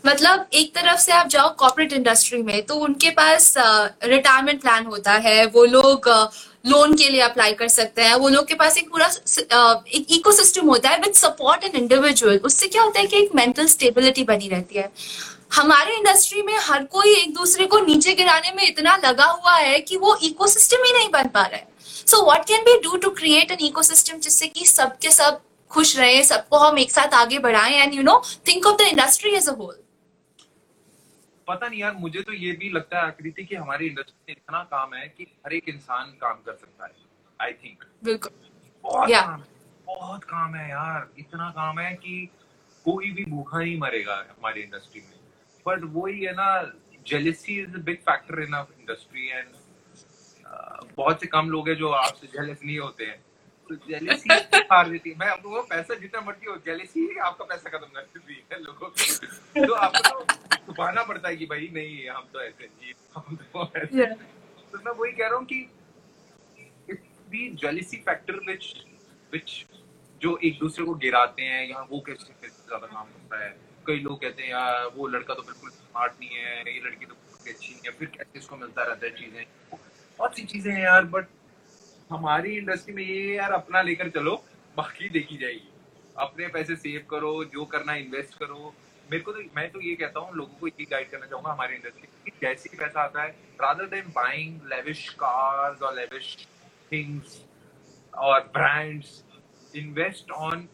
मतलब 0.05 0.45
एक 0.53 0.73
तरफ़ 0.75 0.99
से 0.99 1.11
आप 1.11 1.27
जाओ 1.27 1.49
कॉर्पोरेट 1.55 1.93
इंडस्ट्री 1.93 2.41
में 2.43 2.61
तो 2.65 2.75
उनके 2.75 3.09
पास 3.11 3.53
रिटायरमेंट 3.57 4.61
प्लान 4.61 4.85
होता 4.85 5.11
है, 5.13 5.45
वो 5.45 5.65
लोग 5.65 6.09
लोन 6.65 6.93
के 6.95 7.07
लिए 7.09 7.21
अप्लाई 7.21 7.53
कर 7.53 7.67
सकते 7.67 8.01
हैं, 8.01 8.15
वो 8.15 8.29
लोग 8.29 8.47
के 8.47 8.53
पास 8.55 8.77
एक 8.77 8.89
पूरा 8.89 9.09
एक 9.89 10.11
इकोसिस्टम 10.11 10.67
होता 10.67 10.89
है 10.89 10.99
विद 10.99 11.13
सपोर्ट 11.15 11.63
एन 11.63 11.75
इंडिविजुअल 11.75 12.39
उससे 12.45 12.67
क्या 12.67 12.81
होता 12.83 12.99
है 12.99 13.07
कि 13.07 13.17
एक 13.17 13.35
मेंटल 13.35 13.67
स्टेबिलिटी 13.67 14.23
बनी 14.23 14.47
रहती 14.49 14.77
है। 14.77 14.89
हमारे 15.55 15.95
इंडस्ट्री 15.95 16.41
में 16.41 16.57
हर 16.59 16.83
कोई 16.91 17.13
एक 17.15 17.33
दूसरे 17.35 17.65
को 17.65 17.79
नीचे 17.79 18.13
गिराने 18.15 18.51
में 18.55 18.67
इतना 18.67 18.95
लगा 19.05 19.25
हुआ 19.25 19.55
है 19.55 19.79
कि 19.79 19.97
वो 19.97 20.17
इकोसिस्टम 20.23 20.83
ही 20.85 20.91
नहीं 20.93 21.09
बन 21.13 21.27
पा 21.27 21.41
रहा 21.41 21.55
है। 21.55 21.67
So 22.07 22.23
what 22.25 22.45
can 22.47 22.61
be 22.63 22.77
do 22.83 22.97
to 22.97 23.09
create 23.17 23.51
an 23.51 23.65
ecosystem 23.65 24.19
जिससे 24.19 24.47
कि 24.47 24.65
सबके 24.65 25.11
सब 25.11 25.39
खुश 25.71 25.97
रहे 25.97 26.23
सबको 26.23 26.57
हम 26.57 26.77
एक 26.79 26.91
साथ 26.91 27.13
आगे 27.13 27.39
बढ़ाएँ 27.39 27.75
and 27.75 27.93
you 27.93 28.03
know 28.03 28.21
think 28.47 28.65
of 28.67 28.77
the 28.77 28.87
industry 28.87 29.31
as 29.35 29.49
a 29.49 29.53
whole 29.53 29.77
पता 31.47 31.67
नहीं 31.67 31.79
यार 31.81 31.93
मुझे 31.93 32.21
तो 32.21 32.33
ये 32.33 32.51
भी 32.51 32.69
लगता 32.69 32.97
है 32.99 33.05
आकृति 33.05 33.43
कि 33.43 33.55
हमारी 33.55 33.87
इंडस्ट्री 33.87 34.23
में 34.27 34.35
इतना 34.37 34.63
काम 34.71 34.93
है 34.93 35.07
कि 35.07 35.23
हर 35.45 35.53
एक 35.53 35.69
इंसान 35.69 36.11
काम 36.21 36.41
कर 36.45 36.53
सकता 36.53 36.85
है 36.85 36.93
आई 37.39 37.53
थिंक 37.63 37.83
बिल्कुल। 38.03 38.31
बहुत 38.83 39.09
Yeah. 39.09 39.21
काम 39.21 39.39
है 39.39 39.47
बहुत 39.87 40.23
काम 40.23 40.55
है 40.55 40.69
यार 40.69 41.09
इतना 41.19 41.49
काम 41.49 41.79
है 41.79 41.93
कि 41.95 42.13
कोई 42.85 43.11
भी 43.11 43.25
भूखा 43.25 43.59
नहीं 43.59 43.77
मरेगा 43.79 44.15
हमारी 44.29 44.61
इंडस्ट्री 44.61 45.01
में। 45.01 45.17
बट 45.65 45.83
वही 45.95 46.23
है 46.23 46.33
ना 46.33 46.47
jealousy 47.07 47.59
is 47.61 47.75
a 47.75 47.81
big 47.89 47.97
factor 48.09 48.41
in 48.41 48.55
industry 48.79 49.27
and 49.29 49.49
बहुत 50.97 51.21
से 51.21 51.27
कम 51.27 51.49
लोग 51.49 51.69
हैं 51.69 51.75
जो 51.75 51.89
आपसे 51.97 52.27
जेलस 52.27 52.59
नहीं 52.63 52.77
होते 52.79 53.05
हैं। 53.05 53.19
तो 53.71 53.75
जेलेसी 53.87 54.29
मार 54.71 54.89
देती 54.89 55.13
मैं 55.19 55.27
आपको 55.27 55.49
वो 55.49 55.61
पैसा 55.69 55.95
जितना 55.95 56.21
मर्ज़ी 56.21 56.49
हो 56.51 56.55
जेलेसी 56.65 56.99
ही 57.01 57.17
आपका 57.27 57.45
पैसा 57.45 57.69
खत्म 57.69 57.87
कर 57.87 58.01
देती 58.01 58.43
है 58.51 58.59
लोगों 58.63 58.87
को। 58.87 59.65
तो 59.65 59.73
आपको 59.73 60.01
तो 60.09 60.55
छुपाना 60.55 61.03
पड़ता 61.03 61.29
है 61.29 61.35
कि 61.35 61.45
भाई 61.45 61.69
नहीं 61.73 62.09
हम 62.09 62.27
तो 62.33 62.41
ऐसे 62.41 62.67
जी 62.67 62.93
हम 63.15 63.35
तो 63.53 63.71
ऐसे 63.77 63.97
Yeah. 64.01 64.13
तो 64.73 64.77
मैं 64.85 64.91
वही 64.91 65.11
कह 65.11 65.27
रहा 65.27 65.37
हूँ 65.37 65.45
कि 65.45 65.59
which 69.33 69.51
जो 70.21 70.37
एक 70.43 70.57
दूसरे 70.59 70.85
को 70.85 70.93
गिराते 71.03 71.41
हैं 71.41 71.67
यहाँ 71.67 71.87
वो 71.91 71.99
कैसे 72.07 72.47
ज़्यादा 72.47 72.87
काम 72.87 73.05
करता 73.05 73.43
है। 73.43 73.49
कई 73.87 73.99
लोग 73.99 74.21
कहते 74.21 74.43
हैं 74.43 74.49
यार 74.49 74.91
वो 74.95 75.07
लड़का 75.07 75.33
तो 75.33 75.41
बिल्कुल 75.41 75.69
स्मार्ट 75.69 76.13
नहीं 76.19 76.29
है 76.29 76.73
ये 76.73 76.79
लड़की 76.79 77.05
तो 77.05 77.13
बिल्कुल 77.13 77.53
अच्छी 77.53 77.73
नहीं 77.73 77.81
है। 77.85 77.91
फिर 77.99 78.07
कैसे 78.17 78.39
इसको 78.39 78.55
मिलता 78.55 78.83
रहता 78.83 79.05
है 79.05 79.11
चीज़ें? 79.11 79.45
बहुत 80.19 80.35
सी 80.35 80.43
चीज़ें 80.45 80.71
हैं 80.73 80.83
यार 80.83 81.05
बट 81.15 81.25
हमारी 82.11 82.55
इंडस्ट्री 82.57 82.93
में 82.93 83.03
ये 83.03 83.35
यार 83.35 83.51
अपना 83.53 83.81
लेकर 83.81 84.09
चलो 84.09 84.35
बाकी 84.77 85.09
देखी 85.09 85.37
जाएगी। 85.37 85.67
अपने 86.19 86.47
पैसे 86.47 86.75
सेव 86.75 87.05
करो 87.09 87.33
जो 87.53 87.65
करना 87.65 87.93
इन्वेस्ट 87.95 88.37
करो। 88.39 88.73
मेरे 89.11 89.23
को 89.23 89.31
तो 89.31 89.39
मैं 89.55 89.69
तो 89.71 89.81
ये 89.81 89.95
कहता 89.95 90.19
हूँ 90.19 90.35
लोगों 90.35 90.59
को 90.59 90.67
ये 90.67 90.85
गाइड 90.91 91.09
करना 91.11 91.25
चाहूँगा 91.25 91.51
हमारी 91.51 91.75
इंडस्ट्री 91.75 92.07
कि 92.25 92.31
जैसे 92.41 92.69
ही 92.73 92.77
पैसा 92.77 93.01
आता 93.01 93.23
है 93.23 93.29
rather 93.61 93.85
than 93.95 94.11
buying 94.15 94.59
lavish 94.73 95.07
cars 95.19 95.81
और 95.81 95.95
लेविश 95.95 96.35
थिंग्स 96.91 97.39
और 98.13 98.39
brands 98.53 99.23
invest 99.75 100.31
on 100.31 100.67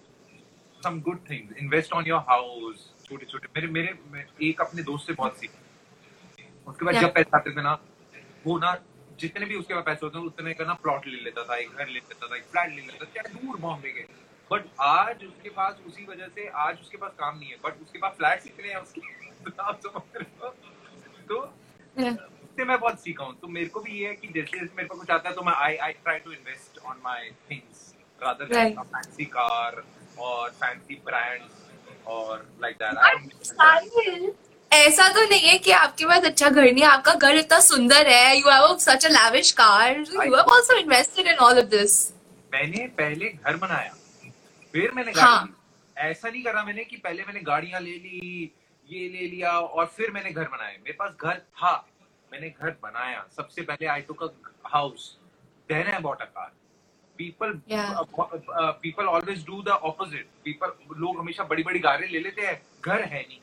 some 0.80 1.00
good 1.02 1.20
things 1.30 1.58
invest 1.60 1.94
on 1.94 2.08
your 2.08 2.20
house 2.30 2.92
छोटे 3.06 3.26
छोटे 3.26 3.48
मेरे 3.56 3.68
मेरे 3.68 4.48
एक 4.50 4.62
अपने 4.62 4.84
दोस्त 4.84 5.08
से 5.08 5.14
बहुत 5.14 5.38
सीखा। 5.40 5.64
उसके 6.68 6.86
बाद 6.86 6.96
जब 6.96 7.14
पैसे 7.14 7.38
आते 7.38 7.52
थे 7.52 7.62
ना 7.62 7.74
वो 8.46 8.58
ना 8.60 8.74
जितने 9.20 9.46
भी 9.46 9.56
उसके 9.56 9.74
पास 9.74 9.84
पैसे 9.86 10.06
होते 10.06 10.20
थे 10.20 10.26
उतने 10.26 10.54
का 10.54 10.66
ना 10.66 10.74
प्लॉट 10.84 11.08
ले 11.08 11.20
लेता 11.24 11.44
था 11.44 11.58
एक 11.58 11.70
घर 11.72 11.88
ले 11.88 11.94
लेता 11.94 12.28
था 12.28 12.36
एक 12.38 12.44
फ्लैट 12.52 12.70
ले 12.70 12.82
लेता 12.82 13.06
था 13.06 13.10
चाहे 13.16 13.34
दूर 13.36 13.58
बॉम्बे 13.60 13.92
के। 13.92 14.04
बट 14.52 14.66
आज 14.82 15.24
उसके 15.26 15.50
पास 15.60 15.82
उसी 15.88 16.06
वजह 16.06 16.28
से 16.36 16.48
आज 16.66 16.82
उसके 16.82 16.98
पास 16.98 17.12
काम 17.20 17.38
नहीं 17.38 17.50
है। 17.50 17.58
बट 17.64 17.82
उसके 17.82 18.00
पास 18.00 18.14
फ्लैट्स 18.18 18.48
इतने 18.48 18.68
हैं 18.70 18.78
उसके 18.78 19.02
तो 19.50 19.64
आप 19.64 19.80
समझ 19.88 20.18
रहे 20.18 20.32
हो 20.42 20.50
तो 21.30 21.38
Yeah. 21.98 22.18
उससे 22.44 22.66
मैं 22.66 22.78
बहुत 22.80 23.00
सीखा 23.02 23.24
हूँ। 23.24 23.34
तो 23.42 23.48
मेरे 23.48 23.70
को 23.76 23.80
भी 23.80 23.92
ये 24.00 24.08
है 24.08 24.16
कि 24.16 24.28
जैसे 24.28 24.60
जैसे 24.60 24.74
मेरे 24.78 24.88
को 24.88 24.96
कुछ 24.96 25.10
आता 25.12 25.30
है 25.30 25.36
तो 25.36 25.42
मैं 25.44 25.54
I 25.54 25.76
I 25.86 25.94
try 25.94 26.20
to 26.26 26.32
invest 26.32 26.78
on 26.86 27.00
my 27.04 27.30
things 27.50 27.86
rather 28.22 28.46
than 28.52 28.58
Right. 28.58 28.78
a 28.82 28.86
fancy 28.92 29.26
car 29.34 29.72
or 30.28 30.46
fancy 30.62 30.96
brands 31.08 31.54
ऐसा 34.72 35.08
तो 35.14 35.24
नहीं 35.30 35.48
है 35.50 35.58
कि 35.58 35.72
आपके 35.72 36.06
पास 36.06 36.26
अच्छा 36.26 36.50
घर 36.50 36.72
नहीं 36.72 36.84
आपका 36.84 37.14
घर 37.14 37.36
इतना 37.38 37.60
सुंदर 37.60 38.08
है। 38.08 38.38
You 38.38 38.50
have 38.50 38.78
such 38.80 39.06
a 39.06 39.10
lavish 39.10 39.52
car 39.60 39.98
you 39.98 40.22
have 40.22 40.52
also 40.54 40.78
invested 40.78 41.28
in 41.28 41.38
all 41.46 41.60
of 41.60 41.66
this 41.76 41.96
मैंने 42.54 42.88
पहले 42.98 43.30
घर 43.30 43.56
बनाया। 43.58 43.94
फिर 44.74 44.92
मैंने 44.96 45.12
हाँ। 45.18 45.54
ऐसा 45.98 46.30
नहीं 46.30 46.44
करा 46.44 46.64
मैंने 46.64 46.84
कि 46.84 46.98
पहले 47.06 47.24
मैंने 47.28 47.40
गाड़ियाँ 47.44 47.82
ले 47.82 47.92
ली 47.92 48.52
ये 48.88 49.08
ले 49.10 49.28
लिया 49.28 49.52
और 49.52 49.86
फिर 49.96 50.12
मैंने 50.12 50.32
घर 50.32 50.44
बनाया। 50.44 50.78
मेरे 50.84 50.94
पास 51.00 51.12
घर 51.22 51.38
था। 51.62 51.74
मैंने 52.32 52.50
घर 52.50 52.76
बनाया। 52.84 53.26
सबसे 53.38 53.62
पहले 53.62 53.88
I 53.88 54.02
took 54.08 54.24
a 54.24 54.28
house 54.74 55.10
then 55.70 55.88
I 55.94 56.00
bought 56.02 56.22
a 56.22 56.26
car 56.26 56.52
people 57.20 57.60
people 58.82 59.06
always 59.08 59.46
do 59.46 59.62
the 59.64 59.78
opposite 59.90 60.28
people 60.44 60.74
लोग 61.00 61.20
हमेशा 61.20 61.44
बड़ी 61.52 61.64
बड़ी 61.64 61.80
गाड़ियाँ 61.80 62.12
ले 62.12 62.20
लेते 62.20 62.42
हैं। 62.42 62.62
घर 62.86 63.02
है 63.04 63.22
नहीं। 63.22 63.40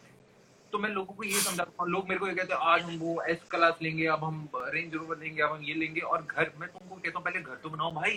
तो 0.74 0.78
मैं 0.82 0.88
लोगों 0.90 1.14
को 1.14 1.24
ये 1.24 1.40
समझाता 1.40 1.82
हूँ 1.82 1.90
लोग 1.90 2.08
मेरे 2.08 2.18
को 2.20 2.26
ये 2.26 2.34
कहते 2.34 2.54
हैं 2.54 2.60
आज 2.70 2.82
हम 2.82 2.96
वो 2.98 3.12
एस 3.30 3.42
क्लास 3.50 3.74
लेंगे 3.82 4.06
अब 4.14 4.24
हम 4.24 4.38
रेंज 4.74 4.94
रोवर 4.94 5.18
लेंगे 5.18 5.42
अब 5.42 5.52
हम 5.52 5.60
ये 5.64 5.74
लेंगे। 5.74 6.00
और 6.00 6.22
घर 6.22 6.50
मैं 6.60 6.68
तुमको 6.68 6.96
कहता 6.96 7.18
हूँ 7.18 7.24
पहले 7.24 7.42
घर 7.42 7.60
तो 7.62 7.70
बनाओ 7.74 7.90
भाई। 7.98 8.16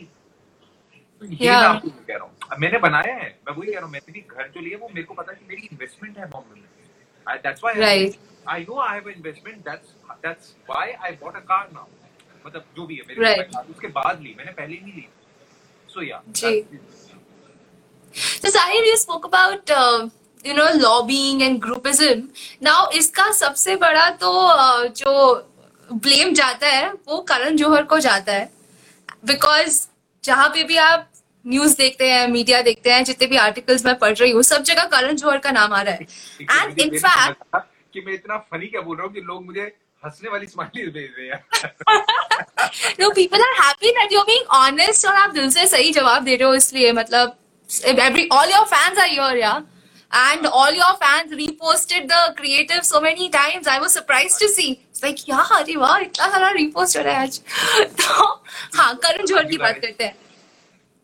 तो 1.22 1.26
ये 1.26 1.38
Yeah. 1.38 1.62
मैं 1.62 1.68
आपको 1.68 1.90
कह 2.08 2.16
रहा 2.16 2.24
हूँ। 2.24 2.60
मैंने 2.62 2.80
बनाया 2.88 3.14
है 3.16 3.30
मैं 3.48 3.54
वही 3.54 3.68
कह 3.68 3.78
रहा 3.78 3.86
हूँ 3.86 3.92
मैंने 3.92 4.12
भी 4.14 4.22
घर 4.22 4.50
जो 4.56 4.62
लिया 4.62 4.78
वो 4.82 4.90
मेरे 4.90 5.04
को 5.04 5.14
पता 5.14 5.32
है 5.32 5.38
कि 5.38 5.46
मेरी 5.50 5.70
इन्वेस्टमेंट 5.72 6.18
है 6.18 6.30
बॉम्बे 6.34 6.60
में। 6.62 7.40
That's 7.46 7.64
why 7.64 8.12
I 8.48 8.66
know 8.70 8.80
I 8.88 8.98
have 8.98 9.10
investment 9.10 9.64
that's 9.70 9.94
that's 10.26 10.54
why 10.70 10.92
I 10.92 11.12
bought 11.24 11.36
a 11.36 11.46
car 11.54 11.70
now 11.74 11.88
मतलब 12.46 12.64
जो 12.78 12.86
भी 12.88 12.96
है 12.96 13.04
मेरे 13.08 13.20
Right. 13.28 13.58
उसके 13.76 13.88
बाद 14.02 14.22
ली 14.22 14.36
मैंने 14.38 14.52
पहले 14.62 14.82
नहीं 14.82 14.94
ली। 14.94 15.08
सो 15.90 16.02
या 16.12 16.22
जी। 16.42 16.54
So 18.44 18.50
Sahil, 18.54 18.86
you 18.90 18.98
spoke 19.00 19.26
about 19.28 19.72
uh, 19.82 20.10
you 20.46 20.54
know 20.54 20.68
lobbying 20.76 21.42
and 21.44 21.62
groupism. 21.62 22.22
Now 22.64 22.90
इसका 22.96 23.32
सबसे 23.34 23.76
बड़ा 23.76 24.10
तो 24.24 24.32
जो 24.98 25.14
ब्लेम 25.90 26.34
जाता 26.34 26.68
है 26.68 26.92
वो 27.08 27.20
करण 27.30 27.56
जौहर 27.58 27.84
को 27.84 28.00
जाता 28.00 28.34
है। 28.34 28.50
बिकॉज़ 29.26 29.80
जहाँ 30.24 30.48
पे 30.50 30.64
भी 30.64 30.78
आप 30.78 31.10
न्यूज़ 31.46 31.76
देखते 31.78 32.10
हैं 32.12 32.28
मीडिया 32.28 32.62
देखते 32.62 32.92
हैं 32.92 33.04
जितने 33.04 33.28
भी 33.28 33.38
आर्टिकल्स 33.38 33.86
मैं 33.86 33.98
पढ़ 34.00 34.14
रही 34.14 34.32
हूँ 34.32 34.44
सब 34.44 34.64
जगह 34.70 34.86
करण 34.94 35.16
जौहर 35.16 35.38
का 35.38 35.52
नाम 35.52 35.74
आ 35.74 35.82
रहा 35.82 35.94
है। 35.94 36.02
एंड 36.42 36.80
इन 36.80 36.98
फैक्ट 36.98 37.58
कि 37.94 38.02
मैं 38.06 38.14
इतना 38.14 38.38
फनी 38.38 38.68
क्या 38.68 38.82
बोल 38.82 38.98
रहा 38.98 39.06
हूँ 39.06 39.14
कि 39.14 39.22
लोग 39.22 39.46
मुझे 39.46 39.72
हंसने 40.06 40.30
वाली 40.30 40.48
स्माइली 40.48 40.88
भेज 40.92 41.10
रहे 41.18 41.28
हैं। 41.28 41.40
No 43.00 43.10
people 43.12 43.42
are 43.42 43.54
happy 43.64 43.92
that 43.92 44.14
you 44.14 44.22
being 44.24 44.48
honest 44.58 45.06
और 45.06 45.16
आप 45.16 45.30
दिल 45.34 45.50
से 45.52 45.68
सही 45.68 45.92
जवाब 45.92 46.24
दे 46.24 46.36
रहे 46.36 46.48
हो 46.48 46.54
इसलिए 46.56 46.92
मतलब 47.02 47.36
every 47.70 48.24
all 48.34 48.50
your 48.50 48.66
fans 48.66 48.98
are 48.98 49.08
here 49.08 49.32
yeah 49.38 49.58
and 50.12 50.46
all 50.48 50.72
your 50.72 50.92
fans 51.00 51.32
reposted 51.40 52.06
the 52.12 52.20
creative 52.36 52.86
so 52.90 53.00
many 53.06 53.26
times 53.30 53.68
i 53.68 53.80
was 53.86 53.96
surprised 53.98 54.40
to 54.44 54.48
see 54.54 54.68
it's 54.92 55.02
like 55.06 55.24
yeah 55.32 55.50
अरे 55.60 55.76
वाह 55.78 55.98
इतना 56.06 56.28
सारा 56.32 56.52
repost 56.58 56.98
हो 56.98 57.04
रहा 57.04 57.14
है 57.14 57.24
आज 57.24 57.40
तो 58.02 58.26
हाँ 58.78 58.94
करण 59.06 59.26
जौहर 59.26 59.46
की 59.50 59.58
बात 59.58 59.80
करते 59.82 60.04
हैं 60.04 60.16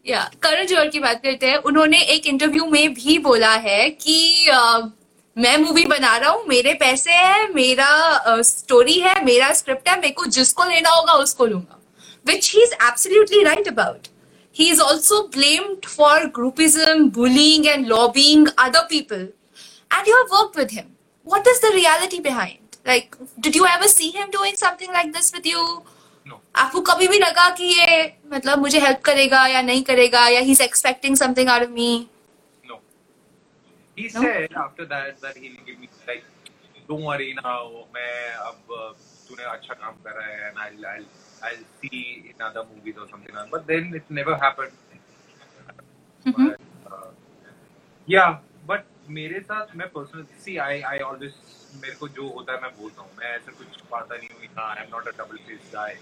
या 0.05 0.23
करण 0.43 0.65
जौहर 0.67 0.87
की 0.95 0.99
बात 0.99 1.21
करते 1.23 1.49
हैं 1.49 1.57
उन्होंने 1.71 2.01
एक 2.15 2.27
इंटरव्यू 2.27 2.65
में 2.71 2.93
भी 2.93 3.17
बोला 3.27 3.53
है 3.67 3.89
कि 3.89 4.17
अ, 4.53 4.61
मैं 5.37 5.55
मूवी 5.57 5.85
बना 5.85 6.15
रहा 6.17 6.31
हूँ 6.31 6.43
मेरे 6.47 6.73
पैसे 6.81 7.11
हैं 7.11 7.47
मेरा 7.53 8.41
स्टोरी 8.49 8.99
है 8.99 9.23
मेरा 9.25 9.51
स्क्रिप्ट 9.61 9.87
है 9.89 9.95
मेरे 9.99 10.13
को 10.21 10.25
जिसको 10.39 10.63
लेना 10.69 10.89
होगा 10.95 11.13
उसको 11.27 11.45
लूँगा 11.45 11.79
which 12.25 12.49
he 12.55 12.59
is 12.65 12.73
absolutely 12.87 13.39
right 13.45 13.65
about. 13.69 14.05
He 14.52 14.70
is 14.70 14.80
also 14.80 15.28
blamed 15.28 15.84
for 15.86 16.14
groupism, 16.38 17.12
bullying, 17.12 17.68
and 17.68 17.88
lobbying 17.88 18.46
other 18.58 18.84
people. 18.88 19.28
And 19.90 20.06
you 20.06 20.16
have 20.22 20.30
worked 20.38 20.56
with 20.56 20.70
him. 20.70 20.88
What 21.24 21.46
is 21.46 21.60
the 21.60 21.70
reality 21.74 22.20
behind? 22.20 22.58
Like, 22.84 23.16
did 23.40 23.54
you 23.56 23.66
ever 23.66 23.88
see 23.88 24.10
him 24.10 24.30
doing 24.30 24.56
something 24.56 24.92
like 24.92 25.12
this 25.12 25.32
with 25.36 25.46
you? 25.46 25.64
No 26.26 26.40
आपको 26.62 26.80
कभी 26.88 27.06
भी 27.08 27.18
लगा 27.18 27.48
कि 27.56 27.64
ये 27.64 28.00
मतलब 28.32 28.58
मुझे 28.58 28.80
help 28.80 29.00
करेगा 29.04 29.46
या 29.48 29.60
नहीं 29.62 29.82
करेगा 29.90 30.26
या 30.28 30.40
he 30.40 30.52
is 30.52 30.60
expecting 30.60 31.16
something 31.16 31.48
out 31.48 31.62
of 31.62 31.70
me 31.76 31.90
no 32.70 32.80
he 33.98 34.08
No? 34.16 34.22
said 34.24 34.56
after 34.64 34.86
that 34.94 35.22
that 35.26 35.36
he'll 35.44 35.62
give 35.68 35.78
me 35.84 35.88
like 36.10 36.24
don't 36.90 37.06
worry 37.10 37.30
now 37.38 37.62
मैं 37.94 38.12
अब 38.48 38.76
uh, 38.80 38.90
तूने 39.28 39.44
अच्छा 39.54 39.74
काम 39.74 39.94
कर 40.04 40.12
रहा 40.18 40.26
है 40.26 40.50
and 40.50 40.58
I'll 40.66 40.86
I'll 40.92 41.08
I'll 41.47 41.63
see 41.81 42.01
in 42.31 42.41
other 42.47 42.63
movies 42.67 42.97
or 43.03 43.07
something 43.11 43.35
like 43.35 43.51
but 43.53 43.67
then 43.67 43.93
it 43.99 44.11
never 44.19 44.35
happened. 44.43 44.73
Mhm. 46.25 46.45
but, 46.49 46.93
uh, 46.93 47.09
yeah 48.07 48.37
but 48.71 48.89
मेरे 49.15 49.39
साथ 49.47 49.75
मैं 49.75 49.87
पर्सनल 49.93 50.25
सी 50.43 50.55
आई 50.65 50.81
आई 50.89 50.99
ऑलवेज 51.05 51.33
मेरे 51.81 51.95
को 52.01 52.07
जो 52.17 52.27
होता 52.35 52.53
है 52.53 52.61
मैं 52.61 52.69
बोलता 52.77 53.01
हूँ। 53.01 53.09
मैं 53.17 53.31
ऐसा 53.35 53.51
कुछ 53.57 53.81
पाता 53.91 54.15
नहीं 54.15 54.29
हूँ 54.33 54.47
हाँ 54.57 54.69
I 54.75 54.83
am 54.83 54.89
not 54.91 55.07
a 55.07 55.11
double 55.17 55.37
face 55.47 55.71
guy 55.73 55.97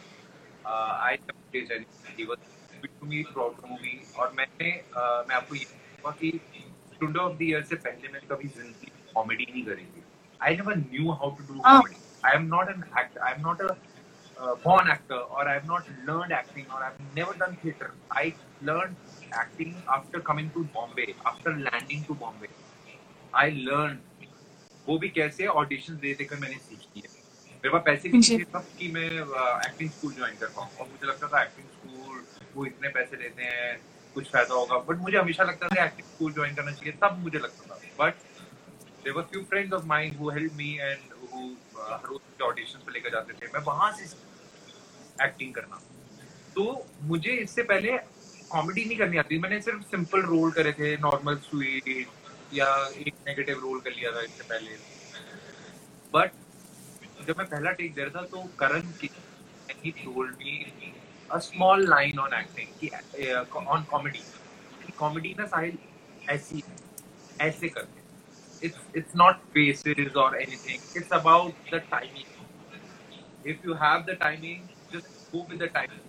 I 1.08 1.18
to 1.28 3.08
me 3.08 3.24
the 3.24 3.70
movie 3.70 3.96
और 4.20 4.32
मैंने 4.38 4.70
uh, 5.00 5.22
मैं 5.30 5.36
आपको 5.36 5.56
ये 5.56 5.64
कहूँगा 5.64 6.12
कि 6.22 6.32
स्टूडेंट 6.94 7.18
ऑफ़ 7.18 7.38
द 7.38 7.42
ईयर 7.42 7.64
से 7.72 7.76
पहले 7.88 8.12
मैं 8.14 8.22
कभी 8.32 8.48
ज़िंदगी 8.58 8.92
कॉमेडी 9.14 9.46
नहीं 9.52 9.64
करेंगी 9.66 10.04
I 10.42 10.56
never 10.56 10.76
knew 10.78 11.12
how 11.12 11.36
to 11.38 11.54
do. 11.54 11.60
Comedy 11.62 11.96
I 12.26 12.36
am 12.36 12.46
not 12.56 12.70
an 12.70 12.84
actor 13.00 13.20
I 13.20 13.34
am 13.34 13.42
not 13.48 13.62
a 13.62 13.74
uh, 14.42 14.56
born 14.56 14.88
actor 14.88 15.22
or 15.36 15.48
I've 15.48 15.68
not 15.68 15.86
learned 16.06 16.32
acting 16.32 16.66
or 16.74 16.84
I've 16.84 17.00
never 17.16 17.34
done 17.34 17.58
theatre. 17.58 17.92
I 18.12 18.34
learned 18.62 18.96
acting 19.34 19.76
after 19.88 20.20
coming 20.20 20.50
to 20.52 20.64
Bombay, 20.76 21.16
after 21.26 21.56
landing 21.58 22.04
to 22.06 22.16
Bombay. 22.16 22.50
I 23.34 23.50
learned 23.50 24.00
वो 24.88 24.98
भी 25.00 25.10
कैसे 25.16 25.46
audition 25.48 25.98
दे 26.02 26.14
देकर 26.20 26.39
मैंने 26.39 26.56
सीखी 26.60 27.00
है 27.00 27.10
मेरे 27.64 27.70
पास 27.70 27.82
पैसे 27.86 28.10
भी 28.10 28.22
थे 28.22 28.44
तब 28.54 28.66
कि 28.78 28.88
मैं 28.92 29.10
एक्टिंग 29.68 29.89
स्कूल 29.89 30.14
ज्वाइन 30.14 30.36
कर 30.38 30.48
पाऊँ 30.56 30.70
और 30.80 30.88
मुझे 30.92 31.08
लगता 31.08 31.28
था 31.34 31.44
एक्टिंग 31.44 31.68
स्कूल 31.76 32.24
वो 32.56 32.66
इतने 32.66 32.89
पैसे 32.96 33.18
लेते 33.18 33.44
हैं 33.44 33.80
कुछ 34.14 34.32
फ़ायदा 34.32 34.54
होगा 34.54 34.78
बट 34.88 34.98
मुझे 35.02 35.18
हमेशा 35.18 35.44
लगता 35.52 35.68
था 35.76 35.84
एक्टिंग 35.86 36.08
स्कूल 36.08 36.34
ज्वाइन 36.34 36.56
करना 36.56 36.72
चाहिए 36.72 36.98
तब 37.04 37.20
मुझे 37.24 37.39
लगता 37.39 37.70
था 37.70 37.80
but 38.00 38.30
there 39.04 39.14
were 39.14 39.24
few 39.26 39.44
friends 39.46 39.74
of 39.74 39.86
mine 39.86 40.18
who 40.18 40.30
helped 40.30 40.58
me 40.58 40.72
and 40.88 41.14
who 41.30 41.46
uh, 41.46 41.92
हर 41.92 42.04
रोज 42.10 42.42
ऑडिशन 42.42 42.80
पे 42.86 42.92
लेकर 42.92 43.10
जाते 43.12 43.34
थे 43.34 43.48
मैं 43.54 43.62
वहाँ 43.66 43.92
से 44.00 44.06
एक्टिंग 45.26 45.53
करना। 45.53 45.80
तो 46.55 46.63
मुझे 47.01 47.32
इससे 47.32 47.63
पहले 47.63 47.97
कॉमेडी 48.51 48.86
नहीं 48.86 48.97
करनी 48.97 49.17
आती। 49.17 49.38
मैंने 49.39 49.61
सिर्फ़ 49.61 49.82
सिंपल 49.91 50.22
रोल 50.22 50.51
करे 50.51 50.72
थे 50.80 50.95
नॉर्मल 50.97 51.36
स्वीट 51.49 52.07
या 52.53 52.69
एक 53.07 53.13
नेगेटिव 53.28 53.59
रोल 53.59 53.80
कर 53.80 53.91
लिया 53.91 54.11
था 54.11 54.22
इससे 54.22 54.43
पहले। 54.43 54.76
बट 56.13 56.32
जब 57.28 57.36
मैं 57.38 57.47
पहला 57.47 57.72
टेक 57.72 57.93
दे 57.93 58.03
रहा 58.03 58.22
था 58.22 58.26
तो 58.26 58.43
करण 58.59 58.82
की 59.01 59.09
told 60.03 60.32
me 60.39 60.53
a 61.30 61.39
small 61.39 61.80
line 61.91 62.17
on 62.19 62.34
acting 62.34 62.69
कि 62.80 62.89
on 63.74 63.86
comedy 63.93 64.24
कॉमेडी 64.97 65.36
ना 65.39 65.45
साहिल 65.45 65.78
ऐसी 66.30 66.63
ऐसे 67.41 67.69
करते 67.69 67.99
it's 68.63 69.13
not 69.15 69.39
faces 69.53 70.15
or 70.15 70.36
anything. 70.36 70.82
It's 70.95 71.11
about 71.11 71.53
the 71.72 71.80
timing. 71.91 72.28
If 73.43 73.63
you 73.63 73.74
have 73.74 74.05
the 74.05 74.15
timing, 74.15 74.61
just 74.67 74.81
go 75.34 75.46
with 75.50 75.60
the 75.60 75.68
timing. 75.68 76.06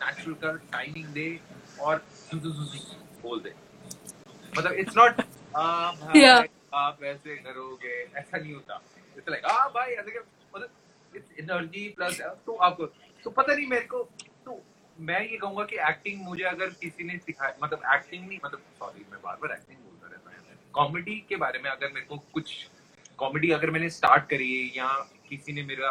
Natural 0.00 0.36
का 0.44 0.52
timing 0.70 1.12
दे 1.14 1.28
और 1.80 2.02
बोल 3.22 3.40
दे. 3.40 3.52
मतलब 4.58 4.72
भाई 5.54 6.20
Yeah. 6.20 6.42
आप 6.74 7.02
ऐसे 7.04 7.36
करोगे 7.36 7.94
ऐसा 8.18 8.38
नहीं 8.38 8.54
होता. 8.54 8.80
It's 9.16 9.28
like 9.32 9.44
आ 9.44 9.68
भाई 9.68 9.92
ऐसे 9.92 10.18
मतलब 10.54 10.68
it's 11.14 11.40
energy 11.44 11.84
plus 11.98 12.20
तो 12.46 12.54
आप 12.68 12.76
तो 13.24 13.30
पता 13.30 13.54
नहीं 13.54 13.66
मेरे 13.68 13.86
को 13.86 13.98
तो 14.44 14.60
मैं 14.98 15.20
ये 15.20 15.36
कहूँगा 15.36 15.64
कि 15.64 15.76
एक्टिंग 15.88 16.22
मुझे 16.24 16.44
अगर 16.44 16.70
किसी 16.80 17.04
ने 17.04 17.18
सिखाया 17.26 17.54
मतलब 17.62 17.82
एक्टिंग 17.94 18.28
नहीं 18.28 18.38
मतलब 18.44 18.62
सॉरी 18.78 19.04
मैं 19.12 19.20
बार 19.24 19.36
बार 19.42 19.52
एक्टिंग 19.52 19.78
बोलता 19.78 20.06
रहता 20.06 20.30
हूँ 20.30 20.58
कॉमेडी 20.74 21.16
के 21.28 21.36
बारे 21.36 21.58
में 21.58 21.70
अगर 21.70 21.92
मेरे 21.92 22.06
को 22.06 22.16
कुछ 22.32 22.54
कॉमेडी 23.18 23.50
अगर 23.58 23.70
मैंने 23.70 23.90
स्टार्ट 23.90 24.28
करी 24.30 24.50
है 24.58 24.64
या 24.76 24.88
किसी 25.32 25.52
ने 25.52 25.62
मेरा 25.72 25.90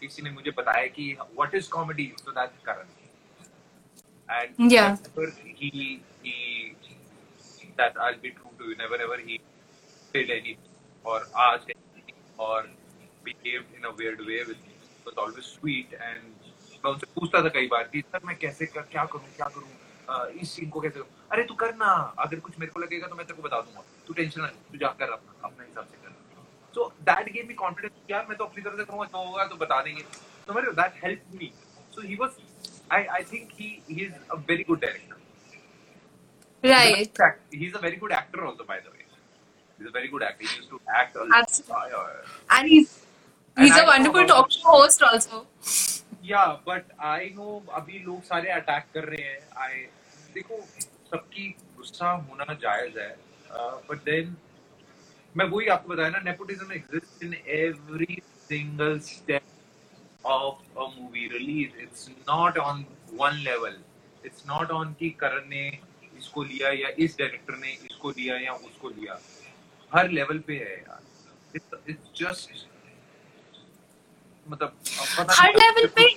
किसी 0.00 0.22
ने 0.22 0.30
मुझे 0.30 0.50
बताया 0.58 0.86
कि 0.98 1.12
what 1.20 1.54
is 1.54 1.68
comedy 1.70 2.12
so 2.20 2.32
that 2.40 2.62
Karan 2.68 2.96
and 4.30 4.72
Yeah. 4.72 4.96
he 5.60 5.70
he 6.24 6.34
that 7.80 7.98
I'll 8.06 8.18
be 8.24 8.30
true 8.38 8.52
to 8.60 8.68
you 8.70 8.76
never 8.80 8.98
ever 9.06 9.18
he 9.28 9.36
did 10.14 10.32
any 10.36 10.54
or 11.04 11.18
asked 11.44 11.70
anything 11.74 12.18
or 12.46 12.58
behaved 13.28 13.76
in 13.78 13.88
a 13.90 13.92
weird 14.00 14.22
way 14.30 14.40
with 14.50 14.60
me. 14.66 14.74
It 14.96 15.08
was 15.08 15.20
always 15.24 15.48
sweet 15.52 15.94
and 16.08 16.48
मैं 16.84 16.92
उनसे 16.92 17.06
पूछता 17.14 17.42
था 17.44 17.48
कई 17.58 17.66
बार 17.66 17.88
कि 17.92 18.00
sir 18.00 18.20
मैं 18.24 18.36
कैसे 18.36 18.66
कर 18.66 18.82
क्या 18.92 19.04
करूँ 19.12 19.30
क्या 19.36 19.48
करूँ? 19.56 19.70
अ, 20.10 20.28
इस 20.42 20.52
सीन 20.52 20.70
को 20.70 20.80
कैसे 20.80 21.00
अरे 21.32 21.44
तू 21.44 21.54
करना 21.62 21.86
अगर 22.18 22.40
कुछ 22.40 22.58
मेरे 22.60 22.72
को 22.72 22.80
लगेगा 22.80 23.06
तो 23.06 23.16
मैं 23.16 23.26
तेरे 23.26 23.36
को 23.36 23.48
बता 23.48 23.60
दूँगा। 23.60 23.82
तू 24.06 24.14
टेंशन 24.14 24.40
ना 24.40 24.46
तू 24.46 24.78
जाकर 24.78 25.10
अपना 25.10 25.48
अपने 25.48 25.66
हिसाब 25.66 25.86
से 25.86 25.96
कर। 26.02 26.07
So 26.74 26.88
that 27.10 27.32
gave 27.32 27.46
me 27.48 27.54
confidence 27.64 27.92
यार 28.10 28.26
मैं 28.28 28.36
तो 28.38 28.44
अपनी 28.44 28.62
तरफ़ 28.62 28.76
से 28.76 28.84
करूँगा 28.84 29.04
जो 29.04 29.24
होगा 29.26 29.44
तो 29.46 29.56
बता 29.64 29.80
देंगे 29.82 30.02
तो 30.46 30.54
मेरे 30.54 30.72
that 30.82 31.04
help 31.04 31.34
me 31.34 31.52
so 31.94 32.06
he 32.08 32.16
was 32.20 32.42
I 32.92 33.04
I 33.16 33.22
think 33.32 33.50
he 33.60 33.68
he 33.90 34.04
is 34.04 34.12
a 34.12 34.42
very 34.48 34.64
good 34.68 34.80
director 34.80 35.16
Right. 36.64 37.18
He's 37.52 37.74
a 37.74 37.78
very 37.78 37.96
good 37.96 38.12
actor 38.12 38.44
also, 38.44 38.64
by 38.64 38.80
the 38.80 38.90
way. 38.90 39.04
He's 39.78 39.86
a 39.86 39.90
very 39.90 40.08
good 40.08 40.22
actor. 40.22 40.44
He 40.44 40.56
used 40.56 40.70
to 40.70 40.80
act 40.92 41.16
a. 41.16 41.26
Absolutely. 41.32 41.74
And 42.50 42.68
he's 42.68 43.04
he's 43.56 43.70
And 43.70 43.80
a 43.80 43.82
I 43.82 43.86
wonderful 43.86 44.26
talk 44.26 44.50
show 44.50 44.68
host 44.68 45.02
also. 45.02 45.46
Yeah, 46.22 46.56
but 46.64 46.84
I 47.00 47.32
know 47.36 47.62
अभी 47.74 47.98
लोग 48.06 48.22
सारे 48.24 48.50
attack 48.52 48.86
कर 48.94 49.04
रहे 49.04 49.22
हैं 49.22 49.38
I 49.68 50.34
देखो 50.34 50.60
सबकी 51.10 51.48
गुस्सा 51.76 52.10
होना 52.10 52.54
जायज़ 52.64 52.98
है 52.98 53.16
बट 53.90 54.02
देन 54.04 54.36
मैं 55.36 55.44
वही 55.46 55.66
आपको 55.68 55.88
बताया 55.88 56.08
ना 56.08 56.18
nepotism 56.24 56.72
exist 56.72 57.22
in 57.24 57.34
every 57.56 58.18
single 58.48 58.98
step 58.98 60.26
of 60.26 60.78
a 60.78 60.86
movie 60.96 61.26
release 61.28 61.80
it's 61.82 62.08
not 62.28 62.58
on 62.58 62.84
one 63.12 63.36
level 63.44 63.76
it's 64.24 64.44
not 64.48 64.70
on 64.70 64.92
कि 64.92 65.10
करण 65.20 65.48
ने 65.48 65.66
इसको 66.18 66.42
लिया 66.44 66.70
या 66.72 66.88
इस 66.98 67.16
डायरेक्टर 67.18 67.56
ने 67.56 67.72
इसको 67.72 68.10
लिया 68.10 68.36
या 68.36 68.52
उसको 68.52 68.88
लिया। 68.88 69.18
हर 69.92 70.10
लेवल 70.10 70.38
पे 70.38 70.54
है 70.54 70.76
यार। 70.78 71.02
इट्स 71.56 72.10
जस्ट 72.16 72.66
मतलब 74.46 74.76
हर 75.30 75.54
लेवल 75.56 75.86
पे? 75.96 76.08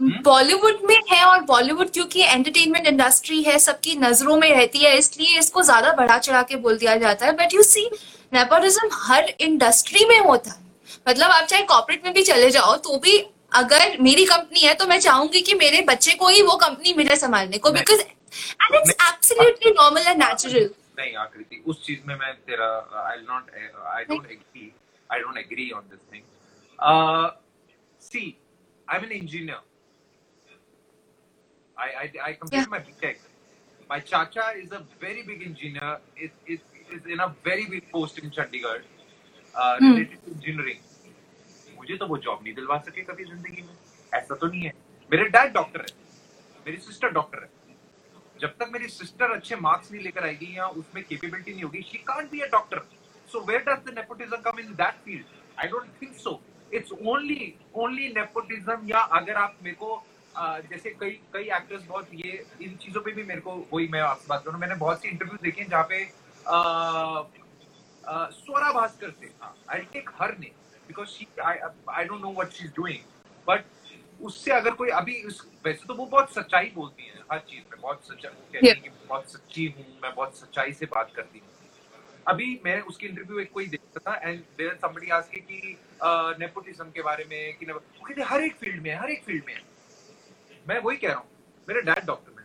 बॉलीवुड 0.00 0.78
में 0.84 0.96
है 1.10 1.24
और 1.24 1.42
बॉलीवुड 1.44 1.90
क्योंकि 1.90 2.22
एंटरटेनमेंट 2.22 2.86
इंडस्ट्री 2.86 3.42
है 3.42 3.58
सबकी 3.58 3.94
नज़रों 3.98 4.36
में 4.36 4.48
रहती 4.50 4.78
है 4.78 4.96
इसलिए 4.98 5.38
इसको 5.38 5.62
ज़्यादा 5.62 5.92
बढ़ा 5.92 6.18
चढ़ा 6.18 6.42
के 6.42 6.56
बोल 6.56 6.76
दिया 6.78 6.96
जाता 6.96 7.26
है। 7.26 7.32
बट 7.36 7.54
यू 7.54 7.62
सी 7.62 7.88
नेपोटिज्म 8.32 8.88
हर 8.92 9.32
इंडस्ट्री 9.40 10.04
में 10.04 10.18
होता 10.18 10.50
है। 10.50 10.64
मतलब 11.08 11.30
आप 11.30 11.44
चाहे 11.44 11.62
कॉर्पोरेट 11.62 12.04
में 12.04 12.14
भी 12.14 12.22
चले 12.22 12.50
जाओ 12.50 12.76
तो 12.78 12.98
भी 12.98 13.18
अगर 13.54 13.96
मेरी 14.00 14.24
कंपनी 14.26 14.60
है 14.60 14.74
तो 14.74 14.86
मैं 14.86 14.98
चाहूँगी 15.00 15.40
कि 15.40 15.54
मेरे 15.54 15.80
बच्चे 15.88 16.14
को 16.14 16.28
ही 16.28 16.42
वो 16.42 16.56
कंपनी 16.56 16.94
मिले 16.96 17.16
संभालने 17.16 17.58
को 17.58 17.70
because 17.72 18.00
and 18.00 18.74
it's 18.74 18.90
absolutely 18.90 19.70
normal 19.72 20.06
and 20.06 20.22
natural 20.22 20.70
नहीं 20.98 21.14
आकृति 21.16 21.62
उस 21.66 21.84
चीज़ 21.86 22.08
में 22.08 22.14
मैं 22.14 22.32
तेरा 22.46 22.68
I 23.02 23.16
not 23.30 23.50
I 23.86 24.04
don't 24.04 24.26
agree 24.26 24.72
I 25.10 25.20
don't 25.20 25.38
agree 25.38 25.70
on 25.70 25.88
this 25.90 26.00
thing 26.12 26.22
see 28.02 28.24
I 28.88 28.98
am 28.98 29.04
an 29.04 29.12
engineer 29.12 29.60
I, 31.78 31.88
I, 32.02 32.12
I 32.24 32.32
completed 32.34 32.62
Yeah. 32.62 32.66
my 32.70 32.80
BTech. 32.80 33.16
My 33.90 34.00
chacha 34.00 34.44
is 34.56 34.72
a 34.72 34.82
very 35.00 35.22
big 35.22 35.42
engineer. 35.42 35.98
It, 36.16 36.32
it, 36.46 36.60
is 36.90 37.06
in 37.06 37.20
a 37.20 37.34
very 37.44 37.66
big 37.66 37.90
post 37.92 38.18
in 38.18 38.30
Chandigarh 38.30 38.82
uh, 39.54 39.78
Hmm. 39.78 39.90
related 39.90 40.18
to 40.24 40.32
engineering. 40.32 40.80
मुझे 41.78 41.96
तो 41.96 42.06
वो 42.06 42.16
job 42.18 42.42
नहीं 42.42 42.54
दिलवा 42.54 42.78
सके 42.86 43.02
कभी 43.04 43.24
ज़िंदगी 43.24 43.62
में 43.62 43.74
ऐसा 44.12 44.34
तो 44.34 44.46
नहीं 44.46 44.62
है 44.62 44.72
मेरे 45.10 45.24
डैड 45.36 45.52
डॉक्टर 45.52 45.80
है 45.80 46.62
मेरी 46.66 46.76
सिस्टर 46.86 47.10
डॉक्टर 47.18 47.42
है 47.42 47.50
जब 48.40 48.54
तक 48.60 48.70
मेरी 48.72 48.88
सिस्टर 48.88 49.30
अच्छे 49.36 49.56
मार्क्स 49.66 49.92
नहीं 49.92 50.02
लेकर 50.04 50.24
आएगी 50.26 50.56
या 50.56 50.66
उसमें 50.82 51.02
कैपेबिलिटी 51.04 51.52
नहीं 51.52 51.62
होगी 51.64 51.82
she 51.90 51.98
can't 52.08 52.30
be 52.30 52.40
a 52.40 52.46
doctor 52.52 52.78
so 53.32 53.40
where 53.50 53.62
does 53.68 53.84
the 53.90 53.94
nepotism 53.98 54.36
come 54.48 54.58
in 54.60 54.72
that 54.82 55.04
field 55.04 55.60
I 55.60 55.68
don't 55.74 55.90
think 56.02 56.16
so 56.24 56.40
it's 56.74 56.92
only 57.14 57.52
only 57.84 58.08
nepotism 58.14 58.88
या 58.88 59.00
अगर 59.20 59.36
आप 59.44 59.56
मेरे 59.64 59.76
को 59.84 59.94
जैसे 60.38 60.90
कई 61.00 61.10
कई 61.32 61.42
एक्टर्स 61.42 61.86
बहुत 61.86 62.08
ये 62.14 62.44
इन 62.62 62.76
चीज़ों 62.76 63.00
पे 63.00 63.12
भी 63.12 63.22
मेरे 63.24 63.40
को 63.40 63.68
वही 63.72 63.88
मैं 63.88 64.00
आपसे 64.00 64.26
बात 64.28 64.44
करूँ। 64.44 64.60
मैंने 64.60 64.74
बहुत 64.74 65.02
सी 65.02 65.08
इंटरव्यूज़ 65.08 65.42
देखे 65.42 65.62
हैं 65.62 65.68
जहाँ 65.68 65.86
पे 65.90 66.04
स्वरा 68.36 68.72
भास्कर 68.72 69.10
से 69.10 69.30
आई 69.70 69.80
टेक 69.80 70.10
हर 70.20 70.38
ने 70.38 70.50
because 70.88 71.08
she 71.08 71.26
I 71.42 72.04
don't 72.04 72.20
know 72.20 72.32
what 72.32 72.48
she 72.48 72.64
is 72.64 72.72
doing 72.72 72.98
but 73.48 73.64
उससे 74.22 74.52
अगर 74.52 74.70
कोई 74.70 74.88
अभी 74.88 75.22
उस 75.22 75.50
वैसे 75.66 75.86
तो 75.88 75.94
वो 75.94 76.06
बहुत 76.06 76.34
सच्चाई 76.34 76.72
बोलती 76.74 77.06
है 77.06 77.24
हर 77.32 77.38
चीज़ 77.38 77.60
में 77.60 77.80
बहुत 77.80 78.06
सच्चा 78.06 78.28
कहती 78.28 78.66
Yeah. 78.66 79.08
बहुत 79.08 79.30
सच्ची 79.32 79.74
हूँ 79.78 79.84
मैं 80.02 80.14
बहुत 80.14 80.38
सच्चाई 80.38 80.72
से 80.72 80.86
बात 80.86 81.12
करती 81.16 81.38
हूँ। 81.38 81.48
अभी 82.26 82.60
मैं 82.64 82.80
उसकी 82.80 83.06
इंटरव्यू 83.06 83.38
एक 83.38 83.52
कोई 83.52 83.66
देखता 83.66 84.00
था 84.00 84.30
एंड 84.30 84.40
देयर 84.58 84.74
समबडी 84.74 85.10
आस्क 85.10 85.30
कि 85.50 85.76
नेपोटिज्म 86.40 86.90
के 86.90 87.02
बारे 87.02 87.24
में 87.24 87.56
कि 87.58 88.22
हर 88.22 88.40
एक 88.40 88.56
फ़ील्ड 88.56 88.82
में 88.82 88.94
हर 88.94 89.10
एक 89.10 89.24
फ़ील्ड 89.24 89.44
में 89.46 89.54
मैं 90.66 90.78
वही 90.80 90.96
कह 90.96 91.08
रहा 91.08 91.18
हूँ, 91.18 91.26
मेरे 91.68 91.80
डैड 91.82 92.04
डॉक्टर 92.06 92.32
में 92.36 92.44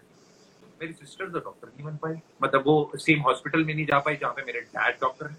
मेरी 0.81 0.93
सिस्टर 0.93 1.29
तो 1.29 1.39
डॉक्टर 1.39 1.67
नहीं 1.67 1.85
बन 1.85 1.97
पाई 1.97 2.15
मतलब 2.43 2.63
वो 2.65 2.91
सेम 2.95 3.21
हॉस्पिटल 3.21 3.63
में 3.65 3.73
नहीं 3.73 3.85
जा 3.85 3.99
पाई 3.99 4.15
जहाँ 4.15 4.33
पे 4.33 4.43
मेरे 4.45 4.61
डैड 4.61 4.95
डॉक्टर 5.01 5.27
है। 5.27 5.37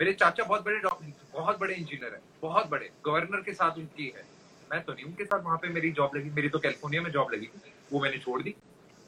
मेरे 0.00 0.12
चाचा 0.12 0.44
बहुत 0.44 0.64
बड़े 0.64 0.78
डॉक्टर 0.80 1.12
बहुत 1.34 1.58
बड़े 1.60 1.74
इंजीनियर 1.74 2.12
है, 2.12 2.20
बहुत 2.42 2.68
बड़े। 2.70 2.90
गवर्नर 3.06 3.40
के 3.42 3.52
साथ 3.52 3.78
उनकी 3.78 4.06
है। 4.16 4.24
मैं 4.70 4.82
तो 4.84 4.92
नहीं, 4.92 5.04
उनके 5.04 5.24
साथ 5.24 5.42
वहाँ 5.44 5.56
पे 5.62 5.68
मेरी 5.68 5.90
जॉब 5.92 6.16
लगी। 6.16 6.30
मेरी 6.30 6.48
तो 6.48 6.58
कैलिफ़ोर्निया 6.58 7.02
में 7.02 7.10
जॉब 7.12 7.32
लगी। 7.34 7.48
वो 7.92 8.00
मैंने 8.00 8.18
छोड़ 8.18 8.40
दी। 8.42 8.54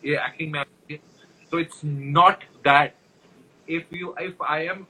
ये 0.02 0.16
एक्टिंग 0.24 0.52
में 0.52 0.62
तो 1.52 1.58
it's 1.60 1.80
not 1.84 2.44
that 2.66 2.94
if 3.68 3.94
you 3.94 4.14
if 4.20 4.42
I 4.44 4.66
am 4.66 4.84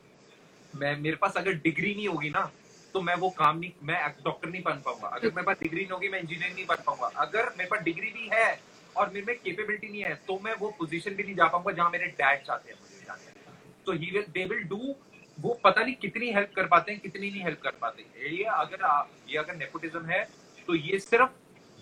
मैं 0.75 0.97
मेरे 1.01 1.17
पास 1.17 1.37
अगर 1.37 1.53
डिग्री 1.65 1.95
नहीं 1.95 2.09
होगी 2.09 2.31
ना 2.31 2.51
तो 2.95 3.01
मैं 3.03 3.15
वो 3.17 3.31
काम 3.39 3.59
नहीं 3.59 3.71
मैं 3.83 4.01
डॉक्टर 4.25 4.49
नहीं 4.49 4.63
बन 4.63 4.83
पाऊँगा। 4.85 5.09
अगर 5.09 5.29
मेरे 5.29 5.43
पास 5.43 5.57
डिग्री 5.63 5.81
नहीं 5.81 5.91
होगी 5.91 6.09
मैं 6.09 6.21
इंजीनियर 6.21 6.53
नहीं 6.53 6.67
बन 6.67 6.83
पाऊँगा। 6.87 7.07
अगर 7.25 7.53
मेरे 7.59 7.69
पास 7.71 7.83
डिग्री 7.85 8.11
भी 8.11 8.29
है 8.33 8.59
और 8.97 9.11
मेरे 9.11 9.27
में 9.27 9.39
केपेबिलिटी 9.39 9.89
नहीं 9.89 10.03
है 10.03 10.15
तो 10.27 10.39
मैं 10.45 10.55
वो 10.61 10.71
पोजीशन 10.79 11.15
भी 11.15 11.23
नहीं 11.23 11.35
जा 11.37 11.47
पाऊँगा 11.47 11.73
जहाँ 11.73 11.91
मेरे 11.91 12.07
डैड 12.21 12.43
चाहते 12.47 12.73
हैं 12.73 12.79
मुझे 12.81 13.05
जाने 13.07 13.55
तो 13.87 13.93
he 13.93 14.11
will 14.11 14.27
they 14.35 14.45
will 14.45 14.63
do 14.71 14.95
वो 15.39 15.59
पता 15.65 15.83
नहीं 15.83 15.95
कितनी 16.01 16.33
हेल्प 16.33 16.51
कर 16.57 16.67
पाते 16.69 16.93
हैं 16.93 17.01
कितनी 17.01 17.31
नहीं 17.31 17.43
हेल्प 17.45 17.61
कर 17.63 17.77
पाते 17.81 18.05
ये 18.29 18.45
अगर 18.57 18.85
ये 19.29 19.39
अगर 19.39 19.57
नेपोटिज्म 19.57 20.05
है 20.07 20.23
तो 20.69 20.75
ये 20.75 20.99
सिर्फ़ 21.01 21.31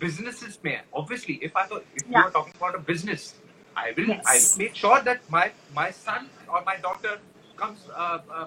बिजनेसेस 0.01 0.59
में 0.65 0.73
है। 0.73 0.85
Obviously 0.97 1.39
if 1.45 1.59
I 1.59 1.81
if 1.97 2.07
you 2.09 2.23
are 2.23 2.31
talking 2.31 2.55
about 2.55 2.75
a 2.75 2.85
business 2.87 3.35
I 3.77 3.91
will 3.99 4.11
I 4.13 4.39
make 4.59 4.77
sure 4.77 5.03
that 5.03 5.21
my 5.33 5.53
my 5.75 5.91
son 5.93 6.29
और 6.49 6.65
माय 6.67 6.77
डॉटर 6.83 7.21
कम्स 7.59 7.87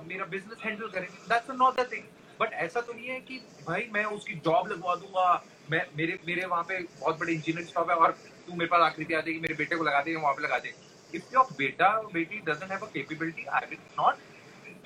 मेरा 0.07 0.25
बिज़नेस 0.27 0.63
हैंडल 0.65 0.87
करेंगे 0.87 1.27
दैट्स 1.29 1.49
अनदर 1.51 1.89
थिंग 1.91 2.03
बट 2.39 2.53
ऐसा 2.65 2.81
तो 2.81 2.93
नहीं 2.93 3.07
है 3.07 3.19
कि 3.21 3.37
भाई 3.67 3.87
मैं 3.93 4.03
उसकी 4.15 4.33
जॉब 4.45 4.71
लगवा 4.71 4.95
दूँगा 4.95 5.43
मैं 5.71 5.81
मेरे 5.97 6.17
मेरे 6.27 6.45
वहाँ 6.45 6.63
पे 6.69 6.79
बहुत 6.99 7.19
बड़े 7.19 7.33
इंजीनियर 7.33 7.65
स्टॉप 7.65 7.89
है 7.89 7.95
और 7.95 8.11
तू 8.47 8.53
मेरे 8.53 8.67
पास 8.67 8.81
आकृति 8.81 9.13
है 9.13 9.21
कि 9.23 9.39
मेरे 9.41 9.53
बेटे 9.55 9.75
को 9.75 9.83
लगा 9.83 10.01
दे 10.01 10.15
वहाँ 10.15 10.33
पे 10.33 10.43
लगा 10.43 10.57
दे। 10.59 10.73
इफ़ 11.13 11.33
योर 11.33 11.45
बेटा 11.57 11.89
बेटी 12.13 12.39
doesn't 12.47 12.71
have 12.71 12.79
a 12.79 12.89
capability 12.93 13.45
I 13.45 13.67
will 13.69 13.79
not 13.99 14.15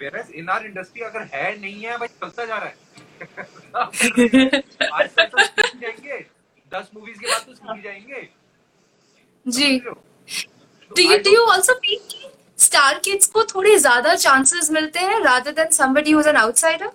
where 0.02 0.26
in 0.36 0.50
our 0.50 0.66
industry 0.66 1.02
अगर 1.04 1.22
है 1.34 1.60
नहीं 1.62 1.84
है 1.84 1.98
भाई 1.98 2.08
चलता 2.08 2.46
जा 2.46 2.58
रहा 2.58 2.68
है। 2.68 2.76
आज 4.94 5.10
तो 5.10 5.44
जाएँगे 5.80 6.20
दस 6.72 6.90
मूवीज़ 6.96 7.20
के 7.20 7.28
बाद 7.28 7.42
तो 7.42 7.54
सीख 7.54 7.84
जाएँगे। 7.84 8.28
जी। 9.46 9.80
Do 9.80 11.04
you 11.04 11.18
do 11.20 11.32
you 11.32 11.46
also 11.48 11.74
feel 11.76 12.00
कि 12.12 12.30
स्टार 12.60 13.00
किड्स 13.06 13.28
को 13.32 13.44
थोड़े 13.46 13.78
ज़्यादा 13.80 14.16
चांसेस 14.18 14.72
मिलते 14.72 15.00
हैं 15.00 15.20
rather 15.24 15.52
than 15.54 15.72
somebody 15.74 16.12
who 16.12 16.20
is 16.20 16.30
an 16.30 16.38
outsider 16.38 16.92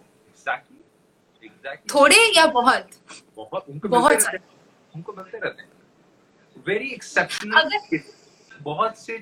exactly 1.63 1.95
थोड़े 1.95 2.17
या 2.37 2.47
बहुत? 2.53 2.89
बहुत 3.37 3.69
उनको 3.69 3.89
बहुत 3.89 4.13
मिलते 4.13 4.33
रहते 4.33 4.37
हैं। 4.39 4.93
उनको 4.95 5.13
मिलते 5.13 5.39
रहते 5.39 5.63
हैं। 5.63 5.71
वेरी 6.67 6.89
एक्सेप्शनल 6.93 7.79
बहुत 8.63 8.99
से 8.99 9.15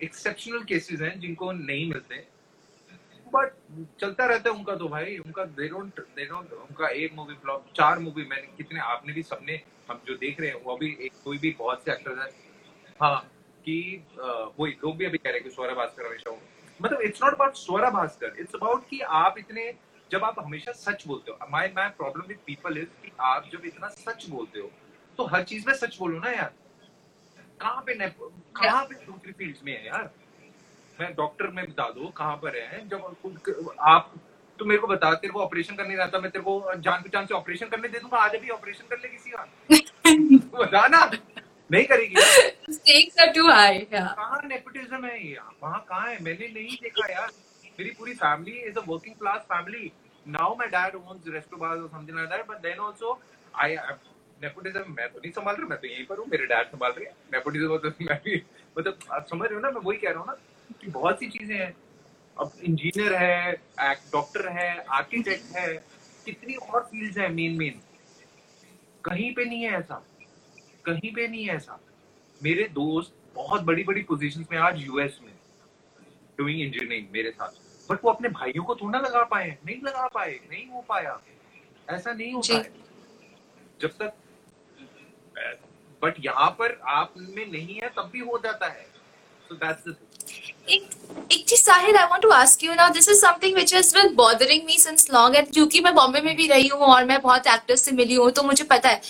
एक्सेप्शनल 0.00 0.62
केसेस 0.64 1.00
हैं 1.00 1.18
जिनको 1.20 1.52
नहीं 1.52 1.86
मिलते। 1.88 2.16
बट 3.34 3.52
चलता 4.00 4.24
रहता 4.26 4.50
है 4.50 4.56
उनका 4.56 4.74
तो 4.76 4.88
भाई। 4.88 5.16
उनका 5.18 5.44
दे 5.44 5.68
डोंट 5.68 6.00
दे 6.16 6.24
डोंट 6.26 6.52
उनका 6.52 6.88
एक 6.88 7.14
मूवी 7.14 7.34
फ्लॉप 7.34 7.66
चार 7.76 7.98
मूवी 7.98 8.24
मैंने 8.24 8.46
कितने 8.56 8.80
आपने 8.80 9.12
भी 9.12 9.22
सबने 9.22 9.60
हम 9.90 10.00
जो 10.08 10.14
देख 10.16 10.40
रहे 10.40 10.50
हैं 10.50 10.62
वो 10.64 10.74
अभी 10.74 10.96
एक 11.00 11.12
कोई 11.24 11.38
भी 11.38 11.54
बहुत 11.58 11.84
से 11.84 11.92
एक्टर्स 11.92 12.18
हैं। 12.18 12.30
हाँ 13.02 13.18
कि 13.64 14.04
वही 14.58 14.72
लोग 14.72 14.96
भी 14.96 15.04
अभी 15.04 15.18
कह 15.18 15.30
रहे 15.30 15.38
हैं 15.38 15.44
कि 15.44 15.50
स्वरा 15.50 15.74
भास्कर 15.74 16.06
हमेशा 16.06 16.38
मतलब 16.82 17.00
it's 17.00 17.22
not 17.22 17.34
about 17.34 17.54
Swara 17.56 17.90
Bhaskar 17.90 18.34
it's 18.38 18.54
about 18.54 18.88
कि 18.88 19.00
आप 19.18 19.38
इतने 19.38 19.72
जब 20.12 20.24
आप 20.24 20.34
हमेशा 20.38 20.72
सच 20.72 21.06
बोलते 21.06 21.30
हो 21.30 21.46
my 21.50 21.68
my 21.76 21.88
problem 21.98 22.26
with 22.28 22.38
people 22.46 22.78
is 22.78 22.88
कि 23.04 23.12
आप 23.30 23.48
जब 23.52 23.64
इतना 23.66 23.88
सच 23.88 24.28
बोलते 24.30 24.60
हो 24.60 24.70
तो 25.18 25.24
हर 25.34 25.42
चीज़ 25.50 25.66
में 25.66 25.74
सच 25.74 25.96
बोलो 25.98 26.18
ना 26.18 26.30
यार। 26.30 26.52
कहाँ 27.60 27.82
पे 27.86 27.94
कहाँ 27.94 28.84
पे 28.84 28.94
दूसरी 29.06 29.32
फ़ील्ड 29.32 29.56
में 29.64 29.72
है 29.72 29.86
यार? 29.86 30.10
मैं 31.00 31.12
डॉक्टर 31.14 31.46
में 31.56 31.64
बता 31.68 31.88
दो 31.90 32.08
कहाँ 32.16 32.36
पर 32.42 32.56
है? 32.56 32.86
जब 32.88 33.74
आप 33.80 34.12
तो 34.58 34.64
मेरे 34.64 34.80
को 34.80 34.86
बता 34.86 35.12
तेरे 35.14 35.32
को 35.32 35.40
ऑपरेशन 35.40 35.76
करने 35.76 35.96
रहता 35.96 36.18
मैं 36.18 36.30
तेरे 36.30 36.44
को 36.44 36.74
जान 36.84 37.02
पहचान 37.02 37.26
से 37.26 37.34
ऑपरेशन 37.34 37.68
करने 37.68 37.88
दे 37.88 37.98
दूँगा 37.98 38.18
आज 38.18 38.34
अभी 38.36 38.48
ऑपरेशन 38.50 38.84
कर 38.90 38.98
ले 39.02 39.08
किसी 39.08 39.30
का 39.30 39.46
बता 40.60 40.86
ना। 40.88 41.04
नहीं 41.70 41.84
करेगी 41.84 42.14
are 43.22 43.32
too 43.34 43.48
high 43.50 43.76
yeah. 43.92 44.08
कहाँ 44.20 44.40
नेपोटिज्म 44.44 45.04
है 45.04 45.16
यार 45.32 45.50
वहाँ 45.62 45.84
कहाँ 45.88 46.08
है? 46.08 46.22
मैंने 46.22 46.48
नहीं 46.54 46.76
देखा 46.82 47.12
यार। 47.12 47.30
मेरी 47.78 47.90
पूरी 47.98 48.14
family 48.16 48.58
is 48.68 48.78
a 48.78 48.82
working 48.88 49.14
class 49.16 49.40
family 49.48 49.90
now 50.26 50.54
my 50.58 50.68
dad 50.68 50.94
owns 50.96 51.28
restobar 51.34 51.76
और 51.76 51.88
something 51.88 52.16
like 52.16 52.28
that 52.30 52.46
but 52.48 52.62
then 52.62 52.80
also 52.82 53.18
I 53.54 53.76
nepotism 54.42 54.92
मैं 54.92 55.08
तो 55.08 55.18
नहीं 55.18 55.30
संभाल 55.32 55.54
रहा, 55.56 55.66
मैं 55.66 55.78
तो 55.80 55.86
यहीं 55.86 56.04
पर 56.06 56.18
हूँ, 56.18 56.26
मेरे 56.28 56.46
डैड 56.46 56.66
संभाल 56.68 56.92
रहे 56.92 57.04
हैं। 57.06 57.14
नेपोटिज्म 57.32 57.76
तो 57.78 57.88
मैं 58.04 58.18
भी 58.24 58.42
मतलब 58.78 58.98
आप 59.12 59.26
समझ 59.26 59.48
रहे 59.48 59.54
हो 59.54 59.60
ना, 59.60 59.70
मैं 59.70 59.80
वही 59.80 59.98
कह 59.98 60.10
रहा 60.10 60.18
हूँ 60.18 60.26
ना 60.26 60.34
कि 60.80 60.90
बहुत 60.90 61.18
सी 61.18 61.28
चीज़ें 61.28 61.56
हैं। 61.56 61.74
अब 62.36 62.52
इंजीनियर 62.62 63.14
है 63.14 63.52
डॉक्टर 64.12 64.48
है 64.48 64.68
आर्किटेक्ट 64.94 65.56
है, 65.56 65.74
कितनी 66.26 66.54
और 66.54 66.82
फील्ड्स 66.90 67.18
है 67.18 67.28
मेन 67.34 67.56
मेन 67.58 67.80
कहीं 69.04 69.32
पे 69.34 69.44
नहीं 69.44 69.62
है 69.62 69.78
ऐसा, 69.78 70.02
कहीं 70.84 71.14
पे 71.14 71.28
नहीं 71.28 71.44
है 71.44 71.54
ऐसा। 71.56 71.80
मेरे 72.40 72.68
दोस्त 72.74 73.14
बहुत 73.34 73.62
बड़ी 73.64 73.84
बड़ी 73.84 74.02
पोजीशंस 74.04 74.46
में 74.52 74.58
आज 74.60 74.82
यूएस 74.82 75.18
में 75.22 75.32
डूइंग 76.38 76.60
इंजीनियरिंग 76.60 77.06
मेरे 77.12 77.30
साथ। 77.30 77.64
बट 77.90 78.04
वो 78.04 78.10
अपने 78.10 78.28
भाइयों 78.30 78.64
को 78.64 78.74
थोड़ा 78.74 78.98
लगा 78.98 79.22
पाए 79.30 79.56
नहीं 79.66 79.80
लगा 79.84 80.06
पाए 80.14 80.38
नहीं 80.50 80.66
हो 80.68 80.84
पाया। 80.88 81.18
ऐसा 81.88 82.12
नहीं 82.12 82.32
होता 82.32 82.54
है। 82.54 82.72
जब 83.80 83.90
तक 84.00 84.12
बट 86.02 86.14
यहाँ 86.24 86.48
पर 86.58 86.78
आप 86.90 87.14
में 87.18 87.46
नहीं 87.52 87.74
है 87.74 87.88
तब 87.96 88.10
भी 88.12 88.20
हो 88.20 88.40
जाता 88.44 88.66
है। 88.66 88.86
So 89.48 89.56
that's 89.58 89.86
the 89.86 89.94
एक 90.68 90.88
एक 91.32 91.44
चीज़ 91.48 91.60
Sahil 91.60 91.96
I 91.96 92.06
want 92.10 92.22
to 92.22 92.28
ask 92.30 92.64
you 92.64 92.74
now 92.74 92.90
this 92.92 93.08
is 93.08 93.20
something 93.20 93.54
which 93.54 93.74
has 93.74 93.94
been 93.96 94.14
bothering 94.14 94.64
me 94.66 94.78
since 94.78 95.10
long 95.12 95.36
and 95.36 95.52
क्योंकि 95.52 95.80
मैं 95.80 95.94
बॉम्बे 95.94 96.20
में 96.20 96.34
भी 96.36 96.46
रही 96.48 96.68
हूँ 96.68 96.80
और 96.86 97.04
मैं 97.04 97.20
बहुत 97.22 97.46
एक्टर्स 97.46 97.82
से 97.82 97.92
मिली 97.92 98.14
हूँ 98.14 98.30
तो 98.30 98.42
मुझे 98.42 98.64
पता 98.64 98.88
है 98.88 99.00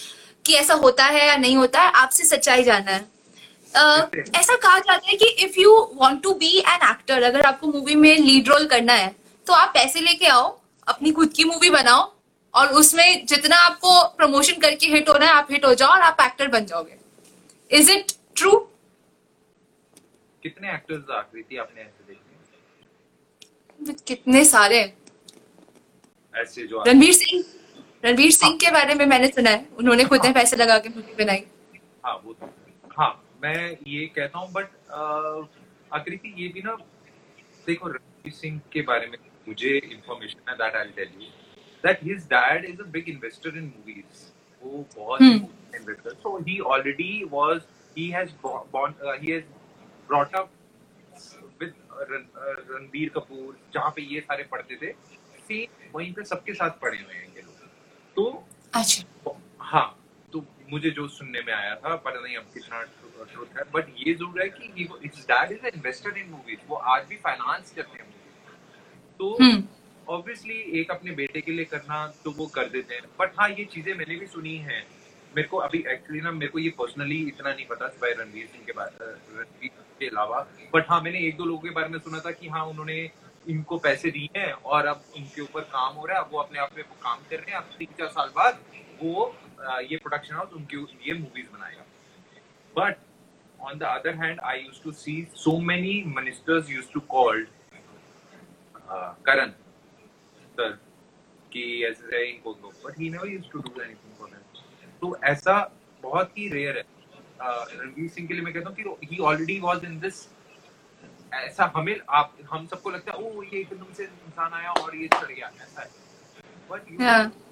कि 0.45 0.55
ऐसा 0.55 0.74
होता 0.83 1.05
है 1.05 1.27
या 1.27 1.37
नहीं 1.37 1.57
होता 1.57 1.83
है। 1.83 1.93
आपसे 1.93 2.24
सच्चाई 2.24 2.62
जानना 2.62 2.91
है। 2.91 3.05
ऐसा 3.77 4.57
कहा 4.57 4.79
जाता 4.79 5.09
है 5.09 5.16
कि 5.16 5.29
if 5.45 5.59
you 5.61 5.72
want 5.95 6.22
to 6.22 6.33
be 6.35 6.59
an 6.59 6.89
actor 6.91 7.22
अगर 7.22 7.47
आपको 7.47 7.66
मूवी 7.66 7.95
में 7.95 8.16
लीड 8.18 8.49
रोल 8.49 8.66
करना 8.66 8.93
है 8.93 9.14
तो 9.47 9.53
आप 9.53 9.70
पैसे 9.74 10.01
लेके 10.01 10.27
आओ 10.27 10.49
अपनी 10.89 11.11
खुद 11.12 11.33
की 11.33 11.45
मूवी 11.45 11.70
बनाओ 11.70 12.12
और 12.55 12.68
उसमें 12.74 13.27
जितना 13.27 13.57
आपको 13.57 14.03
प्रमोशन 14.16 14.61
करके 14.61 14.87
हिट 14.87 15.09
होना 15.09 15.27
है 15.27 15.33
आप 15.33 15.49
हिट 15.51 15.64
हो 15.64 15.74
जाओ 15.74 15.91
और 15.91 16.01
आप 16.01 16.20
एक्टर 16.20 16.49
बन 16.49 16.66
जाओगे। 16.66 16.97
इज़ 17.70 17.91
इट 17.93 18.12
ट्रू 18.37 18.53
कितने 20.43 20.72
एक्टर्स 20.74 21.11
आकृति 21.11 21.57
आपने 21.57 21.83
ऐसे 21.83 22.05
देखे 22.09 23.95
कितने 24.07 24.45
सारे? 24.45 24.81
ऐसे 26.35 26.66
जो 26.66 26.83
रणवीर 26.87 27.12
सिंह। 27.12 27.45
रणवीर 28.05 28.31
सिंह 28.31 28.51
हाँ। 28.51 28.59
के 28.59 28.70
बारे 28.70 28.95
में 28.95 29.05
मैंने 29.07 29.29
सुना 29.29 29.51
है। 29.51 29.66
उन्होंने 29.79 30.05
खुद 30.05 30.20
ने 30.20 30.27
हाँ। 30.27 30.35
पैसे 30.35 30.57
लगा 30.57 30.79
के 30.79 30.89
मूवी 30.89 31.24
बनाई। 31.24 31.45
हाँ 32.05 32.14
वो 32.24 32.33
तो 32.33 32.51
हाँ। 32.99 33.11
मैं 33.47 33.64
ये 33.88 34.07
कहता 34.16 34.38
हूँ 34.38 34.53
बट 34.53 34.68
आकृति 35.94 36.34
ये 36.42 36.49
भी 36.55 36.62
ना 36.62 36.76
देखो 37.66 37.88
रणवीर 37.88 38.32
सिंह 38.34 38.61
के 38.72 38.82
बारे 38.88 39.07
में 39.07 39.18
मुझे 39.49 39.76
इंफॉर्मेशन 39.78 40.51
है 40.51 40.57
that 40.57 40.76
I 40.76 40.90
tell 40.97 41.11
you 41.22 41.28
that 41.84 42.03
his 42.05 42.24
dad 42.32 42.64
is 42.64 42.80
a 42.80 42.84
big 42.97 43.09
investor 43.09 43.59
in 43.59 43.72
movies 43.76 44.24
वो 44.62 44.84
बहुत 44.97 45.22
investor 45.22 46.14
so 46.22 46.36
he. 46.49 46.59
Already 46.74 47.12
was 47.32 47.61
he 47.99 48.09
has 48.11 48.30
he 48.47 49.30
has 49.30 49.44
brought 50.09 50.34
up 50.36 50.51
with 51.61 51.74
Ranbir 52.70 53.09
Kapoor 53.16 53.59
जहाँ 53.74 53.90
पे 53.97 54.03
ये 54.14 54.20
सारे 54.20 54.44
पढ़ते 54.53 54.76
थे। 54.76 54.92
सेम 55.49 55.90
वहीं 55.94 56.12
पे 56.12 56.24
सबके 56.24 56.55
साथ 56.55 56.70
पढ़े 56.82 56.99
हुए 56.99 57.14
हैं 57.14 57.34
ये 57.36 57.42
लोग। 57.42 57.68
तो 58.16 58.24
अच्छा। 58.74 59.38
हाँ 59.61 59.86
मुझे 60.73 60.91
जो 60.91 61.07
सुनने 61.09 61.41
में 61.47 61.53
आया 61.55 61.75
था 61.77 61.95
पता 61.97 62.21
नहीं 62.21 62.37
अब 62.37 62.51
कितना 62.55 62.83
ट्रुथ 62.83 63.57
है 63.59 63.64
बट 63.75 63.89
ये 63.99 64.14
ज़रूर 64.14 64.41
है 64.43 64.49
कि 64.51 64.89
it's 65.05 65.27
dad 65.29 65.53
is 65.53 65.67
investor 65.67 66.19
in 66.19 66.31
movies 66.31 66.69
वो 66.69 66.77
आज 66.93 67.07
भी 67.09 67.17
फाइनेंस 67.25 67.73
करते 67.77 68.03
हैं 68.03 68.14
तो 69.21 69.37
ऑब्वियसली 70.07 70.61
हम्म। 70.62 70.79
एक 70.79 70.91
अपने 70.91 71.11
बेटे 71.12 71.41
के 71.41 71.53
लिए 71.53 71.64
करना 71.64 72.07
तो 72.25 72.31
वो 72.31 72.47
कर 72.55 72.69
देते 72.69 72.95
हैं। 72.95 73.03
बट 73.21 73.33
हाँ 73.39 73.49
ये 73.51 73.64
चीज़ें 73.73 73.93
मैंने 73.95 74.17
भी 74.17 74.27
सुनी 74.27 74.57
है। 74.67 74.79
मेरे 75.37 75.49
को 75.49 75.57
अभी 75.59 75.79
एक्चुअली 75.93 76.21
ना 76.21 76.31
मेरे 76.33 76.51
को 76.53 76.59
ये 76.59 76.71
पर्सनली 76.79 77.17
इतना 77.29 77.53
नहीं 77.53 77.67
पता 77.67 77.89
सिवाय 77.89 78.12
रणवीर 78.19 78.47
सिंह 78.47 78.64
के 78.67 78.73
बारे 78.73 79.07
रणवीर 79.39 79.71
के 80.01 80.07
अलावा। 80.07 80.41
बट 80.75 80.91
हाँ 80.91 81.01
मैंने 81.03 81.27
एक 81.29 81.37
दो 81.37 81.45
लोगों 81.45 81.61
के 81.61 81.71
बारे 81.71 81.89
में 81.89 81.99
सुना 81.99 82.21
था 82.27 82.31
कि 82.31 82.49
हाँ 82.49 82.64
उन्होंने 82.67 82.99
इनको 83.47 83.79
पैसे 83.79 84.11
दिए 84.11 84.29
हैं 84.37 84.53
और 84.53 84.87
अब 84.87 85.03
उनके 85.17 85.43
ऊपर 85.43 85.61
काम 85.75 85.95
हो 85.95 86.07
रहा 86.07 86.19
है। 86.19 86.25
वो 86.31 86.39
अपने 86.41 86.59
आप 86.59 86.77
में 86.77 86.85
काम 86.85 87.19
कर 87.31 87.37
रहे 87.37 87.51
हैं। 87.51 87.59
अब 87.59 87.75
तीन 87.79 87.89
चार 87.99 88.09
साल 88.09 88.31
बाद 88.37 88.61
वो 89.03 89.27
ये 89.91 89.97
प्रोडक्शन 89.97 90.35
हाउस 90.35 90.53
उनके 90.53 90.77
लिए 90.77 91.15
मूवीज़ 91.21 91.51
बनाएगा। 91.53 91.85
But 92.75 93.05
on 93.59 93.79
the 93.81 93.87
other 93.89 94.13
hand, 94.17 94.41
i 94.47 94.55
used 94.57 94.83
to 94.87 94.93
see 94.93 95.15
so 95.43 95.53
many 95.69 95.93
ministers 96.17 96.69
used 96.73 96.91
to 96.97 97.01
call 97.13 97.39
Karan, 99.29 99.55
sir, 100.59 100.69
कि 101.53 101.63
ऐसे 101.87 102.25
इनको 102.25 102.53
दो। 102.55 102.73
But 102.85 102.99
he 103.01 103.09
never 103.11 103.29
used 103.29 103.51
to 103.53 103.59
do 103.59 103.81
anything 103.83 104.15
for 104.19 104.29
them 104.31 104.43
तो 105.01 105.17
ऐसा 105.31 105.55
बहुत 106.03 106.39
ही 106.39 106.49
रेयर 106.49 106.77
है। 106.77 106.85
रणवीर 107.81 108.09
सिंह 108.11 108.29
के 108.29 108.35
लिए 108.35 108.43
मैं 108.43 108.53
कहता 108.55 108.69
हूँ 108.69 108.77
कि 108.77 109.07
he 109.07 109.19
already 109.31 109.59
was 109.61 109.85
in 109.85 109.99
this 110.01 110.27
ऐसा 111.35 111.73
हमें, 111.77 111.97
आप, 112.09 112.37
हम 112.51 112.67
सबको 112.67 112.91
लगता 112.91 113.13
है 113.13 113.19
ओ 113.19 113.43
ये 113.43 113.61
एकदम 113.61 113.93
से 113.95 114.05
इंसान 114.05 114.53
आया 114.53 114.71
और 114.83 114.97
ये 114.97 115.09
चढ़ 115.15 115.33
गया। 115.33 115.51
ऐसा 115.63 115.81
है। 115.83 115.89
But 116.71 116.91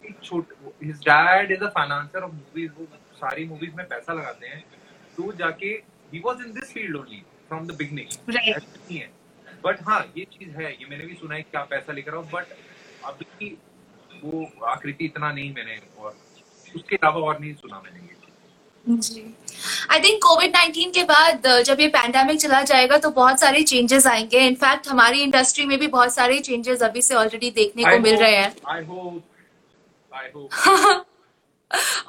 Yeah. 0.05 0.23
छोट 0.25 0.55
his 0.85 0.97
dad 1.09 1.53
is 1.53 1.65
a 1.65 1.69
financer 1.75 2.23
of 2.23 2.33
movies 2.33 2.71
वो 2.79 2.87
सारी 3.17 3.45
मूवीज़ 3.49 3.75
में 3.77 3.87
पैसा 3.89 4.13
लगाते 4.13 4.47
हैं। 4.47 4.63
तो 5.19 5.33
जाके 5.39 5.67
he 6.13 6.23
was 6.27 6.47
in 6.47 6.53
this 6.53 6.73
field 6.73 6.97
only 6.97 7.23
from 7.49 7.67
the 7.67 7.77
beginning 7.79 8.09
नहीं 8.31 9.01
बट 9.65 9.79
हाँ 9.89 10.01
ये 10.19 10.25
चीज़ 10.33 10.51
है 10.57 10.73
ये 10.73 10.87
मैंने 10.91 11.05
भी 11.05 11.15
सुना 11.15 11.35
है 11.35 11.43
कि 11.43 11.59
आप 11.59 11.69
पैसा 11.71 11.93
लेकर 11.93 12.15
आओ 12.15 12.23
बट 12.33 12.47
अभी 13.05 13.57
वो 14.25 14.51
आकृति 14.67 15.05
इतना 15.05 15.33
नहीं 15.33 15.53
मैंने 15.55 15.81
और 15.99 16.17
उसके 16.77 16.97
अलावा 16.97 17.21
और 17.21 17.41
नहीं 17.41 17.55
सुना 17.55 17.81
मैंने 17.85 18.01
ये 18.01 18.13
आई 19.91 20.01
थिंक 20.01 20.19
कोविड 20.23 20.51
नाइन्टीन 20.55 20.91
के 20.93 21.03
बाद 21.05 21.47
जब 21.67 21.81
ये 21.81 21.87
पैंडेमिक 21.91 22.39
चला 22.41 22.61
जाएगा 22.71 22.97
तो 22.99 23.11
बहुत 23.11 23.41
सारे 23.41 23.63
चेंजेस 23.63 24.07
आएँगे। 24.07 24.41
इनफैक्ट 24.47 24.89
हमारी 24.89 25.23
इंडस्ट्री 25.23 25.65
में 25.67 25.79
भी 25.79 25.87
बहुत 25.95 26.15
सारे 26.15 26.39
चेंजेस 26.41 26.83
अभी 26.83 27.03
से 27.03 27.15
ऑलरेडी 27.15 27.51
देखने 27.51 27.85
को 27.85 27.99
मिल 28.01 28.17
रहे 28.17 28.37
हैं। 28.37 28.55
आई 28.69 28.85
होप 28.85 29.23
आई 30.15 30.29
होप 30.35 31.05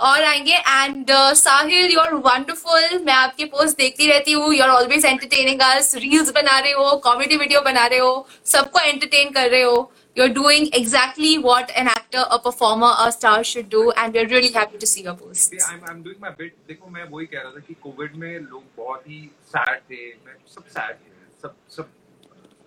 और 0.08 0.24
आएँगे 0.24 0.56
and 0.56 1.12
Sahil 1.36 1.92
you 1.92 2.00
are 2.00 2.14
wonderful 2.14 2.98
मैं 3.06 3.14
आपके 3.14 3.46
पोस्ट 3.54 3.78
देखती 3.78 4.08
रहती 4.08 4.32
हूँ. 4.32 4.54
You 4.54 4.64
are 4.64 4.70
always 4.70 5.06
entertaining 5.06 5.62
us 5.62 5.96
reels 5.96 6.30
बना 6.36 6.58
रहे 6.60 6.72
हो 6.72 6.96
कॉमेडी 7.04 7.38
वीडियो 7.38 7.62
बना 7.62 7.86
रहे 7.86 8.00
हो. 8.00 8.28
सबको 8.46 8.80
एंटरटेन 8.80 9.30
कर 9.32 9.50
रहे 9.50 9.62
हो. 9.62 9.92
You 10.18 10.24
are 10.24 10.30
doing 10.34 10.68
exactly 10.76 11.38
what 11.38 11.70
an 11.72 11.88
actor 11.88 12.20
a 12.20 12.38
performer 12.46 12.92
a 13.06 13.10
star 13.10 13.44
should 13.44 13.70
do 13.70 13.82
and 13.92 14.14
we 14.14 14.20
are 14.20 14.28
really 14.28 14.52
happy 14.58 14.78
to 14.78 14.86
see 14.86 15.02
your 15.06 15.16
post 15.24 15.56
See, 15.56 15.64
I'm 15.70 15.82
I'm 15.94 16.04
doing 16.08 16.22
my 16.26 16.34
bit. 16.42 16.54
देखो 16.68 16.90
मैं 16.90 17.04
वही 17.12 17.26
कह 17.26 17.42
रहा 17.42 17.52
था 17.52 17.60
कि 17.68 17.74
कोविड 17.84 18.16
में 18.16 18.40
लोग 18.40 18.64
बहुत 18.78 19.10
ही 19.10 19.20
सैड 19.56 19.80
थे. 19.80 20.06
मैं 20.26 20.36
सब 20.56 20.66
सैड 20.78 20.96
थे. 20.96 21.12
सब 21.42 21.56
सब 21.78 21.90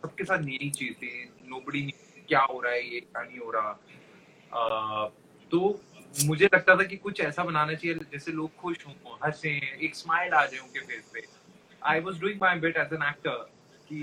सबके 0.02 0.24
साथ 0.24 0.48
यही 0.48 0.70
चीज़ 0.70 0.92
थी. 0.94 1.12
नोबडी 1.48 1.82
क्या 2.28 2.40
हो 2.40 2.60
रहा 2.60 2.72
है 2.72 2.82
ये 2.94 3.00
क्या 3.00 3.22
नहीं 3.22 3.38
हो 3.38 3.50
रहा? 3.50 3.78
अह, 4.52 5.08
तो 5.50 5.60
मुझे 6.24 6.44
लगता 6.44 6.76
था 6.76 6.84
कि 6.84 6.96
कुछ 6.96 7.20
ऐसा 7.20 7.44
बनाना 7.44 7.74
चाहिए 7.74 7.94
जैसे 8.12 8.32
लोग 8.32 8.54
खुश 8.56 8.86
हों 8.86 9.16
हंसे 9.24 9.50
एक 9.84 9.94
स्माइल 9.96 10.32
आ 10.32 10.44
जाए 10.46 10.60
उनके 10.60 10.80
फेस 10.80 11.10
पे। 11.14 11.22
I 11.82 12.00
was 12.00 12.20
doing 12.20 12.40
my 12.42 12.58
bit 12.60 12.76
as 12.76 12.92
an 12.92 13.02
actor 13.08 13.46
कि 13.90 14.00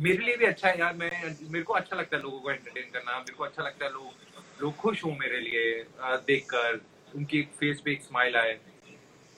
मेरे 0.00 0.24
लिए 0.24 0.36
भी 0.36 0.44
अच्छा 0.44 0.68
है 0.68 0.78
यार 0.80 0.94
मैं 0.96 1.10
मेरे 1.24 1.62
को 1.62 1.72
अच्छा 1.74 1.96
लगता 1.96 2.16
है 2.16 2.22
लोगों 2.22 2.40
को 2.40 2.50
एंटरटेन 2.50 2.90
करना 2.92 3.18
मेरे 3.18 3.34
को 3.34 3.44
अच्छा 3.44 3.62
लगता 3.62 3.84
है 3.84 3.92
लोग 3.92 4.62
लोग 4.62 4.74
खुश 4.76 5.04
हों 5.04 5.12
मेरे 5.16 5.40
लिए 5.40 5.72
अह, 5.80 6.16
देखकर 6.16 6.80
उनकी 7.16 7.42
फेस 7.58 7.80
पे 7.84 7.92
एक 7.92 8.02
स्माइल 8.02 8.36
आए। 8.36 8.58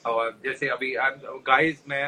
और 0.05 0.39
जैसे 0.43 0.67
अभी 0.69 0.93
गाइस 1.47 1.83
मैं 1.89 2.03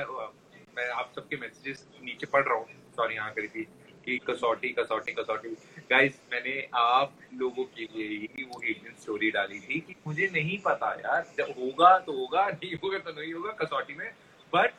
मैं 0.78 0.88
आप 0.92 1.12
सबके 1.16 1.38
मैसेजेस 1.38 1.86
नीचे 2.04 2.26
पढ़ 2.28 2.44
रहा 2.46 2.58
हूँ 2.58 2.68
सॉरी 2.96 3.16
यहाँ 3.16 3.34
करी 3.34 3.48
थी 3.48 3.64
कि 4.06 4.18
कसौटी 4.30 4.70
कसौटी 4.80 5.12
कसौटी। 5.12 5.56
गाइस 5.92 6.20
मैंने 6.32 6.68
आप 6.74 7.18
लोगों 7.34 7.64
के 7.64 7.82
लिए 7.82 8.28
ही 8.38 8.44
वो 8.44 8.60
दिन 8.60 8.96
स्टोरी 9.00 9.32
डाली 9.32 9.60
थी 9.60 9.80
कि 9.80 9.96
मुझे 10.08 10.30
नहीं 10.34 10.58
पता 10.58 10.94
यार 10.94 11.52
होगा 11.52 11.98
तो 12.00 12.14
होगा 12.14 12.48
नहीं 12.48 12.76
होगा 12.76 12.98
तो 12.98 13.12
नहीं 13.22 13.34
होगा 13.34 13.52
कसौटी 13.52 13.94
में। 13.94 14.10
बट 14.54 14.74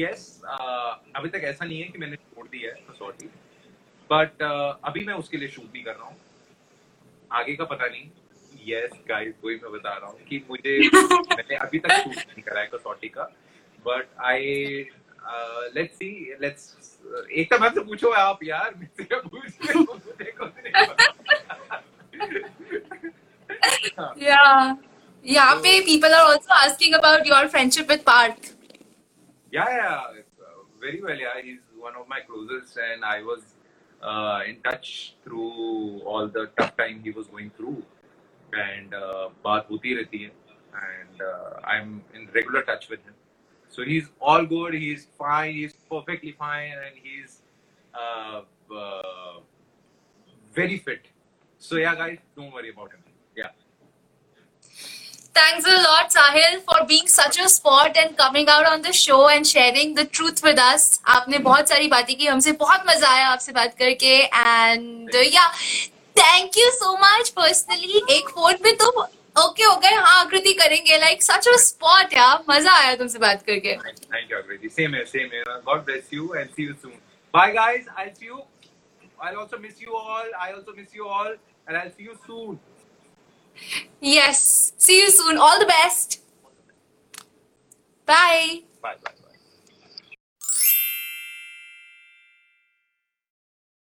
यस 0.00 0.40
yes, 0.40 0.48
अभी 1.16 1.28
तक 1.28 1.44
ऐसा 1.44 1.64
नहीं 1.64 1.80
है 1.82 1.88
कि 1.88 1.98
मैंने 1.98 2.16
छोड़ 2.16 2.46
दिया 2.48 2.74
है 2.74 2.80
कसौटी। 2.90 3.26
बट 4.10 4.42
अभी 4.84 5.04
मैं 5.04 5.14
उसके 5.14 5.36
लिए 5.36 5.48
शूट 5.48 5.64
नहीं 5.64 5.84
कर 5.84 5.94
रहा 5.94 6.08
हूँ। 6.08 6.16
आगे 7.32 7.54
का 7.56 7.64
पता 7.64 7.86
नहीं। 7.86 8.10
यस 8.66 8.90
गाइस 9.08 9.34
वही 9.44 9.56
मैं 9.56 9.72
बता 9.72 9.96
रहा 9.96 10.10
हूँ 10.10 10.20
कि 10.20 10.44
मुझे 10.50 10.78
मैंने 11.36 11.56
अभी 11.56 11.78
तक 11.78 11.92
शूट 11.92 12.16
नहीं 12.16 12.42
करा 12.42 12.60
है 12.60 12.66
कसौटी 12.66 13.08
का। 13.08 13.22
But 13.86 14.08
I 14.20 14.82
let's 15.74 15.96
see 15.96 16.36
let's 16.40 16.62
एक 17.32 17.52
तो 17.52 17.58
मैं 17.58 17.70
पूछो 17.76 18.10
आप 18.12 18.38
यार 18.44 18.74
या 25.24 25.52
पे 25.54 25.80
people 25.80 26.14
are 26.14 26.30
also 26.30 26.54
asking 26.54 26.94
about 26.94 27.26
your 27.26 27.48
friendship 27.48 27.90
with 27.90 28.00
Parth 28.06 28.52
yeah 29.54 29.64
yeah 29.76 29.96
very 30.82 31.00
well 31.04 31.20
yeah 31.22 31.32
he 31.34 31.50
is 31.50 31.80
one 31.84 31.92
of 31.92 32.06
my 32.10 32.20
closest 32.20 32.78
and 32.78 33.04
I 33.04 33.22
was 33.22 33.40
in 34.48 34.60
touch 34.66 34.86
through 35.24 35.42
all 36.14 36.28
the 36.30 36.48
tough 36.58 36.72
time 36.78 37.02
he 37.04 37.10
was 37.10 37.26
going 37.32 37.50
through 37.50 37.76
and 38.54 38.94
बात 39.44 39.66
होती 39.70 39.94
रहती 39.94 40.18
है। 40.18 40.30
And 40.76 41.22
I 41.22 41.78
am 41.78 42.00
in 42.14 42.28
regular 42.36 42.64
touch 42.68 42.86
with 42.90 43.00
him 43.04 43.14
So 43.73 43.83
he's 43.83 44.07
all 44.19 44.45
good. 44.45 44.73
He's 44.73 45.07
fine. 45.17 45.53
He's 45.53 45.73
perfectly 45.89 46.31
fine, 46.31 46.73
and 46.85 46.95
he's 47.03 47.41
uh, 47.93 48.41
uh, 48.75 49.39
very 50.53 50.79
fit. 50.79 51.05
So 51.57 51.75
yeah, 51.75 51.95
guys, 51.95 52.17
don't 52.35 52.51
worry 52.53 52.71
about 52.71 52.91
him. 52.91 53.03
Yeah. 53.35 53.51
Thanks 55.33 55.65
a 55.65 55.75
lot, 55.83 56.09
Sahil, 56.09 56.61
for 56.61 56.85
being 56.87 57.07
such 57.07 57.39
a 57.39 57.47
sport 57.47 57.95
and 57.95 58.17
coming 58.17 58.49
out 58.49 58.65
on 58.65 58.81
the 58.81 58.91
show 58.91 59.29
and 59.29 59.45
sharing 59.45 59.93
the 59.93 60.05
truth 60.05 60.41
with 60.43 60.59
us. 60.59 60.99
आपने 61.05 61.37
बहुत 61.47 61.69
सारी 61.69 61.87
बातें 61.87 62.15
की 62.17 62.25
हमसे 62.25 62.51
बहुत 62.63 62.83
मजा 62.87 63.09
आया 63.09 63.27
आपसे 63.27 63.51
बात 63.51 63.77
करके 63.81 64.15
and 64.33 65.15
uh, 65.15 65.23
yeah, 65.35 65.51
thank 66.15 66.55
you 66.55 66.71
so 66.79 66.97
much 67.05 67.33
personally. 67.35 68.01
एक 68.17 68.29
फोन 68.35 68.53
पे 68.63 68.71
तुम 68.83 69.03
ओके 69.42 69.62
हो 69.64 69.76
गए 69.82 69.94
हाँ 69.94 70.20
आकृति 70.24 70.52
करेंगे 70.62 70.98
लाइक 70.98 71.22
सच 71.22 71.48
अ 71.48 71.56
स्पॉट 71.66 72.12
यार 72.14 72.44
मज़ा 72.50 72.72
आया 72.78 72.94
तुमसे 72.96 73.18
बात 73.18 73.42
करके 73.46 73.76
thank 74.14 74.30
you, 74.32 74.38
Agriti. 74.40 74.70
Same 74.78 74.94
here, 74.98 75.06
same 75.14 75.30
here. 75.36 75.56
God 75.70 75.84
bless 75.88 76.12
you 76.16 76.26
and 76.40 76.52
see 76.58 76.66
you 76.68 76.76
soon. 76.84 76.98
Bye, 77.38 77.50
guys. 77.58 77.88
I'll 78.02 78.14
see 78.20 78.30
you. 78.32 78.42
I'll 79.26 79.38
also 79.44 79.58
miss 79.64 79.80
you 79.86 79.96
all. 80.02 80.30
I 80.46 80.52
also 80.52 80.74
miss 80.80 80.94
you 81.00 81.08
all. 81.16 81.32
And 81.66 81.76
I'll 81.82 81.92
see 81.98 82.08
you 82.10 82.16
soon. 82.26 82.60
Yes, 84.00 84.44
see 84.88 85.00
you 85.00 85.10
soon. 85.10 85.38
All 85.48 85.58
the 85.66 85.70
best. 85.72 86.20
Bye. 88.08 88.62
Bye, 88.82 88.96
bye. 89.04 89.18